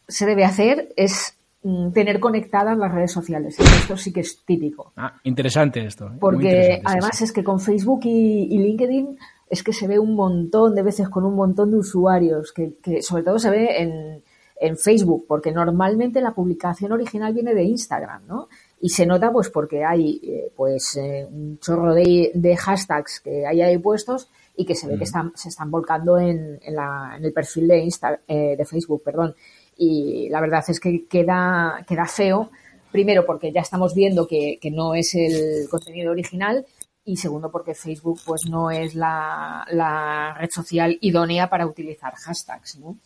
se 0.09 0.27
debe 0.27 0.45
hacer 0.45 0.93
es 0.97 1.35
mm, 1.63 1.91
tener 1.93 2.21
conectadas 2.21 2.77
las 2.77 2.93
redes 2.93 3.13
sociales. 3.13 3.59
Esto 3.59 3.97
sí 3.97 4.13
que 4.13 4.21
es 4.21 4.45
típico. 4.45 4.93
Ah, 4.97 5.15
interesante 5.25 5.85
esto. 5.85 6.09
¿eh? 6.09 6.17
Porque 6.19 6.81
además 6.85 7.21
es 7.23 7.33
que 7.33 7.45
con 7.45 7.61
Facebook 7.61 8.01
y, 8.05 8.59
LinkedIn 8.59 9.19
es 9.49 9.63
que 9.63 9.73
se 9.73 9.89
ve 9.89 9.99
un 9.99 10.15
montón 10.15 10.75
de 10.75 10.83
veces 10.83 11.09
con 11.09 11.25
un 11.25 11.35
montón 11.35 11.71
de 11.71 11.79
usuarios, 11.79 12.53
que, 12.53 12.75
que 12.83 13.03
sobre 13.03 13.25
todo 13.25 13.39
se 13.39 13.51
ve 13.51 13.83
en, 13.83 14.23
en, 14.61 14.77
Facebook, 14.77 15.25
porque 15.27 15.51
normalmente 15.51 16.21
la 16.21 16.35
publicación 16.35 16.93
original 16.93 17.35
viene 17.35 17.55
de 17.55 17.65
Instagram, 17.65 18.27
¿no? 18.29 18.49
Y 18.81 18.89
se 18.89 19.05
nota 19.05 19.31
pues 19.31 19.51
porque 19.51 19.85
hay 19.85 20.21
eh, 20.25 20.53
pues 20.57 20.97
eh, 20.97 21.27
un 21.31 21.59
chorro 21.59 21.95
de, 21.95 22.31
de, 22.35 22.57
hashtags 22.57 23.21
que 23.21 23.47
hay 23.47 23.61
ahí 23.61 23.77
puestos 23.79 24.31
y 24.57 24.65
que 24.65 24.75
se 24.75 24.89
ve 24.89 24.97
que 24.97 25.05
están, 25.05 25.33
se 25.35 25.51
están 25.51 25.71
volcando 25.71 26.19
en, 26.19 26.59
en, 26.63 26.75
la, 26.75 27.15
en 27.17 27.25
el 27.25 27.33
perfil 27.33 27.69
de 27.69 27.79
Insta, 27.79 28.21
eh, 28.27 28.57
de 28.57 28.65
Facebook, 28.65 29.03
perdón. 29.03 29.35
Y 29.77 30.29
la 30.31 30.41
verdad 30.41 30.65
es 30.69 30.81
que 30.81 31.07
queda, 31.07 31.85
queda 31.87 32.07
feo, 32.07 32.51
primero 32.91 33.25
porque 33.27 33.53
ya 33.53 33.61
estamos 33.61 33.95
viendo 33.95 34.27
que, 34.27 34.59
que 34.61 34.71
no 34.71 34.95
es 34.95 35.15
el 35.15 35.69
contenido 35.71 36.11
original 36.11 36.67
y 37.05 37.17
segundo 37.17 37.51
porque 37.51 37.75
Facebook 37.75 38.21
pues 38.25 38.47
no 38.49 38.71
es 38.71 38.95
la, 38.95 39.67
la 39.71 40.35
red 40.39 40.51
social 40.51 40.97
idónea 41.01 41.49
para 41.49 41.67
utilizar 41.67 42.15
hashtags, 42.15 42.79
¿no? 42.79 42.97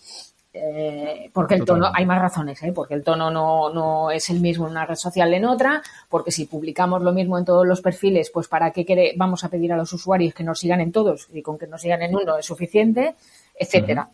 Eh, 0.57 1.31
porque 1.33 1.57
el 1.57 1.65
tono, 1.65 1.91
hay 1.93 2.07
más 2.07 2.23
razones, 2.23 2.63
¿eh? 2.63 2.71
porque 2.73 2.95
el 2.95 3.03
tono 3.03 3.29
no, 3.29 3.71
no, 3.71 4.13
es 4.13 4.31
el 4.31 4.39
mismo 4.39 4.67
en 4.67 4.71
una 4.71 4.87
red 4.87 4.95
social 4.95 5.35
en 5.35 5.47
otra, 5.47 5.83
porque 6.09 6.31
si 6.31 6.47
publicamos 6.47 7.03
lo 7.03 7.13
mismo 7.13 7.37
en 7.37 7.45
todos 7.45 7.67
los 7.67 7.81
perfiles, 7.81 8.31
pues 8.33 8.47
para 8.47 8.71
qué 8.71 9.15
vamos 9.17 9.43
a 9.43 9.49
pedir 9.49 9.73
a 9.73 9.77
los 9.77 9.93
usuarios 9.93 10.33
que 10.33 10.45
nos 10.45 10.61
sigan 10.61 10.81
en 10.81 10.93
todos 10.93 11.29
y 11.33 11.43
con 11.43 11.59
que 11.59 11.67
nos 11.67 11.81
sigan 11.81 12.03
en 12.03 12.15
uno 12.15 12.39
es 12.39 12.47
suficiente, 12.47 13.17
etcétera. 13.59 14.11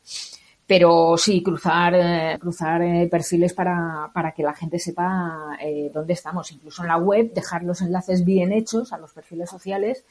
Pero 0.66 1.18
sí, 1.18 1.42
cruzar, 1.42 1.94
eh, 1.94 2.38
cruzar 2.40 2.80
perfiles 3.10 3.52
para, 3.52 4.10
para 4.14 4.32
que 4.32 4.42
la 4.42 4.54
gente 4.54 4.78
sepa 4.78 5.58
dónde 5.92 6.14
estamos. 6.14 6.50
Incluso 6.52 6.82
en 6.82 6.88
la 6.88 6.96
web, 6.96 7.34
dejar 7.34 7.64
los 7.64 7.82
enlaces 7.82 8.24
bien 8.24 8.52
hechos 8.52 8.94
a 8.94 8.98
los 8.98 9.12
perfiles 9.12 9.50
sociales 9.50 10.06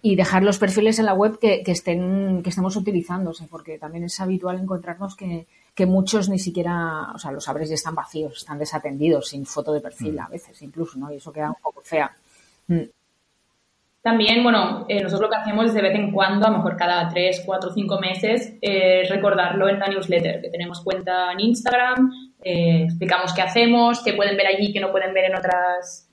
y 0.00 0.16
dejar 0.16 0.44
los 0.44 0.58
perfiles 0.58 0.98
en 0.98 1.06
la 1.06 1.14
web 1.14 1.38
que, 1.38 1.62
que, 1.62 1.72
estén, 1.72 2.42
que 2.42 2.50
estemos 2.50 2.76
utilizándose, 2.76 3.48
porque 3.50 3.78
también 3.78 4.04
es 4.04 4.18
habitual 4.20 4.58
encontrarnos 4.58 5.16
que, 5.16 5.46
que 5.78 5.86
muchos 5.86 6.28
ni 6.28 6.40
siquiera, 6.40 7.12
o 7.14 7.18
sea, 7.18 7.30
los 7.30 7.48
abres 7.48 7.68
ya 7.68 7.76
están 7.76 7.94
vacíos, 7.94 8.38
están 8.38 8.58
desatendidos, 8.58 9.28
sin 9.28 9.46
foto 9.46 9.72
de 9.72 9.80
perfil 9.80 10.16
mm. 10.16 10.20
a 10.20 10.28
veces 10.28 10.60
incluso, 10.62 10.98
¿no? 10.98 11.12
Y 11.12 11.16
eso 11.16 11.32
queda 11.32 11.50
un 11.50 11.62
poco 11.62 11.80
fea. 11.82 12.10
Mm. 12.66 12.82
También, 14.02 14.42
bueno, 14.42 14.86
eh, 14.88 15.00
nosotros 15.02 15.28
lo 15.28 15.30
que 15.30 15.40
hacemos 15.40 15.66
es 15.66 15.74
de 15.74 15.82
vez 15.82 15.94
en 15.94 16.10
cuando, 16.10 16.46
a 16.46 16.50
lo 16.50 16.56
mejor 16.56 16.76
cada 16.76 17.08
tres, 17.08 17.42
cuatro, 17.46 17.72
cinco 17.72 18.00
meses, 18.00 18.54
eh, 18.60 19.06
recordarlo 19.08 19.68
en 19.68 19.78
la 19.78 19.86
newsletter, 19.86 20.42
que 20.42 20.50
tenemos 20.50 20.80
cuenta 20.80 21.32
en 21.32 21.40
Instagram, 21.40 22.12
eh, 22.42 22.82
explicamos 22.82 23.32
qué 23.32 23.42
hacemos, 23.42 24.02
qué 24.02 24.14
pueden 24.14 24.36
ver 24.36 24.48
allí, 24.48 24.72
qué 24.72 24.80
no 24.80 24.90
pueden 24.90 25.14
ver 25.14 25.26
en 25.26 25.36
otras 25.36 26.08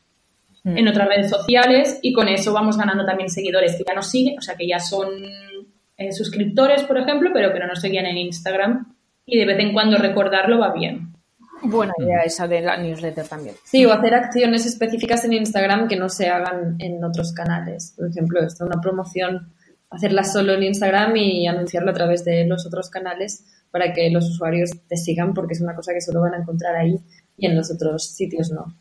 Mm. 0.65 0.79
en 0.79 0.87
otras 0.87 1.07
redes 1.07 1.29
sociales 1.29 1.99
y 2.01 2.11
con 2.11 2.27
eso 2.27 2.51
vamos 2.51 2.75
ganando 2.75 3.05
también 3.05 3.29
seguidores 3.29 3.75
que 3.75 3.83
ya 3.87 3.93
nos 3.93 4.09
siguen, 4.09 4.39
o 4.39 4.41
sea, 4.41 4.55
que 4.55 4.67
ya 4.67 4.79
son 4.79 5.09
eh, 5.95 6.11
suscriptores, 6.11 6.81
por 6.83 6.97
ejemplo, 6.97 7.29
pero 7.31 7.53
que 7.53 7.59
no 7.59 7.67
nos 7.67 7.79
seguían 7.79 8.07
en 8.07 8.17
Instagram 8.17 8.94
y 9.25 9.39
de 9.39 9.45
vez 9.45 9.59
en 9.59 9.73
cuando 9.73 9.97
recordarlo 9.97 10.59
va 10.59 10.73
bien. 10.73 11.13
Buena 11.63 11.93
idea 11.97 12.21
esa 12.23 12.47
de 12.47 12.61
la 12.61 12.77
newsletter 12.77 13.27
también. 13.27 13.55
Sí, 13.63 13.85
o 13.85 13.93
hacer 13.93 14.13
acciones 14.13 14.65
específicas 14.65 15.25
en 15.25 15.33
Instagram 15.33 15.87
que 15.87 15.95
no 15.95 16.09
se 16.09 16.29
hagan 16.29 16.75
en 16.79 17.03
otros 17.03 17.33
canales. 17.33 17.93
Por 17.97 18.09
ejemplo, 18.09 18.41
esto, 18.41 18.65
una 18.65 18.81
promoción, 18.81 19.53
hacerla 19.89 20.23
solo 20.23 20.53
en 20.53 20.63
Instagram 20.63 21.15
y 21.15 21.47
anunciarlo 21.47 21.91
a 21.91 21.93
través 21.93 22.23
de 22.23 22.45
los 22.45 22.65
otros 22.65 22.89
canales 22.89 23.45
para 23.71 23.93
que 23.93 24.09
los 24.09 24.29
usuarios 24.29 24.71
te 24.87 24.97
sigan 24.97 25.33
porque 25.33 25.53
es 25.53 25.61
una 25.61 25.75
cosa 25.75 25.93
que 25.93 26.01
solo 26.01 26.21
van 26.21 26.33
a 26.33 26.37
encontrar 26.37 26.75
ahí 26.75 26.97
y 27.37 27.47
en 27.47 27.55
los 27.55 27.71
otros 27.71 28.13
sitios 28.13 28.51
no. 28.51 28.77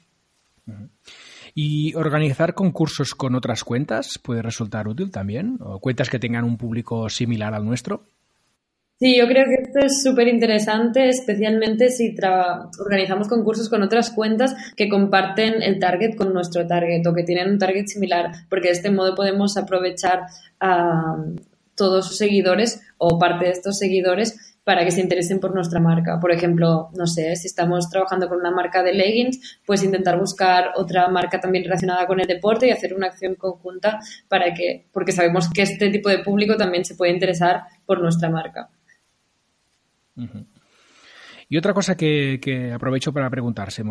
¿Y 1.54 1.94
organizar 1.94 2.54
concursos 2.54 3.14
con 3.14 3.34
otras 3.34 3.62
cuentas 3.64 4.18
puede 4.22 4.42
resultar 4.42 4.88
útil 4.88 5.10
también? 5.10 5.58
¿O 5.60 5.78
cuentas 5.78 6.10
que 6.10 6.18
tengan 6.18 6.44
un 6.44 6.56
público 6.56 7.08
similar 7.08 7.54
al 7.54 7.64
nuestro? 7.64 8.06
Sí, 9.04 9.18
yo 9.18 9.28
creo 9.28 9.44
que 9.44 9.62
esto 9.62 9.80
es 9.80 10.02
súper 10.02 10.28
interesante, 10.28 11.10
especialmente 11.10 11.90
si 11.90 12.16
organizamos 12.80 13.28
concursos 13.28 13.68
con 13.68 13.82
otras 13.82 14.10
cuentas 14.10 14.56
que 14.76 14.88
comparten 14.88 15.62
el 15.62 15.78
target 15.78 16.16
con 16.16 16.32
nuestro 16.32 16.66
target 16.66 17.06
o 17.06 17.12
que 17.12 17.22
tienen 17.22 17.50
un 17.50 17.58
target 17.58 17.84
similar, 17.84 18.30
porque 18.48 18.68
de 18.68 18.72
este 18.72 18.90
modo 18.90 19.14
podemos 19.14 19.58
aprovechar 19.58 20.22
a 20.58 21.18
todos 21.74 22.06
sus 22.08 22.16
seguidores 22.16 22.80
o 22.96 23.18
parte 23.18 23.44
de 23.44 23.50
estos 23.50 23.76
seguidores 23.76 24.56
para 24.64 24.86
que 24.86 24.90
se 24.90 25.02
interesen 25.02 25.38
por 25.38 25.54
nuestra 25.54 25.80
marca. 25.80 26.18
Por 26.18 26.32
ejemplo, 26.32 26.88
no 26.96 27.06
sé, 27.06 27.36
si 27.36 27.46
estamos 27.46 27.90
trabajando 27.90 28.30
con 28.30 28.38
una 28.38 28.52
marca 28.52 28.82
de 28.82 28.94
leggings, 28.94 29.60
pues 29.66 29.82
intentar 29.82 30.18
buscar 30.18 30.70
otra 30.76 31.08
marca 31.08 31.38
también 31.42 31.64
relacionada 31.64 32.06
con 32.06 32.20
el 32.20 32.26
deporte 32.26 32.68
y 32.68 32.70
hacer 32.70 32.94
una 32.94 33.08
acción 33.08 33.34
conjunta 33.34 34.00
para 34.28 34.54
que, 34.54 34.86
porque 34.92 35.12
sabemos 35.12 35.50
que 35.50 35.60
este 35.60 35.90
tipo 35.90 36.08
de 36.08 36.20
público 36.20 36.56
también 36.56 36.86
se 36.86 36.94
puede 36.94 37.12
interesar 37.12 37.64
por 37.84 38.00
nuestra 38.00 38.30
marca. 38.30 38.70
Y 41.48 41.56
otra 41.56 41.74
cosa 41.74 41.96
que, 41.96 42.72
aprovecho 42.74 43.12
para 43.12 43.30
preguntar, 43.30 43.70
se 43.70 43.84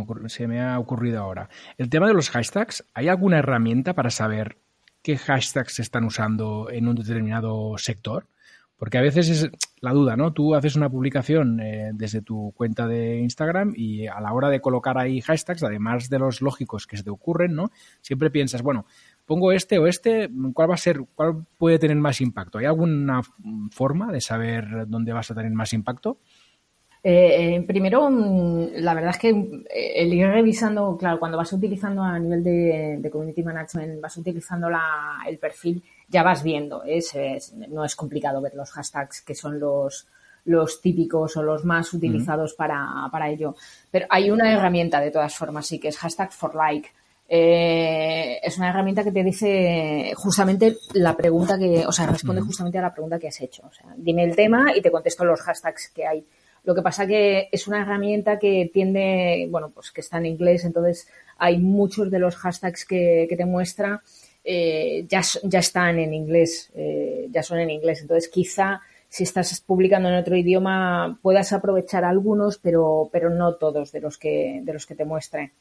me, 0.47 0.61
ha 0.61 0.79
ocurrido 0.79 1.19
ahora. 1.19 1.49
El 1.77 1.89
tema 1.89 2.07
de 2.07 2.13
los 2.13 2.29
hashtags, 2.29 2.85
¿hay 2.93 3.07
alguna 3.07 3.39
herramienta 3.39 3.93
para 3.93 4.09
saber 4.09 4.57
qué 5.01 5.17
hashtags 5.17 5.75
se 5.75 5.81
están 5.81 6.05
usando 6.05 6.69
en 6.71 6.87
un 6.87 6.95
determinado 6.95 7.77
sector? 7.77 8.27
Porque 8.77 8.97
a 8.97 9.01
veces 9.01 9.29
es 9.29 9.49
la 9.79 9.93
duda, 9.93 10.17
¿no? 10.17 10.33
Tú 10.33 10.55
haces 10.55 10.75
una 10.75 10.89
publicación 10.89 11.59
eh, 11.61 11.91
desde 11.93 12.21
tu 12.21 12.51
cuenta 12.55 12.87
de 12.87 13.19
Instagram 13.19 13.73
y 13.77 14.07
a 14.07 14.19
la 14.19 14.33
hora 14.33 14.49
de 14.49 14.59
colocar 14.59 14.97
ahí 14.97 15.21
hashtags, 15.21 15.63
además 15.63 16.09
de 16.09 16.19
los 16.19 16.41
lógicos 16.41 16.87
que 16.87 16.97
se 16.97 17.03
te 17.03 17.09
ocurren, 17.09 17.53
¿no? 17.53 17.71
Siempre 18.01 18.29
piensas, 18.29 18.61
bueno, 18.61 18.85
pongo 19.25 19.51
este 19.51 19.79
o 19.79 19.87
este, 19.87 20.29
¿cuál 20.53 20.69
va 20.69 20.75
a 20.75 20.77
ser, 20.77 21.01
cuál 21.15 21.45
puede 21.57 21.79
tener 21.79 21.97
más 21.97 22.21
impacto? 22.21 22.57
¿Hay 22.57 22.65
alguna 22.65 23.21
forma 23.71 24.11
de 24.11 24.21
saber 24.21 24.87
dónde 24.87 25.13
vas 25.13 25.31
a 25.31 25.35
tener 25.35 25.51
más 25.51 25.73
impacto? 25.73 26.19
Eh, 27.05 27.55
eh, 27.55 27.63
primero, 27.67 28.09
mm, 28.09 28.75
la 28.75 28.93
verdad 28.93 29.11
es 29.11 29.19
que 29.19 29.29
eh, 29.29 29.93
el 29.95 30.13
ir 30.13 30.25
revisando, 30.25 30.95
claro, 30.97 31.19
cuando 31.19 31.37
vas 31.37 31.51
utilizando 31.51 32.01
a 32.01 32.17
nivel 32.17 32.43
de, 32.43 33.09
community 33.11 33.43
management, 33.43 33.99
vas 33.99 34.15
utilizando 34.15 34.69
el 35.27 35.37
perfil, 35.37 35.83
ya 36.07 36.23
vas 36.23 36.41
viendo. 36.43 36.81
Es, 36.83 37.13
no 37.69 37.83
es 37.83 37.95
complicado 37.97 38.41
ver 38.41 38.55
los 38.55 38.71
hashtags 38.71 39.21
que 39.21 39.35
son 39.35 39.59
los, 39.59 40.07
los 40.45 40.81
típicos 40.81 41.35
o 41.35 41.43
los 41.43 41.65
más 41.65 41.93
utilizados 41.93 42.53
para, 42.53 43.09
para 43.11 43.29
ello. 43.29 43.55
Pero 43.91 44.05
hay 44.09 44.31
una 44.31 44.53
herramienta 44.53 45.01
de 45.01 45.11
todas 45.11 45.35
formas, 45.35 45.67
sí, 45.67 45.79
que 45.79 45.89
es 45.89 45.97
hashtag 45.97 46.31
for 46.31 46.55
like. 46.55 46.89
Es 47.27 48.57
una 48.57 48.69
herramienta 48.69 49.03
que 49.03 49.11
te 49.11 49.23
dice 49.23 50.13
justamente 50.15 50.77
la 50.93 51.15
pregunta 51.15 51.57
que, 51.57 51.85
o 51.85 51.91
sea, 51.91 52.05
responde 52.05 52.41
justamente 52.41 52.77
a 52.77 52.81
la 52.81 52.93
pregunta 52.93 53.17
que 53.17 53.27
has 53.27 53.41
hecho. 53.41 53.63
O 53.65 53.71
sea, 53.71 53.93
dime 53.97 54.23
el 54.23 54.35
tema 54.35 54.75
y 54.75 54.81
te 54.81 54.91
contesto 54.91 55.25
los 55.25 55.41
hashtags 55.41 55.89
que 55.89 56.05
hay. 56.05 56.25
Lo 56.63 56.73
que 56.73 56.81
pasa 56.81 57.05
que 57.05 57.49
es 57.51 57.67
una 57.67 57.81
herramienta 57.81 58.39
que 58.39 58.69
tiende, 58.73 59.47
bueno, 59.49 59.71
pues 59.71 59.91
que 59.91 60.01
está 60.01 60.17
en 60.17 60.27
inglés, 60.27 60.63
entonces 60.63 61.07
hay 61.37 61.57
muchos 61.57 62.09
de 62.09 62.19
los 62.19 62.35
hashtags 62.37 62.85
que, 62.85 63.27
te 63.35 63.45
muestra 63.45 64.01
eh, 64.45 65.05
ya, 65.09 65.21
ya 65.43 65.59
están 65.59 65.99
en 65.99 66.13
inglés, 66.13 66.71
eh, 66.75 67.27
ya 67.31 67.43
son 67.43 67.59
en 67.59 67.69
inglés. 67.69 68.01
Entonces 68.01 68.29
quizá 68.29 68.81
si 69.09 69.23
estás 69.23 69.59
publicando 69.61 70.07
en 70.09 70.15
otro 70.15 70.37
idioma 70.37 71.19
puedas 71.21 71.51
aprovechar 71.51 72.05
algunos, 72.05 72.57
pero, 72.59 73.09
pero 73.11 73.29
no 73.29 73.55
todos 73.55 73.91
de 73.91 73.99
los 73.99 74.17
que, 74.17 74.61
de 74.63 74.73
los 74.73 74.85
que 74.85 74.95
te 74.95 75.05
muestre. 75.05 75.51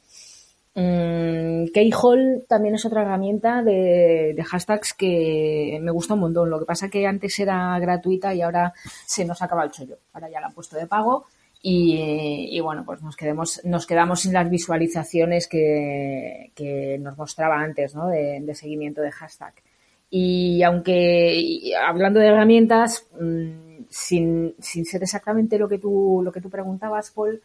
Mm, 0.74 1.66
Keyhole 1.74 2.44
también 2.48 2.76
es 2.76 2.84
otra 2.86 3.02
herramienta 3.02 3.62
de, 3.62 4.34
hashtags 4.44 4.94
que 4.94 5.78
me 5.82 5.90
gusta 5.90 6.14
un 6.14 6.20
montón. 6.20 6.50
Lo 6.50 6.58
que 6.58 6.64
pasa 6.64 6.88
que 6.88 7.06
antes 7.06 7.38
era 7.38 7.78
gratuita 7.78 8.34
y 8.34 8.40
ahora 8.42 8.72
se 9.06 9.24
nos 9.24 9.42
acaba 9.42 9.64
el 9.64 9.70
chollo. 9.70 9.98
Ahora 10.12 10.30
ya 10.30 10.40
la 10.40 10.46
han 10.46 10.54
puesto 10.54 10.76
de 10.76 10.86
pago 10.86 11.26
y, 11.64 12.58
bueno, 12.60 12.84
pues 12.84 13.02
nos, 13.02 13.16
quedemos, 13.16 13.60
nos 13.64 13.86
quedamos 13.86 14.20
sin 14.20 14.32
las 14.32 14.50
visualizaciones 14.50 15.46
que, 15.46 16.98
nos 17.00 17.16
mostraba 17.16 17.60
antes 17.60 17.94
¿no? 17.94 18.08
de, 18.08 18.54
seguimiento 18.54 19.00
de 19.02 19.12
hashtag. 19.12 19.54
Y 20.10 20.62
aunque, 20.62 21.72
hablando 21.80 22.20
de 22.20 22.26
herramientas, 22.26 23.06
mm, 23.18 23.71
sin, 23.88 24.54
sin 24.58 24.84
ser 24.84 25.02
exactamente 25.02 25.58
lo 25.58 25.68
que 25.68 25.78
tú, 25.78 26.20
lo 26.24 26.32
que 26.32 26.40
tú 26.40 26.50
preguntabas, 26.50 27.10
Paul, 27.10 27.40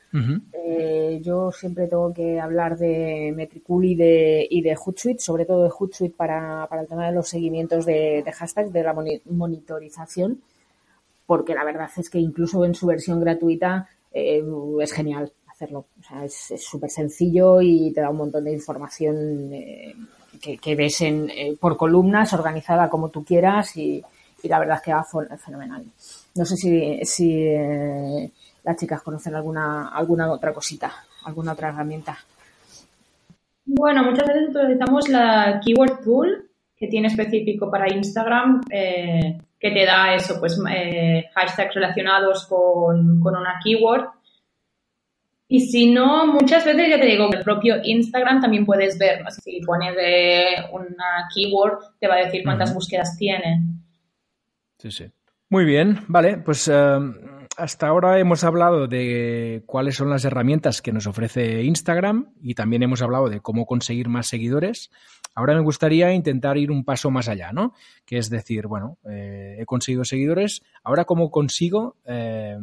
eh, 0.54 1.20
yo 1.24 1.52
siempre 1.52 1.88
tengo 1.88 2.14
que 2.14 2.40
hablar 2.40 2.78
de 2.78 3.34
Metricool 3.36 3.86
y 3.86 3.96
de, 3.96 4.48
y 4.50 4.62
de 4.62 4.76
Hootsuite, 4.76 5.20
sobre 5.20 5.46
todo 5.46 5.64
de 5.64 5.70
Hootsuite 5.70 6.16
para, 6.16 6.68
para 6.68 6.82
el 6.82 6.88
tema 6.88 7.08
de 7.08 7.14
los 7.14 7.28
seguimientos 7.28 7.86
de, 7.86 8.24
de 8.24 8.32
hashtags, 8.32 8.74
de 8.74 8.84
la 8.84 8.94
monitorización, 9.26 10.42
porque 11.26 11.54
la 11.54 11.64
verdad 11.64 11.90
es 11.98 12.10
que 12.10 12.20
incluso 12.20 12.64
en 12.66 12.76
su 12.76 12.88
versión 12.88 13.20
gratuita 13.20 13.90
eh, 14.14 14.44
es 14.82 14.94
genial 14.94 15.32
hacerlo. 15.48 15.86
O 16.00 16.04
sea, 16.04 16.26
es 16.26 16.54
súper 16.58 16.90
sencillo 16.90 17.62
y 17.62 17.92
te 17.92 18.02
da 18.02 18.10
un 18.10 18.18
montón 18.18 18.44
de 18.44 18.54
información 18.54 19.52
eh, 19.54 19.96
que, 20.42 20.58
que, 20.58 20.76
ves 20.76 21.02
en, 21.02 21.30
por 21.60 21.78
columnas, 21.78 22.34
organizada 22.34 22.90
como 22.90 23.10
tú 23.10 23.24
quieras 23.24 23.76
y, 23.76 24.04
y 24.48 24.50
la 24.50 24.60
verdad 24.60 24.78
es 24.78 24.82
que 24.82 24.94
va 24.94 25.06
fenomenal. 25.38 25.84
No 26.36 26.46
sé 26.46 26.56
si, 26.56 27.00
si 27.04 27.44
eh, 27.46 28.32
las 28.64 28.78
chicas 28.78 29.02
conocen 29.02 29.36
alguna, 29.36 29.90
alguna 29.90 30.32
otra 30.32 30.54
cosita, 30.54 30.92
alguna 31.26 31.52
otra 31.52 31.70
herramienta. 31.70 32.18
Bueno, 33.66 34.04
muchas 34.04 34.26
veces 34.26 34.56
utilizamos 34.56 35.10
la 35.10 35.60
Keyword 35.64 36.02
Tool 36.02 36.50
que 36.78 36.88
tiene 36.88 37.08
específico 37.08 37.70
para 37.70 37.92
Instagram, 37.92 38.62
eh, 38.72 39.38
que 39.60 39.72
te 39.72 39.86
da 39.86 40.14
eso, 40.14 40.40
pues 40.40 40.58
eh, 40.72 41.26
hashtags 41.34 41.74
relacionados 41.76 42.46
con, 42.46 43.20
con, 43.20 43.36
una 43.36 43.60
keyword. 43.64 44.06
Y 45.50 45.62
si 45.62 45.92
no, 45.92 46.28
muchas 46.28 46.64
veces 46.64 46.90
ya 46.90 47.00
te 47.00 47.08
digo, 47.08 47.30
el 47.34 47.44
propio 47.44 47.78
Instagram 47.84 48.42
también 48.42 48.66
puedes 48.66 48.98
ver, 49.00 49.24
si 49.32 49.60
pones 49.62 49.96
de 49.96 50.46
una 50.72 51.28
keyword, 51.34 51.80
te 52.00 52.08
va 52.08 52.16
a 52.16 52.26
decir 52.26 52.44
cuántas 52.44 52.74
búsquedas 52.74 53.18
tiene. 53.18 53.77
Sí, 54.80 54.92
sí. 54.92 55.12
Muy 55.50 55.66
bien, 55.66 56.04
vale, 56.08 56.38
pues 56.38 56.68
eh, 56.68 57.00
hasta 57.58 57.88
ahora 57.88 58.20
hemos 58.20 58.44
hablado 58.44 58.88
de 58.88 59.64
cuáles 59.66 59.96
son 59.96 60.12
las 60.12 60.24
herramientas 60.24 60.84
que 60.84 60.94
nos 60.94 61.08
ofrece 61.08 61.64
Instagram 61.64 62.32
y 62.40 62.54
también 62.54 62.84
hemos 62.84 63.02
hablado 63.02 63.30
de 63.30 63.42
cómo 63.42 63.66
conseguir 63.66 64.10
más 64.10 64.28
seguidores. 64.28 64.92
Ahora 65.34 65.56
me 65.56 65.62
gustaría 65.62 66.14
intentar 66.14 66.58
ir 66.58 66.70
un 66.70 66.86
paso 66.86 67.10
más 67.10 67.28
allá, 67.28 67.52
¿no? 67.52 67.74
Que 68.06 68.20
es 68.20 68.30
decir, 68.30 68.68
bueno, 68.68 69.00
eh, 69.10 69.58
he 69.60 69.66
conseguido 69.66 70.06
seguidores, 70.06 70.62
ahora 70.84 71.06
cómo 71.06 71.32
consigo 71.32 71.98
eh, 72.06 72.58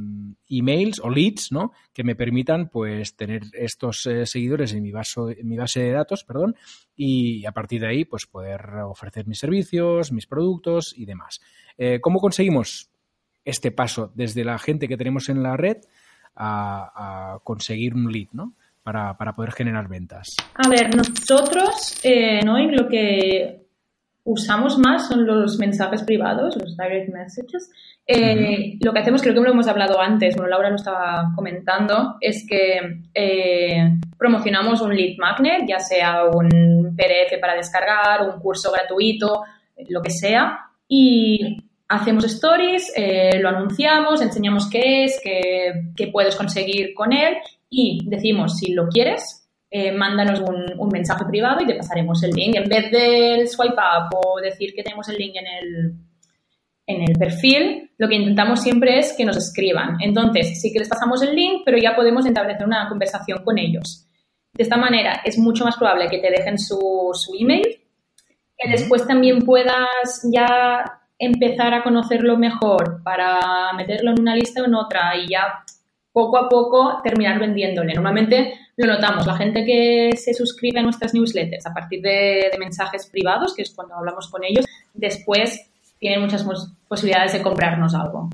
emails 0.49 1.01
o 1.01 1.11
leads, 1.11 1.51
¿no? 1.51 1.73
Que 1.93 2.05
me 2.05 2.15
permitan, 2.15 2.69
pues, 2.69 3.17
tener 3.17 3.43
estos 3.53 4.09
seguidores 4.25 4.73
en 4.75 4.83
mi, 4.85 4.91
en 4.91 5.49
mi 5.49 5.57
base 5.57 5.81
de 5.81 5.91
datos, 5.91 6.23
perdón, 6.23 6.55
y 6.97 7.45
a 7.47 7.53
partir 7.53 7.81
de 7.81 7.89
ahí, 7.89 8.05
pues, 8.05 8.27
poder 8.27 8.61
ofrecer 8.85 9.27
mis 9.27 9.41
servicios, 9.41 10.13
mis 10.13 10.27
productos 10.27 10.95
y 10.97 11.05
demás. 11.05 11.41
Eh, 11.77 12.01
¿Cómo 12.01 12.21
conseguimos 12.21 12.94
este 13.45 13.71
paso 13.71 14.11
desde 14.15 14.45
la 14.45 14.59
gente 14.59 14.89
que 14.89 14.97
tenemos 14.97 15.29
en 15.29 15.43
la 15.43 15.57
red 15.57 15.79
a, 16.37 17.39
conseguir 17.45 17.95
un 17.95 18.11
lead, 18.11 18.29
¿no? 18.33 18.55
Para, 18.83 19.15
poder 19.35 19.53
generar 19.53 19.89
ventas. 19.89 20.37
A 20.55 20.69
ver, 20.69 20.95
nosotros 20.95 21.99
eh, 22.03 22.43
¿no? 22.45 22.59
lo 22.59 22.89
que 22.89 23.65
usamos 24.25 24.79
más 24.79 25.09
son 25.09 25.27
los 25.27 25.59
mensajes 25.59 26.03
privados, 26.03 26.57
los 26.57 26.77
direct 26.77 27.13
messages. 27.13 27.71
Eh, 28.07 28.77
lo 28.83 28.93
que 28.93 28.99
hacemos, 28.99 29.23
creo 29.23 29.35
que 29.35 29.41
lo 29.41 29.51
hemos 29.51 29.69
hablado 29.69 30.01
antes, 30.01 30.35
bueno, 30.37 30.51
Laura 30.51 30.69
lo 30.69 30.77
estaba 30.77 31.33
comentando, 31.35 32.17
es 32.21 32.47
que 32.47 33.01
promocionamos 34.19 34.83
un 34.83 34.95
lead 34.95 35.17
magnet, 35.19 35.65
ya 35.67 35.79
sea 35.79 36.25
un 36.25 36.95
PDF 36.97 37.41
para 37.41 37.55
descargar, 37.55 38.29
un 38.29 38.39
curso 38.41 38.71
gratuito, 38.71 39.45
lo 39.89 40.03
que 40.03 40.11
sea, 40.11 40.59
y 40.87 41.64
hacemos 41.89 42.25
stories, 42.25 42.93
eh, 42.97 43.39
lo 43.41 43.49
anunciamos, 43.49 44.23
enseñamos 44.23 44.69
qué 44.71 45.05
es, 45.05 45.21
qué, 45.23 46.07
puedes 46.13 46.37
conseguir 46.37 46.95
con 46.95 47.13
él 47.13 47.37
y 47.69 48.09
decimos 48.09 48.59
si 48.59 48.73
lo 48.73 48.89
quieres, 48.89 49.49
eh, 49.71 49.93
mándanos 49.93 50.41
un, 50.41 50.89
mensaje 50.89 51.25
privado 51.25 51.61
y 51.63 51.67
te 51.67 51.75
pasaremos 51.75 52.23
el 52.23 52.31
link. 52.31 52.57
En 52.57 52.69
vez 52.69 52.91
del 52.91 53.49
swipe 53.49 53.75
up 53.75 54.17
o 54.17 54.41
decir 54.41 54.73
que 54.75 54.83
tenemos 54.83 55.09
el 55.09 55.17
link 55.17 55.35
en 55.35 55.47
el, 55.47 55.95
en 56.87 57.03
el 57.11 57.19
perfil, 57.19 57.91
lo 57.99 58.09
que 58.09 58.15
intentamos 58.15 58.63
siempre 58.63 58.99
es 58.99 59.15
que 59.17 59.25
nos 59.25 59.37
escriban. 59.37 59.97
Entonces, 60.01 60.61
sí 60.61 60.73
que 60.73 60.79
les 60.79 60.89
pasamos 60.89 61.23
el 61.23 61.35
link, 61.35 61.63
pero 61.65 61.79
ya 61.79 61.97
podemos 61.97 62.25
establecer 62.25 62.67
una 62.67 62.89
conversación 62.89 63.43
con 63.45 63.59
ellos. 63.59 64.07
De 64.53 64.63
esta 64.63 64.77
manera, 64.77 65.21
es 65.25 65.37
mucho 65.39 65.65
más 65.65 65.77
probable 65.77 66.09
que 66.09 66.19
te 66.19 66.31
dejen 66.31 66.59
su, 66.59 67.11
su 67.13 67.35
email 67.39 67.81
que 68.57 68.71
después 68.71 69.07
también 69.07 69.41
puedas 69.41 70.27
ya 70.33 71.04
empezar 71.25 71.75
a 71.75 71.83
conocerlo 71.83 72.37
mejor 72.37 73.03
para 73.03 73.73
meterlo 73.77 74.13
en 74.13 74.21
una 74.21 74.35
lista 74.35 74.63
o 74.63 74.67
en 74.67 74.75
otra 74.75 75.17
y 75.17 75.29
ya 75.29 75.65
poco 76.13 76.39
a 76.39 76.49
poco 76.49 77.01
terminar 77.03 77.39
vendiéndole. 77.39 77.93
Normalmente 77.93 78.55
lo 78.77 78.87
notamos, 78.87 79.27
la 79.27 79.37
gente 79.37 79.65
que 79.65 80.17
se 80.17 80.35
suscribe 80.35 80.81
a 80.81 80.83
nuestras 80.83 81.13
newsletters 81.13 81.67
a 81.67 81.75
partir 81.75 82.01
de, 82.01 82.51
mensajes 82.59 83.07
privados, 83.07 83.55
que 83.55 83.63
es 83.63 83.71
cuando 83.71 83.95
hablamos 83.95 84.29
con 84.29 84.43
ellos, 84.45 84.65
después 84.95 85.71
tienen 85.99 86.21
muchas 86.21 86.45
posibilidades 86.89 87.33
de 87.33 87.43
comprarnos 87.43 87.95
algo. 87.95 88.31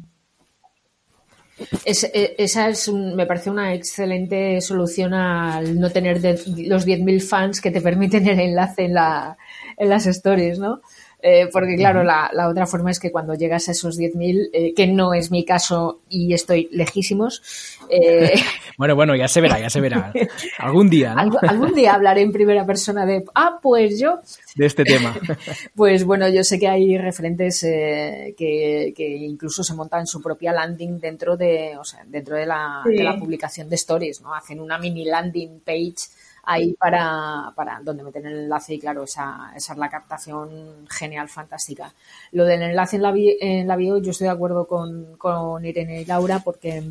E, 1.84 2.34
esa 2.38 2.68
es 2.68 2.90
me 2.90 3.26
parece 3.26 3.50
una 3.50 3.74
excelente 3.74 4.60
solución 4.62 5.12
al 5.12 5.78
no 5.78 5.90
tener 5.90 6.16
los 6.22 6.86
10.000 6.86 7.20
fans 7.20 7.60
que 7.60 7.70
te 7.70 7.82
permiten 7.82 8.26
el 8.28 8.40
enlace 8.40 8.84
en, 8.84 8.94
la, 8.94 9.36
en 9.76 9.88
las 9.88 10.06
stories, 10.06 10.58
¿no? 10.58 10.80
Eh, 11.22 11.48
porque 11.52 11.76
claro, 11.76 12.02
la, 12.02 12.48
otra 12.48 12.66
forma 12.66 12.90
es 12.90 12.98
que 12.98 13.10
cuando 13.10 13.34
llegas 13.34 13.68
a 13.68 13.72
esos 13.72 13.98
10.000, 13.98 14.50
eh, 14.52 14.74
que 14.74 14.86
no 14.86 15.12
es 15.12 15.30
mi 15.30 15.44
caso 15.44 16.00
y 16.08 16.32
estoy 16.32 16.68
lejísimos. 16.72 17.42
Eh, 17.90 18.32
bueno, 18.78 18.94
bueno, 18.94 19.14
ya 19.14 19.28
se 19.28 19.40
verá, 19.40 19.60
ya 19.60 19.68
se 19.68 19.80
verá. 19.80 20.12
Algún 20.58 20.88
día, 20.88 21.14
¿no? 21.14 21.38
algún 21.42 21.74
día 21.74 21.94
hablaré 21.94 22.22
en 22.22 22.32
primera 22.32 22.64
persona 22.64 23.04
de, 23.04 23.24
ah, 23.34 23.58
pues 23.62 23.98
yo. 23.98 24.20
De 24.56 24.66
este 24.66 24.84
tema. 24.84 25.14
pues 25.74 26.04
bueno, 26.04 26.28
yo 26.28 26.42
sé 26.42 26.58
que 26.58 26.68
hay 26.68 26.96
referentes 26.96 27.60
que, 27.60 28.94
incluso 29.20 29.62
se 29.62 29.74
montan 29.74 30.06
su 30.06 30.22
propia 30.22 30.52
landing 30.52 30.98
dentro 30.98 31.36
de, 31.36 31.76
o 31.78 31.84
sea, 31.84 32.02
dentro 32.06 32.36
de 32.36 32.46
la, 32.46 32.82
de 32.84 33.02
la 33.02 33.18
publicación 33.18 33.68
de 33.68 33.76
stories, 33.76 34.22
¿no? 34.22 34.34
Hacen 34.34 34.60
una 34.60 34.78
mini 34.78 35.04
landing 35.04 35.60
page 35.60 36.08
ahí 36.44 36.74
para, 36.74 37.52
para 37.54 37.80
donde 37.82 38.02
meten 38.02 38.26
el 38.26 38.38
enlace 38.40 38.74
y 38.74 38.78
claro, 38.78 39.04
esa, 39.04 39.52
esa 39.54 39.72
es 39.72 39.78
la 39.78 39.90
captación 39.90 40.86
genial, 40.88 41.28
fantástica. 41.28 41.92
Lo 42.32 42.44
del 42.44 42.62
enlace 42.62 42.96
en 42.96 43.02
la, 43.02 43.12
en 43.16 43.68
la 43.68 43.76
bio, 43.76 43.98
yo 43.98 44.10
estoy 44.10 44.26
de 44.26 44.32
acuerdo 44.32 44.66
con, 44.66 45.16
con 45.16 45.64
Irene 45.64 46.02
y 46.02 46.04
Laura 46.04 46.40
porque 46.40 46.82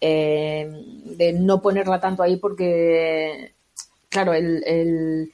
eh, 0.00 0.70
de 1.04 1.32
no 1.32 1.60
ponerla 1.60 2.00
tanto 2.00 2.22
ahí 2.22 2.36
porque, 2.36 3.54
claro, 4.08 4.34
el 4.34 5.30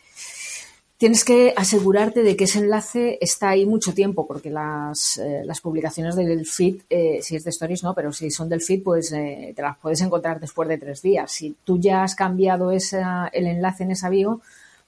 tienes 0.99 1.25
que 1.25 1.53
asegurarte 1.57 2.23
de 2.23 2.37
que 2.37 2.45
ese 2.45 2.61
enlace 2.61 3.19
está 3.21 3.51
ahí 3.51 3.67
mucho 3.67 3.93
tiempo, 3.93 4.27
porque 4.27 4.51
las, 4.51 5.19
eh, 5.19 5.43
las 5.45 5.61
publicaciones 5.61 6.17
del 6.17 6.47
feed, 6.47 6.83
eh, 6.89 7.21
si 7.23 7.37
es 7.37 7.45
de 7.45 7.51
stories, 7.51 7.83
no, 7.83 7.95
pero 7.95 8.13
si 8.13 8.31
son 8.31 8.49
del 8.49 8.63
feed, 8.63 8.83
pues 8.83 9.13
eh, 9.13 9.53
te 9.55 9.63
las 9.63 9.77
puedes 9.79 10.01
encontrar 10.01 10.41
después 10.41 10.69
de 10.69 10.79
tres 10.79 11.03
días. 11.03 11.31
Si 11.31 11.57
tú 11.65 11.79
ya 11.79 12.03
has 12.03 12.15
cambiado 12.15 12.71
esa, 12.71 13.29
el 13.33 13.47
enlace 13.47 13.85
en 13.85 13.91
esa 13.91 14.09
bio, 14.09 14.41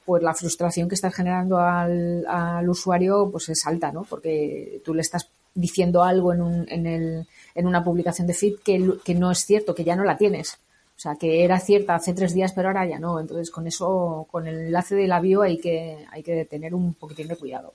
pues 0.05 0.23
la 0.23 0.35
frustración 0.35 0.89
que 0.89 0.95
estás 0.95 1.15
generando 1.15 1.59
al, 1.59 2.25
al 2.27 2.69
usuario 2.69 3.29
pues 3.31 3.51
es 3.51 3.67
alta, 3.67 3.93
¿no? 3.93 4.05
Porque 4.05 4.81
tú 4.83 4.95
le 4.95 5.03
estás 5.03 5.29
diciendo 5.55 6.03
algo 6.03 6.33
en, 6.33 6.41
un, 6.41 6.67
en, 6.71 6.87
el, 6.87 7.27
en 7.55 7.67
una 7.67 7.85
publicación 7.85 8.27
de 8.27 8.33
feed 8.33 8.55
que, 8.65 8.95
que 9.05 9.15
no 9.15 9.31
es 9.31 9.45
cierto, 9.45 9.75
que 9.75 9.85
ya 9.85 9.97
no 9.97 10.05
la 10.05 10.17
tienes. 10.17 10.59
O 10.99 11.01
sea, 11.01 11.15
que 11.15 11.45
era 11.45 11.61
cierta 11.61 11.95
hace 11.95 12.13
tres 12.13 12.35
días, 12.35 12.53
pero 12.53 12.67
ahora 12.67 12.85
ya 12.85 12.99
no. 12.99 13.21
Entonces, 13.21 13.53
con 13.53 13.69
eso, 13.69 14.27
con 14.29 14.49
el 14.49 14.67
enlace 14.67 14.97
de 14.97 15.07
la 15.07 15.21
bio 15.21 15.43
hay 15.43 15.57
que, 15.57 16.05
hay 16.11 16.25
que 16.25 16.45
tener 16.45 16.75
un 16.75 16.95
poquitín 16.95 17.29
de 17.29 17.37
cuidado. 17.37 17.75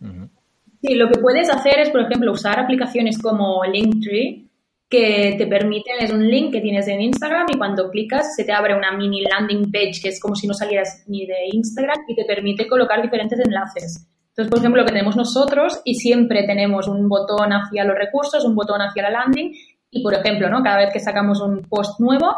Sí, 0.00 0.94
lo 0.94 1.10
que 1.10 1.20
puedes 1.20 1.50
hacer 1.50 1.80
es, 1.80 1.90
por 1.90 2.00
ejemplo, 2.00 2.32
usar 2.32 2.58
aplicaciones 2.60 3.18
como 3.18 3.62
Linktree, 3.62 4.46
que 4.88 5.34
te 5.36 5.46
permiten, 5.46 5.96
es 6.00 6.10
un 6.10 6.26
link 6.26 6.50
que 6.50 6.62
tienes 6.62 6.88
en 6.88 7.02
Instagram 7.02 7.48
y 7.52 7.58
cuando 7.58 7.90
clicas 7.90 8.34
se 8.34 8.44
te 8.44 8.52
abre 8.52 8.74
una 8.74 8.96
mini 8.96 9.20
landing 9.20 9.70
page 9.70 10.00
que 10.02 10.08
es 10.08 10.18
como 10.18 10.34
si 10.34 10.46
no 10.46 10.54
salieras 10.54 11.04
ni 11.08 11.26
de 11.26 11.48
Instagram 11.52 12.04
y 12.08 12.14
te 12.14 12.24
permite 12.24 12.66
colocar 12.66 13.02
diferentes 13.02 13.38
enlaces. 13.38 14.08
Entonces, 14.30 14.50
por 14.50 14.60
ejemplo, 14.60 14.80
lo 14.80 14.86
que 14.86 14.94
tenemos 14.94 15.14
nosotros 15.14 15.82
y 15.84 15.96
siempre 15.96 16.44
tenemos 16.46 16.88
un 16.88 17.06
botón 17.06 17.50
hacia 17.52 17.84
los 17.84 17.98
recursos, 17.98 18.46
un 18.46 18.54
botón 18.54 18.80
hacia 18.80 19.02
la 19.02 19.10
landing 19.10 19.52
y, 19.90 20.02
por 20.02 20.14
ejemplo, 20.14 20.48
¿no? 20.50 20.62
cada 20.62 20.78
vez 20.78 20.92
que 20.92 21.00
sacamos 21.00 21.40
un 21.40 21.62
post 21.62 21.98
nuevo, 22.00 22.34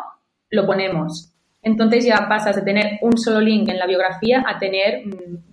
lo 0.51 0.67
ponemos. 0.67 1.33
Entonces 1.63 2.05
ya 2.05 2.27
pasas 2.29 2.57
de 2.57 2.63
tener 2.63 2.99
un 3.03 3.19
solo 3.19 3.41
link 3.41 3.69
en 3.69 3.79
la 3.79 3.87
biografía 3.87 4.45
a 4.47 4.59
tener 4.59 5.03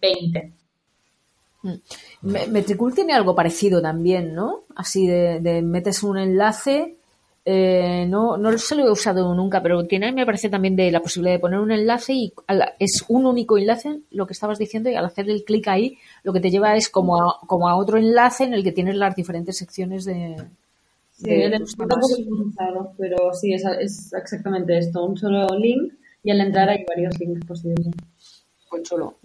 20. 0.02 0.54
Mm, 1.64 1.70
mm. 1.70 2.52
Metricool 2.52 2.94
tiene 2.94 3.14
algo 3.14 3.36
parecido 3.36 3.82
también, 3.82 4.34
¿no? 4.34 4.64
Así 4.76 5.08
de, 5.08 5.62
metes 5.64 6.04
un 6.04 6.18
enlace. 6.18 6.96
Eh, 7.44 8.06
no, 8.08 8.38
no 8.38 8.58
se 8.58 8.76
lo 8.76 8.86
he 8.86 8.92
usado 8.92 9.34
nunca, 9.34 9.62
pero 9.62 9.86
tiene, 9.86 10.12
me 10.12 10.26
parece 10.26 10.50
también 10.50 10.76
de 10.76 10.92
la 10.92 11.02
posibilidad 11.02 11.36
de 11.36 11.40
poner 11.40 11.60
un 11.60 11.72
enlace 11.72 12.14
y 12.14 12.34
es 12.78 13.06
un 13.08 13.26
único 13.26 13.58
enlace, 13.58 14.02
lo 14.12 14.28
que 14.28 14.34
estabas 14.34 14.60
diciendo, 14.60 14.90
y 14.90 14.96
al 14.96 15.06
hacer 15.06 15.30
el 15.30 15.46
clic 15.46 15.66
ahí, 15.70 15.98
lo 16.24 16.34
que 16.34 16.42
te 16.42 16.52
lleva 16.52 16.76
es 16.76 16.90
como 16.90 17.36
como 17.48 17.70
a 17.70 17.78
otro 17.78 17.98
enlace 17.98 18.44
en 18.44 18.54
el 18.54 18.66
que 18.66 18.74
tienes 18.74 18.96
las 18.96 19.16
diferentes 19.16 19.58
secciones 19.58 20.04
de, 20.04 20.36
Sí, 21.18 21.32
tampoco 21.76 22.16
he 22.16 22.96
pero 23.00 23.34
sí, 23.34 23.52
es, 23.52 23.64
es, 23.80 24.14
exactamente 24.14 24.78
esto, 24.78 25.04
un 25.04 25.18
solo 25.18 25.48
link 25.58 25.94
y 26.24 26.30
al 26.30 26.42
entrar 26.42 26.70
hay 26.70 26.86
varios 26.88 27.20
links 27.20 27.44
posibles. 27.44 27.88
Solo. 28.84 29.18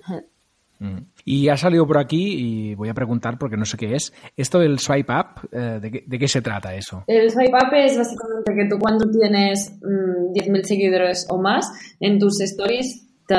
Mm. 0.78 0.98
Y 1.26 1.48
ha 1.50 1.56
salido 1.56 1.86
por 1.86 1.98
aquí, 1.98 2.70
y 2.70 2.74
voy 2.74 2.88
a 2.88 2.94
preguntar 2.94 3.36
porque 3.38 3.58
no 3.58 3.66
sé 3.66 3.76
qué 3.76 3.94
es, 3.94 4.12
esto 4.36 4.58
del 4.58 4.78
swipe 4.78 5.12
up, 5.12 5.48
eh, 5.52 5.80
¿de, 5.80 6.18
qué, 6.18 6.28
se 6.28 6.40
trata 6.40 6.74
eso? 6.74 7.04
El 7.06 7.30
swipe 7.30 7.52
up 7.52 7.74
es 7.74 7.98
básicamente 7.98 8.54
que 8.54 8.68
tú 8.70 8.78
cuando 8.78 9.10
tienes 9.10 9.78
10.000 9.82 10.32
mm, 10.32 10.64
seguidores 10.64 11.26
o 11.28 11.38
más, 11.38 11.70
en 12.00 12.18
tus 12.18 12.40
stories 12.40 13.06
te, 13.26 13.34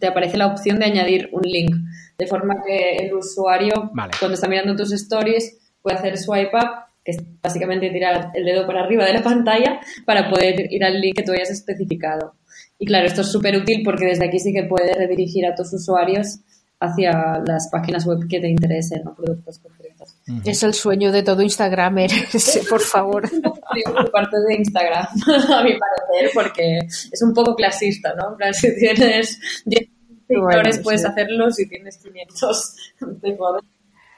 te, 0.00 0.06
aparece 0.06 0.38
la 0.38 0.46
opción 0.46 0.78
de 0.78 0.86
añadir 0.86 1.28
un 1.32 1.42
link, 1.42 1.74
de 2.16 2.26
forma 2.26 2.54
que 2.66 2.96
el 2.96 3.14
usuario, 3.14 3.90
cuando 4.18 4.34
está 4.34 4.48
mirando 4.48 4.74
tus 4.74 4.92
stories, 4.92 5.76
puede 5.82 5.98
hacer 5.98 6.16
swipe 6.16 6.56
up 6.56 6.93
que 7.04 7.12
es 7.12 7.18
básicamente 7.42 7.90
tirar 7.90 8.30
el 8.34 8.44
dedo 8.44 8.66
para 8.66 8.82
arriba 8.82 9.04
de 9.04 9.12
la 9.12 9.22
pantalla 9.22 9.80
para 10.06 10.30
poder 10.30 10.72
ir 10.72 10.82
al 10.84 11.00
link 11.00 11.16
que 11.16 11.22
tú 11.22 11.32
hayas 11.32 11.50
especificado. 11.50 12.34
Y 12.78 12.86
claro, 12.86 13.06
esto 13.06 13.20
es 13.20 13.30
súper 13.30 13.56
útil 13.56 13.82
porque 13.84 14.06
desde 14.06 14.26
aquí 14.26 14.38
sí 14.38 14.52
que 14.52 14.64
puedes 14.64 14.96
redirigir 14.96 15.46
a 15.46 15.54
tus 15.54 15.72
usuarios 15.72 16.40
hacia 16.80 17.42
las 17.46 17.68
páginas 17.70 18.06
web 18.06 18.26
que 18.28 18.40
te 18.40 18.48
interesen 18.48 19.06
o 19.06 19.14
productos 19.14 19.58
concretos. 19.58 20.16
Es 20.44 20.62
el 20.62 20.74
sueño 20.74 21.12
de 21.12 21.22
todo 21.22 21.42
Instagramer, 21.42 22.10
por 22.68 22.80
favor. 22.80 23.30
por 23.84 24.10
parte 24.10 24.36
de 24.48 24.54
Instagram, 24.56 25.06
a 25.52 25.62
mi 25.62 25.78
parecer, 25.78 26.30
porque 26.34 26.78
es 26.78 27.22
un 27.22 27.32
poco 27.32 27.54
clasista, 27.54 28.14
¿no? 28.14 28.36
si 28.52 28.74
tienes 28.76 29.38
10 29.64 29.88
seguidores 30.26 30.78
puedes 30.80 31.04
hacerlo, 31.04 31.50
si 31.50 31.68
tienes 31.68 31.98
500 31.98 32.76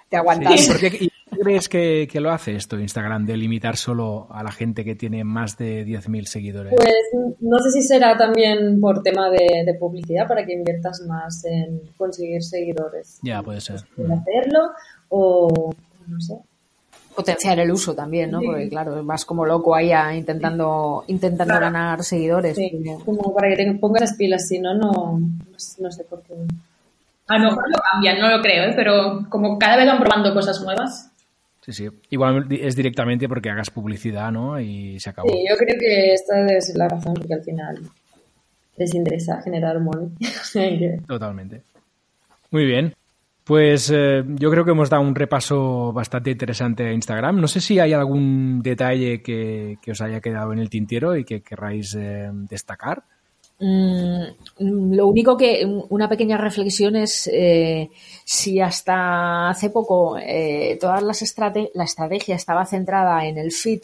te 0.08 0.16
aguantas 0.16 0.68
crees 1.38 1.68
que, 1.68 2.20
lo 2.20 2.30
hace 2.30 2.56
esto 2.56 2.78
Instagram, 2.78 3.26
de 3.26 3.36
limitar 3.36 3.76
solo 3.76 4.26
a 4.30 4.42
la 4.42 4.50
gente 4.50 4.84
que 4.84 4.94
tiene 4.94 5.24
más 5.24 5.56
de 5.56 5.86
10.000 5.86 6.24
seguidores? 6.24 6.74
Pues 6.76 6.94
no 7.40 7.58
sé 7.58 7.70
si 7.70 7.82
será 7.82 8.16
también 8.16 8.80
por 8.80 9.02
tema 9.02 9.30
de, 9.30 9.74
publicidad 9.78 10.26
para 10.26 10.44
que 10.44 10.54
inviertas 10.54 11.02
más 11.06 11.44
en 11.44 11.80
conseguir 11.96 12.42
seguidores. 12.42 13.18
Ya, 13.22 13.42
puede 13.42 13.60
ser. 13.60 13.80
En 13.96 14.12
hacerlo 14.12 14.70
o 15.08 15.74
no 16.06 16.20
sé. 16.20 16.34
Potenciar 17.14 17.58
el 17.60 17.70
uso 17.70 17.94
también, 17.94 18.30
¿no? 18.30 18.40
Porque 18.42 18.68
claro, 18.68 19.02
vas 19.02 19.24
como 19.24 19.46
loco 19.46 19.74
ahí 19.74 19.90
intentando, 20.16 21.04
intentando 21.06 21.58
ganar 21.58 22.04
seguidores. 22.04 22.56
Sí, 22.56 22.70
como 23.04 23.34
para 23.34 23.48
que 23.48 23.56
te 23.56 23.74
pongas 23.74 24.02
las 24.02 24.14
pilas, 24.14 24.46
si 24.46 24.58
no, 24.58 24.74
no, 24.74 25.18
no 25.78 25.90
sé 25.90 26.04
por 26.04 26.22
qué. 26.22 26.34
A 27.28 27.38
lo 27.38 27.50
mejor 27.50 27.64
lo 27.68 27.78
cambian, 27.92 28.20
no 28.20 28.28
lo 28.28 28.40
creo, 28.40 28.64
¿eh? 28.64 28.72
pero 28.76 29.26
como 29.28 29.58
cada 29.58 29.76
vez 29.76 29.86
van 29.86 29.98
probando 29.98 30.32
cosas 30.32 30.60
nuevas. 30.62 31.12
Sí, 31.60 31.72
sí. 31.72 31.88
Igual 32.10 32.46
es 32.50 32.76
directamente 32.76 33.28
porque 33.28 33.50
hagas 33.50 33.70
publicidad, 33.70 34.30
¿no? 34.30 34.60
Y 34.60 35.00
se 35.00 35.10
acabó. 35.10 35.28
Sí, 35.28 35.44
yo 35.48 35.56
creo 35.56 35.76
que 35.78 36.12
esta 36.12 36.46
es 36.46 36.72
la 36.76 36.88
razón 36.88 37.14
porque 37.14 37.34
al 37.34 37.42
final 37.42 37.80
les 38.76 38.94
interesa 38.94 39.42
generar 39.42 39.80
money. 39.80 40.10
Totalmente. 41.08 41.62
Muy 42.52 42.66
bien. 42.66 42.94
Pues 43.42 43.92
eh, 43.94 44.24
yo 44.26 44.50
creo 44.50 44.64
que 44.64 44.72
hemos 44.72 44.90
dado 44.90 45.02
un 45.02 45.14
repaso 45.14 45.92
bastante 45.92 46.30
interesante 46.30 46.84
a 46.84 46.92
Instagram. 46.92 47.40
No 47.40 47.46
sé 47.46 47.60
si 47.60 47.78
hay 47.78 47.92
algún 47.92 48.60
detalle 48.60 49.22
que, 49.22 49.78
os 49.88 50.00
haya 50.00 50.20
quedado 50.20 50.52
en 50.52 50.58
el 50.58 50.68
tintero 50.68 51.16
y 51.16 51.24
que 51.24 51.42
querráis 51.42 51.94
eh, 51.94 52.28
destacar. 52.32 53.04
Mm, 53.58 54.22
lo 54.58 55.06
único 55.06 55.36
que 55.36 55.64
una 55.88 56.08
pequeña 56.08 56.36
reflexión 56.36 56.94
es 56.94 57.28
eh, 57.32 57.90
si 58.24 58.60
hasta 58.60 59.48
hace 59.48 59.70
poco 59.70 60.18
eh, 60.18 60.76
todas 60.78 61.02
las 61.02 61.34
la 61.74 61.84
estrategia 61.84 62.36
estaba 62.36 62.66
centrada 62.66 63.26
en 63.26 63.38
el 63.38 63.52
feed, 63.52 63.80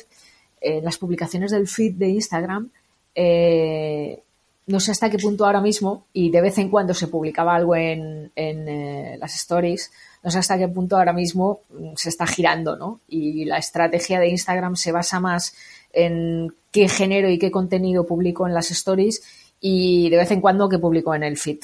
en 0.60 0.84
las 0.84 0.98
publicaciones 0.98 1.52
del 1.52 1.68
feed 1.68 1.94
de 1.94 2.08
Instagram, 2.10 2.70
eh, 3.14 4.22
no 4.66 4.78
sé 4.78 4.92
hasta 4.92 5.10
qué 5.10 5.18
punto 5.18 5.44
ahora 5.46 5.60
mismo, 5.60 6.06
y 6.12 6.30
de 6.30 6.40
vez 6.40 6.58
en 6.58 6.68
cuando 6.70 6.94
se 6.94 7.08
publicaba 7.08 7.56
algo 7.56 7.74
en, 7.74 8.30
en 8.36 9.18
las 9.18 9.34
stories, 9.34 9.90
no 10.22 10.30
sé 10.30 10.38
hasta 10.38 10.58
qué 10.58 10.68
punto 10.68 10.96
ahora 10.96 11.12
mismo 11.12 11.60
se 11.96 12.10
está 12.10 12.26
girando, 12.26 12.76
¿no? 12.76 13.00
Y 13.08 13.44
la 13.44 13.58
estrategia 13.58 14.20
de 14.20 14.28
Instagram 14.28 14.76
se 14.76 14.92
basa 14.92 15.18
más 15.18 15.54
en 15.92 16.54
qué 16.70 16.88
género 16.88 17.28
y 17.28 17.38
qué 17.38 17.50
contenido 17.50 18.06
publico 18.06 18.46
en 18.46 18.54
las 18.54 18.70
stories 18.70 19.22
y 19.62 20.10
de 20.10 20.16
vez 20.18 20.30
en 20.32 20.40
cuando 20.42 20.68
que 20.68 20.78
publico 20.78 21.14
en 21.14 21.22
el 21.22 21.38
feed. 21.38 21.60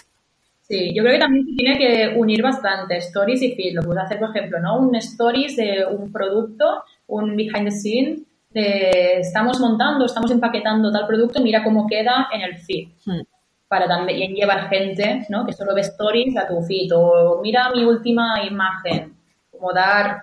Sí, 0.63 0.95
yo 0.95 1.03
creo 1.03 1.15
que 1.15 1.21
también 1.21 1.57
tiene 1.57 1.79
que 1.79 2.15
unir 2.17 2.43
bastante 2.43 2.99
stories 2.99 3.43
y 3.43 3.55
feed. 3.55 3.75
Lo 3.75 3.83
puedes 3.83 4.05
hacer, 4.05 4.19
por 4.19 4.31
ejemplo, 4.31 4.61
¿no? 4.61 4.79
Un 4.79 4.95
stories 4.97 5.57
de 5.57 5.85
un 5.85 6.13
producto, 6.13 6.85
un 7.09 7.35
behind 7.37 7.65
the 7.65 7.71
scene, 7.71 8.19
de 8.51 9.21
estamos 9.21 9.59
montando, 9.61 10.05
estamos 10.05 10.31
empaquetando 10.31 10.93
tal 10.93 11.07
producto, 11.07 11.43
mira 11.43 11.65
cómo 11.65 11.87
queda 11.87 12.29
en 12.33 12.43
el 12.43 12.59
feed. 12.59 12.89
Hmm. 13.05 13.23
Para 13.67 13.89
también 13.89 14.35
llevar 14.35 14.69
gente, 14.69 15.27
¿no? 15.29 15.45
Que 15.45 15.53
solo 15.53 15.75
ve 15.75 15.81
stories 15.81 16.37
a 16.37 16.47
tu 16.47 16.63
feed. 16.63 16.93
O 16.95 17.41
mira 17.43 17.71
mi 17.75 17.85
última 17.85 18.45
imagen. 18.45 19.15
Como 19.51 19.73
dar 19.73 20.23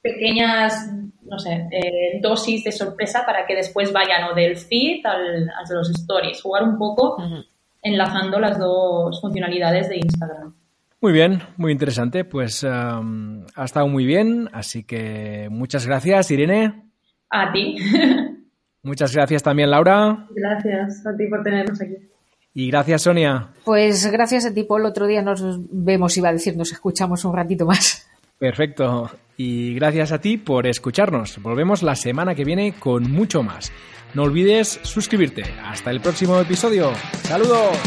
pequeñas 0.00 0.90
no 1.24 1.38
sé, 1.38 1.68
eh, 1.70 2.20
dosis 2.20 2.64
de 2.64 2.72
sorpresa 2.72 3.24
para 3.24 3.46
que 3.46 3.54
después 3.54 3.92
vayan 3.92 4.24
o 4.24 4.34
del 4.34 4.56
feed 4.56 5.04
al, 5.06 5.48
a 5.48 5.72
los 5.72 5.90
stories. 5.90 6.42
Jugar 6.42 6.64
un 6.64 6.78
poco 6.78 7.16
enlazando 7.82 8.38
las 8.38 8.58
dos 8.58 9.20
funcionalidades 9.20 9.88
de 9.88 9.96
Instagram. 9.96 10.54
Muy 11.00 11.12
bien, 11.12 11.42
muy 11.56 11.72
interesante. 11.72 12.24
Pues 12.24 12.62
um, 12.62 13.44
ha 13.56 13.64
estado 13.64 13.88
muy 13.88 14.04
bien, 14.04 14.48
así 14.52 14.84
que 14.84 15.48
muchas 15.50 15.86
gracias, 15.86 16.30
Irene. 16.30 16.84
A 17.28 17.52
ti. 17.52 17.76
Muchas 18.84 19.14
gracias 19.14 19.44
también, 19.44 19.70
Laura. 19.70 20.26
Gracias 20.34 21.06
a 21.06 21.16
ti 21.16 21.28
por 21.28 21.44
tenernos 21.44 21.80
aquí. 21.80 21.94
Y 22.52 22.68
gracias, 22.68 23.02
Sonia. 23.02 23.50
Pues 23.64 24.10
gracias 24.10 24.44
a 24.44 24.52
ti, 24.52 24.64
Paul. 24.64 24.84
Otro 24.86 25.06
día 25.06 25.22
nos 25.22 25.40
vemos, 25.70 26.16
iba 26.16 26.30
a 26.30 26.32
decir, 26.32 26.56
nos 26.56 26.72
escuchamos 26.72 27.24
un 27.24 27.34
ratito 27.34 27.64
más. 27.64 28.01
Perfecto. 28.42 29.08
Y 29.36 29.72
gracias 29.74 30.10
a 30.10 30.20
ti 30.20 30.36
por 30.36 30.66
escucharnos. 30.66 31.40
Volvemos 31.40 31.84
la 31.84 31.94
semana 31.94 32.34
que 32.34 32.44
viene 32.44 32.74
con 32.76 33.08
mucho 33.08 33.44
más. 33.44 33.70
No 34.14 34.24
olvides 34.24 34.80
suscribirte. 34.82 35.44
Hasta 35.64 35.92
el 35.92 36.00
próximo 36.00 36.36
episodio. 36.40 36.90
Saludos. 37.22 37.78